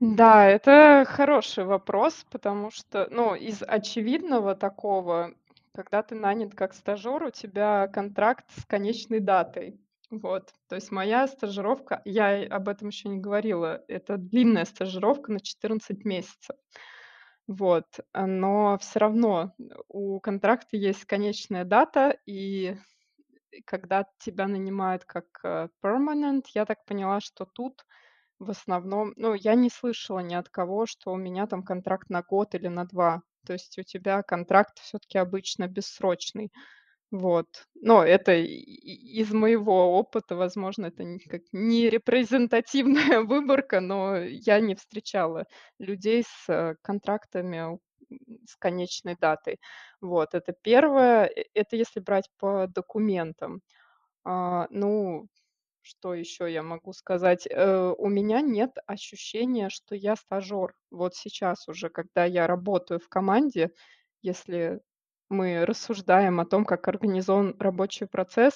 Да, 0.00 0.44
это 0.46 1.04
хороший 1.08 1.64
вопрос, 1.64 2.26
потому 2.30 2.70
что, 2.70 3.08
ну, 3.10 3.34
из 3.34 3.62
очевидного 3.62 4.54
такого, 4.54 5.32
когда 5.74 6.02
ты 6.02 6.14
нанят 6.14 6.54
как 6.54 6.74
стажёр, 6.74 7.22
у 7.24 7.30
тебя 7.30 7.88
контракт 7.88 8.44
с 8.60 8.66
конечной 8.66 9.20
датой. 9.20 9.80
Вот. 10.10 10.52
То 10.68 10.74
есть 10.76 10.92
моя 10.92 11.26
стажировка, 11.26 12.02
я 12.04 12.44
об 12.54 12.68
этом 12.68 12.88
ещё 12.88 13.08
не 13.08 13.18
говорила, 13.18 13.82
это 13.88 14.18
длинная 14.18 14.66
стажировка 14.66 15.32
на 15.32 15.40
14 15.40 16.04
месяцев. 16.04 16.56
Вот. 17.48 17.86
Но 18.14 18.78
всё 18.80 19.00
равно, 19.00 19.54
у 19.88 20.20
контракта 20.20 20.76
есть 20.76 21.06
конечная 21.06 21.64
дата, 21.64 22.18
и 22.26 22.76
когда 23.66 24.06
тебя 24.18 24.48
нанимают 24.48 25.04
как, 25.06 25.26
э, 25.44 25.68
permanent, 25.84 26.44
я 26.54 26.66
так 26.66 26.84
поняла, 26.86 27.20
что 27.20 27.46
тут 27.46 27.84
в 28.38 28.50
основном 28.50 29.12
ну, 29.16 29.34
я 29.34 29.54
не 29.54 29.70
слышала 29.70 30.20
ни 30.20 30.34
от 30.34 30.48
кого, 30.50 30.86
что 30.86 31.12
у 31.12 31.16
меня 31.16 31.46
там 31.46 31.62
контракт 31.62 32.10
на 32.10 32.22
год 32.22 32.54
или 32.54 32.68
на 32.68 32.84
2. 32.86 33.22
То 33.46 33.54
есть 33.54 33.78
у 33.78 33.82
тебя 33.82 34.22
контракт 34.22 34.78
всё-таки 34.80 35.18
обычно 35.18 35.68
бессрочный. 35.68 36.50
Вот. 37.12 37.46
Но 37.82 38.04
это 38.04 38.34
из 38.34 39.32
моего 39.32 39.98
опыта, 39.98 40.36
возможно, 40.36 40.86
это 40.88 41.04
не 41.04 41.20
как 41.20 41.42
не 41.52 41.90
репрезентативная 41.90 43.20
выборка, 43.28 43.80
но 43.80 44.18
я 44.18 44.60
не 44.60 44.74
встречала 44.76 45.46
людей 45.80 46.24
с, 46.24 46.48
э, 46.50 46.76
контрактами, 46.82 47.78
с 48.48 48.56
конечной 48.58 49.16
датой. 49.20 49.58
Вот. 50.02 50.34
Это 50.34 50.54
1. 50.62 51.26
Э 51.26 51.44
это 51.54 51.76
если 51.76 52.00
брать 52.00 52.30
по 52.38 52.66
документам. 52.68 53.60
А, 54.24 54.66
ну, 54.70 55.28
что 55.86 56.14
ещё 56.14 56.46
я 56.46 56.62
могу 56.62 56.92
сказать? 56.92 57.46
Э, 57.50 57.94
у 57.98 58.08
меня 58.08 58.40
нет 58.42 58.72
ощущения, 58.86 59.70
что 59.70 59.94
я 59.94 60.16
стажёр. 60.16 60.74
Вот 60.90 61.14
сейчас 61.16 61.68
уже, 61.68 61.88
когда 61.90 62.24
я 62.26 62.46
работаю 62.48 63.00
в 63.00 63.08
команде, 63.08 63.70
если 64.22 64.80
мы 65.30 65.64
рассуждаем 65.66 66.40
о 66.40 66.46
том, 66.46 66.64
как 66.64 66.88
организован 66.88 67.56
рабочий 67.60 68.06
процесс, 68.06 68.54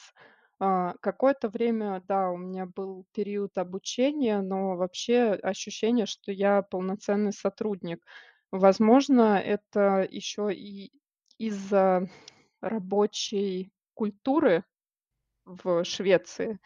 а, 0.61 0.95
какое-то 1.01 1.49
время, 1.49 2.03
да, 2.09 2.31
у 2.31 2.37
меня 2.39 2.67
был 2.67 3.07
период 3.15 3.57
обучения, 3.59 4.41
но 4.43 4.77
вообще 4.77 5.33
ощущение, 5.43 6.07
что 6.07 6.33
я 6.33 6.63
полноценный 6.63 7.33
сотрудник. 7.33 8.05
Возможно, 8.53 9.39
это 9.41 10.07
ещё 10.11 10.51
и 10.51 10.91
из-за 11.39 12.09
рабочей 12.63 13.73
культуры 13.95 14.65
в 15.47 15.85
Швеции. 15.85 16.59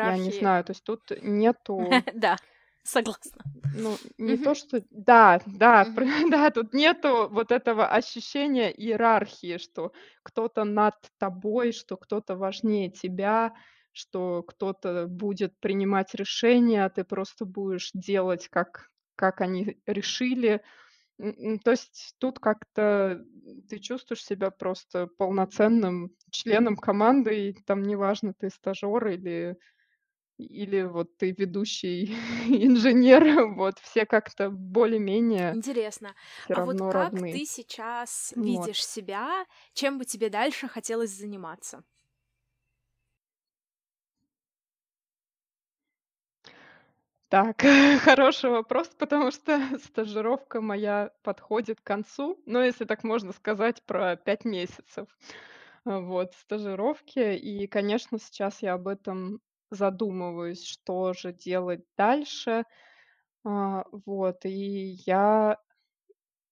Я 0.00 0.18
не 0.18 0.30
Иерархии. 0.30 0.32
знаю, 0.32 0.64
то 0.64 0.70
есть 0.72 0.84
тут 0.84 1.10
нету 1.22 2.04
Да, 2.14 2.36
согласна. 2.82 3.44
ну, 3.72 4.00
не 4.18 4.36
то 4.36 4.54
что 4.54 4.82
Да, 4.90 5.40
да, 5.46 5.86
да, 6.30 6.50
тут 6.50 6.72
нету 6.74 7.28
вот 7.30 7.52
этого 7.52 7.86
ощущения 7.88 8.70
иерархии, 8.70 9.58
что 9.58 9.92
кто-то 10.22 10.64
над 10.64 10.94
тобой, 11.18 11.72
что 11.72 11.96
кто-то 11.96 12.36
важнее 12.36 12.90
тебя, 12.90 13.54
что 13.92 14.42
кто-то 14.42 15.06
будет 15.08 15.58
принимать 15.60 16.14
решения, 16.14 16.84
а 16.84 16.90
ты 16.90 17.04
просто 17.04 17.44
будешь 17.46 17.90
делать, 17.94 18.48
как 18.48 18.88
как 19.16 19.40
они 19.40 19.80
решили. 19.86 20.62
М, 21.20 21.58
то 21.58 21.72
есть 21.72 22.14
тут 22.18 22.38
как-то 22.38 23.24
ты 23.68 23.78
чувствуешь 23.80 24.24
себя 24.24 24.50
просто 24.50 25.08
полноценным 25.18 26.10
членом 26.30 26.76
команды, 26.76 27.48
и 27.48 27.52
там 27.64 27.82
неважно, 27.82 28.34
ты 28.38 28.50
стажёр 28.50 29.06
или 29.08 29.56
или 30.38 30.82
вот 30.82 31.16
ты 31.18 31.32
ведущий 31.38 32.06
инженер, 32.48 33.48
вот 33.54 33.78
все 33.80 34.06
как-то 34.06 34.50
более-менее 34.50 35.58
Интересно. 35.60 36.14
всё 36.36 36.52
А 36.52 36.60
вот 36.60 36.82
равно 36.82 36.90
как 36.90 37.22
равны. 37.22 37.30
ты 37.30 37.46
сейчас 37.46 38.34
Вот. 38.36 38.72
видишь 38.72 38.84
себя? 38.84 39.46
Чем 39.72 39.98
бы 39.98 40.04
тебе 40.04 40.28
дальше 40.28 40.68
хотелось 40.68 41.10
заниматься? 41.10 41.84
Так, 47.30 47.62
хороший 48.04 48.50
вопрос, 48.50 48.88
потому 48.98 49.30
что 49.30 49.60
стажировка 49.84 50.60
моя 50.60 51.10
подходит 51.22 51.80
к 51.80 51.84
концу. 51.84 52.40
Ну, 52.46 52.62
если 52.62 52.84
так 52.86 53.04
можно 53.04 53.32
сказать, 53.32 53.82
про 53.84 54.16
5 54.16 54.44
месяцев. 54.44 55.08
А, 55.84 56.00
вот 56.00 56.32
стажировки. 56.34 57.36
И, 57.36 57.66
конечно, 57.66 58.18
сейчас 58.18 58.62
я 58.62 58.74
об 58.74 58.88
этом 58.88 59.40
задумываюсь, 59.70 60.64
что 60.64 61.12
же 61.12 61.32
делать 61.32 61.84
дальше. 61.98 62.64
А, 63.44 63.84
вот, 64.06 64.44
и 64.46 64.96
я 65.06 65.58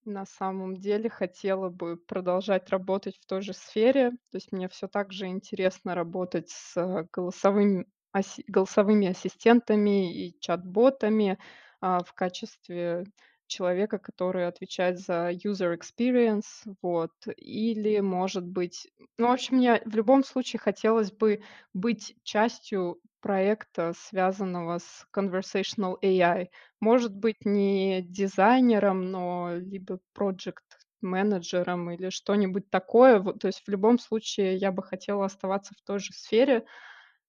на 0.05 0.27
самом 0.27 0.77
деле 0.77 1.11
хотела 1.11 1.69
бы 1.71 1.97
продолжать 1.97 2.71
работать 2.71 3.19
в 3.19 3.27
той 3.27 3.43
же 3.43 3.55
сфере. 3.55 4.11
То 4.31 4.37
есть 4.37 4.53
мне 4.53 4.69
всё 4.69 4.89
так 4.89 5.13
же 5.13 5.27
интересно 5.29 5.95
работать 5.95 6.51
с 6.51 7.09
голосовым 7.13 7.87
аси 8.19 8.45
голосовыми 8.49 9.09
ассистентами 9.09 10.13
и 10.29 10.39
чат-ботами, 10.41 11.39
а, 11.81 12.03
в 12.03 12.13
качестве 12.15 13.05
человека, 13.47 13.99
который 13.99 14.47
отвечает 14.47 14.99
за 14.99 15.31
user 15.31 15.77
experience. 15.79 16.45
Вот. 16.83 17.13
Или, 17.37 18.01
может 18.01 18.45
быть 18.45 18.89
ну, 19.19 19.29
в 19.29 19.33
общем, 19.33 19.57
мне 19.59 19.81
в 19.85 19.95
любом 19.95 20.25
случае 20.25 20.61
хотелось 20.61 21.13
бы 21.13 21.43
быть 21.75 22.17
частью 22.25 23.01
проекта, 23.21 23.93
связанного 23.97 24.79
с 24.79 25.07
conversational 25.15 25.97
AI. 26.03 26.49
Может 26.81 27.15
быть, 27.15 27.45
не 27.45 28.03
дизайнером, 28.03 29.11
но 29.11 29.51
либо 29.57 29.99
проджект-менеджером 30.13 31.91
или 31.91 32.11
что-нибудь 32.11 32.71
такое. 32.71 33.19
Вот, 33.21 33.41
то 33.41 33.47
есть 33.49 33.63
в 33.67 33.69
любом 33.69 33.99
случае 33.99 34.57
я 34.57 34.73
бы 34.73 34.83
хотела 34.83 35.25
оставаться 35.25 35.75
в 35.75 35.83
той 35.87 35.99
же 35.99 36.13
сфере. 36.13 36.65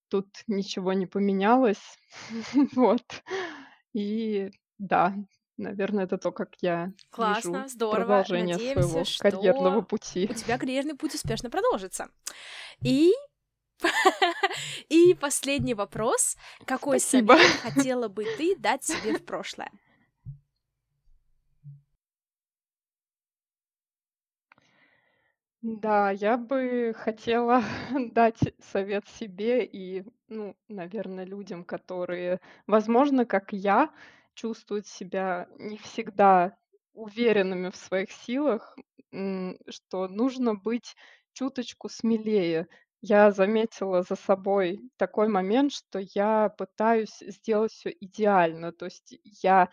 Тут 0.10 0.28
ничего 0.47 0.93
не 0.93 1.05
поменялось. 1.05 1.97
Вот. 2.76 3.03
И 3.93 4.51
да, 4.78 5.16
наверно, 5.58 6.01
это 6.01 6.18
то, 6.18 6.32
как 6.32 6.49
я 6.62 6.86
вижу 6.86 6.95
Классно, 7.10 7.68
здорово. 7.68 7.95
продолжение 7.95 8.55
Надеемся, 8.55 8.89
своего 8.89 9.05
карьерного 9.20 9.82
что 9.82 9.88
пути. 9.88 10.28
у 10.30 10.34
тебя 10.34 10.58
карьерный 10.60 10.95
путь 10.95 11.16
успешно 11.16 11.49
продолжится. 11.49 12.10
И 12.82 13.12
и 14.89 15.14
последний 15.14 15.74
вопрос. 15.74 16.38
Какой 16.66 16.99
Спасибо. 16.99 17.34
совет 17.36 17.51
хотела 17.62 18.08
бы 18.08 18.26
ты 18.38 18.55
дать 18.55 18.84
себе 18.84 19.18
в 19.18 19.26
прошлое? 19.26 19.72
Да, 25.64 26.12
я 26.12 26.38
бы 26.38 26.93
хотела 26.95 27.64
дать 28.12 28.39
совет 28.62 29.08
себе 29.08 29.66
и, 29.66 30.03
ну, 30.28 30.55
наверно, 30.68 31.24
людям, 31.26 31.64
которые, 31.64 32.39
возможно, 32.68 33.26
как 33.26 33.53
я, 33.53 33.89
чувствуют 34.36 34.86
себя 34.86 35.47
не 35.58 35.78
всегда 35.78 36.55
уверенными 36.93 37.70
в 37.70 37.76
своих 37.76 38.12
силах, 38.12 38.78
что 39.70 40.08
нужно 40.08 40.53
быть 40.55 40.95
чуточку 41.34 41.89
смелее. 41.89 42.68
Я 43.01 43.32
заметила 43.32 44.03
за 44.03 44.16
собой 44.16 44.80
такой 44.97 45.28
момент, 45.28 45.72
что 45.74 45.99
я 46.14 46.49
пытаюсь 46.49 47.18
сделать 47.22 47.72
всё 47.72 47.89
идеально. 47.99 48.72
То 48.72 48.86
есть 48.86 49.16
я, 49.24 49.70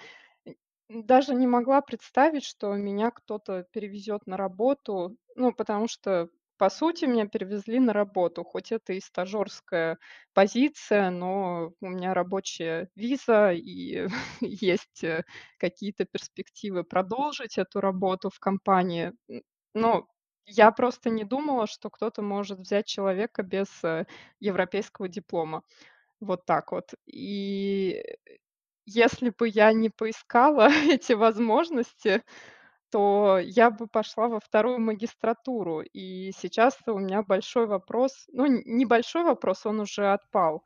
даже 0.91 1.35
не 1.35 1.47
могла 1.47 1.81
представить, 1.83 2.45
что 2.45 2.75
меня 2.75 3.11
кто-то 3.11 3.65
перевезёт 3.73 4.27
на 4.27 4.37
работу. 4.39 5.17
Ну, 5.37 5.53
потому 5.53 5.89
что, 5.89 6.29
по 6.59 6.71
сути, 6.71 7.05
меня 7.07 7.27
перевезли 7.27 7.81
на 7.81 7.93
работу. 7.93 8.45
Хоть 8.45 8.73
это 8.73 8.93
и 8.93 9.01
стажёрская 9.01 9.99
позиция, 10.33 11.11
но 11.11 11.73
у 11.81 11.89
меня 11.89 12.15
рабочая 12.15 12.89
виза 12.95 13.53
и 13.53 14.07
есть, 14.41 15.03
э, 15.05 15.25
какие-то 15.59 16.05
перспективы 16.05 16.85
продолжить 16.85 17.59
эту 17.59 17.81
работу 17.81 18.31
в 18.31 18.39
компании. 18.39 19.13
Но 19.75 20.07
я 20.47 20.71
просто 20.73 21.11
не 21.11 21.25
думала, 21.25 21.67
что 21.67 21.91
кто-то 21.91 22.23
может 22.23 22.61
взять 22.61 22.87
человека 22.87 23.43
без, 23.43 23.69
э, 23.85 24.07
европейского 24.41 25.09
диплома. 25.09 25.63
Вот 26.21 26.47
так 26.47 26.73
вот. 26.73 26.95
И 27.07 28.03
если 28.87 29.31
бы 29.31 29.49
я 29.49 29.73
не 29.73 29.91
поискала 29.91 30.69
эти 30.91 31.13
возможности, 31.13 32.23
то 32.95 33.41
я 33.43 33.71
бы 33.73 33.89
пошла 33.89 34.29
во 34.29 34.39
вторую 34.41 34.79
магистратуру. 34.81 35.83
И 35.83 36.31
сейчас 36.33 36.79
у 36.87 36.99
меня 37.01 37.23
большой 37.25 37.67
вопрос, 37.67 38.27
ну, 38.33 38.45
н 38.47 38.63
небольшой 38.67 39.25
вопрос, 39.25 39.67
он 39.67 39.81
уже 39.81 40.13
отпал. 40.13 40.63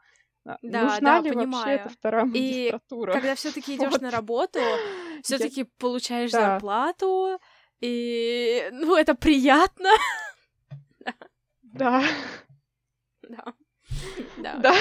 А, 0.47 0.59
Да, 0.63 1.01
нужна 1.01 1.01
да, 1.01 1.23
ли 1.23 1.33
вообще 1.33 1.71
эта 1.77 1.89
понимаю. 1.89 1.91
вторая 1.91 2.27
И 2.35 2.73
магистратура? 2.73 3.13
когда 3.13 3.35
всё-таки 3.35 3.77
идёшь 3.77 4.01
Вот. 4.01 4.01
на 4.01 4.11
работу, 4.11 4.61
Я 5.29 5.39
всё-таки 5.39 5.65
получаешь 5.79 6.33
Да. 6.33 6.35
зарплату, 6.35 7.39
и, 7.81 8.69
ну, 8.73 8.97
это 8.97 9.15
приятно. 9.15 9.91
Да. 11.01 11.15
Да. 11.63 12.03
Да. 13.23 13.55
Да. 14.37 14.63
Да. 14.63 14.75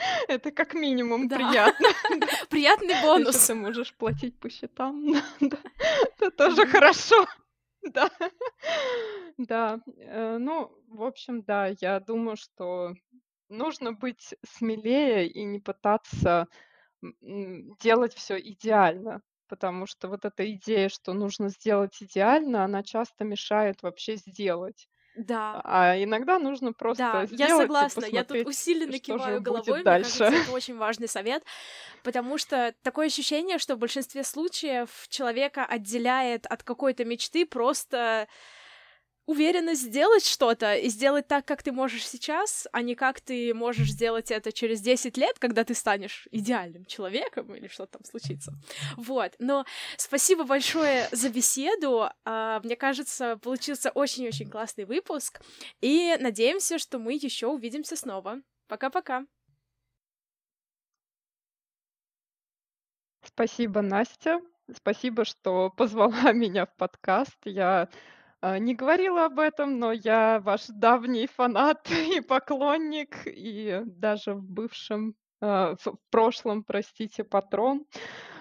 Это 0.28 0.50
как 0.52 0.74
минимум 0.74 1.28
Да. 1.28 1.38
приятно. 1.38 1.88
Да. 2.20 2.28
Приятный 2.48 2.94
Ещё 3.14 3.40
бонус. 3.40 3.46
ты 3.46 3.54
можешь 3.54 3.94
платить 3.94 4.38
по 4.40 4.48
счетам. 4.50 5.12
Да. 5.40 5.58
Это 6.18 6.30
тоже 6.30 6.66
хорошо. 6.66 7.26
Да. 7.82 8.10
Да. 9.38 9.80
Э, 9.98 10.38
ну, 10.38 10.72
в 10.88 11.02
общем, 11.04 11.42
да, 11.42 11.68
я 11.80 12.00
думаю, 12.00 12.36
что 12.36 12.94
нужно 13.50 13.92
быть 13.92 14.34
смелее 14.46 15.28
и 15.28 15.44
не 15.44 15.60
пытаться, 15.60 16.48
м 17.02 17.16
м, 17.22 17.76
делать 17.80 18.14
всё 18.14 18.38
идеально. 18.40 19.22
Потому 19.48 19.86
что 19.86 20.08
вот 20.08 20.24
эта 20.26 20.50
идея, 20.54 20.88
что 20.90 21.14
нужно 21.14 21.50
сделать 21.50 22.02
идеально, 22.02 22.64
она 22.64 22.82
часто 22.84 23.24
мешает 23.24 23.82
вообще 23.82 24.16
сделать. 24.16 24.86
Да. 25.16 25.60
А 25.64 26.02
иногда 26.02 26.38
нужно 26.38 26.72
просто 26.72 27.02
Да, 27.02 27.20
я 27.22 27.26
сделать 27.26 27.50
и 27.50 27.62
согласна. 27.62 28.04
Я 28.06 28.24
тут 28.24 28.46
усиленно 28.46 28.98
киваю 28.98 29.40
головой. 29.42 29.74
Мне 29.74 29.82
дальше. 29.82 30.18
кажется, 30.18 30.42
это 30.42 30.52
очень 30.52 30.76
важный 30.76 31.08
совет, 31.08 31.42
потому 32.02 32.38
что 32.38 32.74
такое 32.82 33.06
ощущение, 33.06 33.58
что 33.58 33.74
в 33.74 33.78
большинстве 33.78 34.22
случаев 34.22 34.88
человека 35.08 35.64
отделяет 35.64 36.46
от 36.46 36.62
какой-то 36.62 37.04
мечты 37.04 37.44
просто 37.44 38.28
уверенность 39.30 39.82
сделать 39.82 40.26
что-то 40.26 40.74
и 40.74 40.88
сделать 40.88 41.28
так, 41.28 41.44
как 41.44 41.62
ты 41.62 41.70
можешь 41.70 42.06
сейчас, 42.06 42.66
а 42.72 42.82
не 42.82 42.96
как 42.96 43.20
ты 43.20 43.54
можешь 43.54 43.92
сделать 43.92 44.30
это 44.30 44.50
через 44.52 44.80
10 44.80 45.16
лет, 45.16 45.38
когда 45.38 45.62
ты 45.62 45.74
станешь 45.74 46.26
идеальным 46.32 46.84
человеком 46.84 47.54
или 47.54 47.68
что 47.68 47.86
там 47.86 48.04
случится. 48.04 48.52
Вот. 48.96 49.34
Но 49.38 49.64
спасибо 49.96 50.44
большое 50.44 51.08
за 51.12 51.28
беседу. 51.28 52.08
А, 52.24 52.60
мне 52.64 52.74
кажется, 52.74 53.36
получился 53.36 53.90
очень-очень 53.90 54.50
классный 54.50 54.84
выпуск, 54.84 55.40
и 55.80 56.16
надеемся, 56.18 56.78
что 56.78 56.98
мы 56.98 57.12
ещё 57.14 57.50
увидимся 57.52 57.96
снова. 57.96 58.40
Пока-пока. 58.66 59.26
Спасибо, 63.22 63.80
Настя. 63.80 64.40
Спасибо, 64.74 65.24
что 65.24 65.70
позвала 65.76 66.32
меня 66.32 66.66
в 66.66 66.74
подкаст. 66.76 67.36
Я, 67.44 67.88
а, 68.40 68.58
не 68.58 68.74
говорила 68.74 69.26
об 69.26 69.38
этом, 69.38 69.78
но 69.78 69.92
я 69.92 70.40
ваш 70.40 70.66
давний 70.68 71.26
фанат 71.26 71.88
и 72.16 72.20
поклонник, 72.20 73.26
и 73.26 73.82
даже 73.84 74.34
в 74.34 74.42
бывшем, 74.42 75.14
а, 75.40 75.74
в 75.76 75.96
прошлом, 76.10 76.62
простите, 76.62 77.24
патрон. 77.24 77.86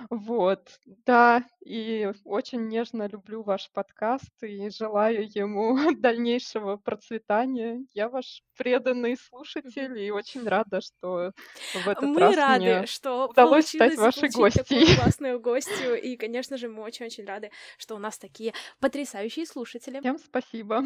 Вот. 0.10 0.80
Да, 1.06 1.45
и 1.64 2.12
очень 2.26 2.68
нежно 2.68 3.08
люблю 3.08 3.41
ваш 3.43 3.70
подкаст 3.72 4.32
и 4.41 4.70
желаю 4.70 5.28
ему 5.34 5.76
дальнейшего 6.00 6.78
процветания. 6.78 7.86
Я 7.93 8.10
ваш 8.10 8.43
преданный 8.58 9.18
слушатель 9.18 9.97
и 9.97 10.12
очень 10.12 10.47
рада, 10.47 10.82
что 10.82 11.32
в 11.74 11.88
этот 11.88 12.04
Мы 12.04 12.20
раз 12.20 12.36
рады, 12.36 12.60
мне 12.60 12.86
что 12.86 13.28
удалось 13.28 13.68
стать 13.68 13.97
вашей 13.97 14.30
гостьей. 14.30 14.95
классную 15.02 15.39
гостью, 15.39 16.02
и, 16.02 16.18
конечно 16.18 16.58
же, 16.58 16.68
мы 16.68 16.84
очень-очень 16.84 17.26
рады, 17.26 17.52
что 17.78 17.95
у 17.95 18.00
нас 18.00 18.18
такие 18.18 18.54
потрясающие 18.80 19.45
слушатели. 19.45 20.00
Всем 20.00 20.18
спасибо. 20.18 20.84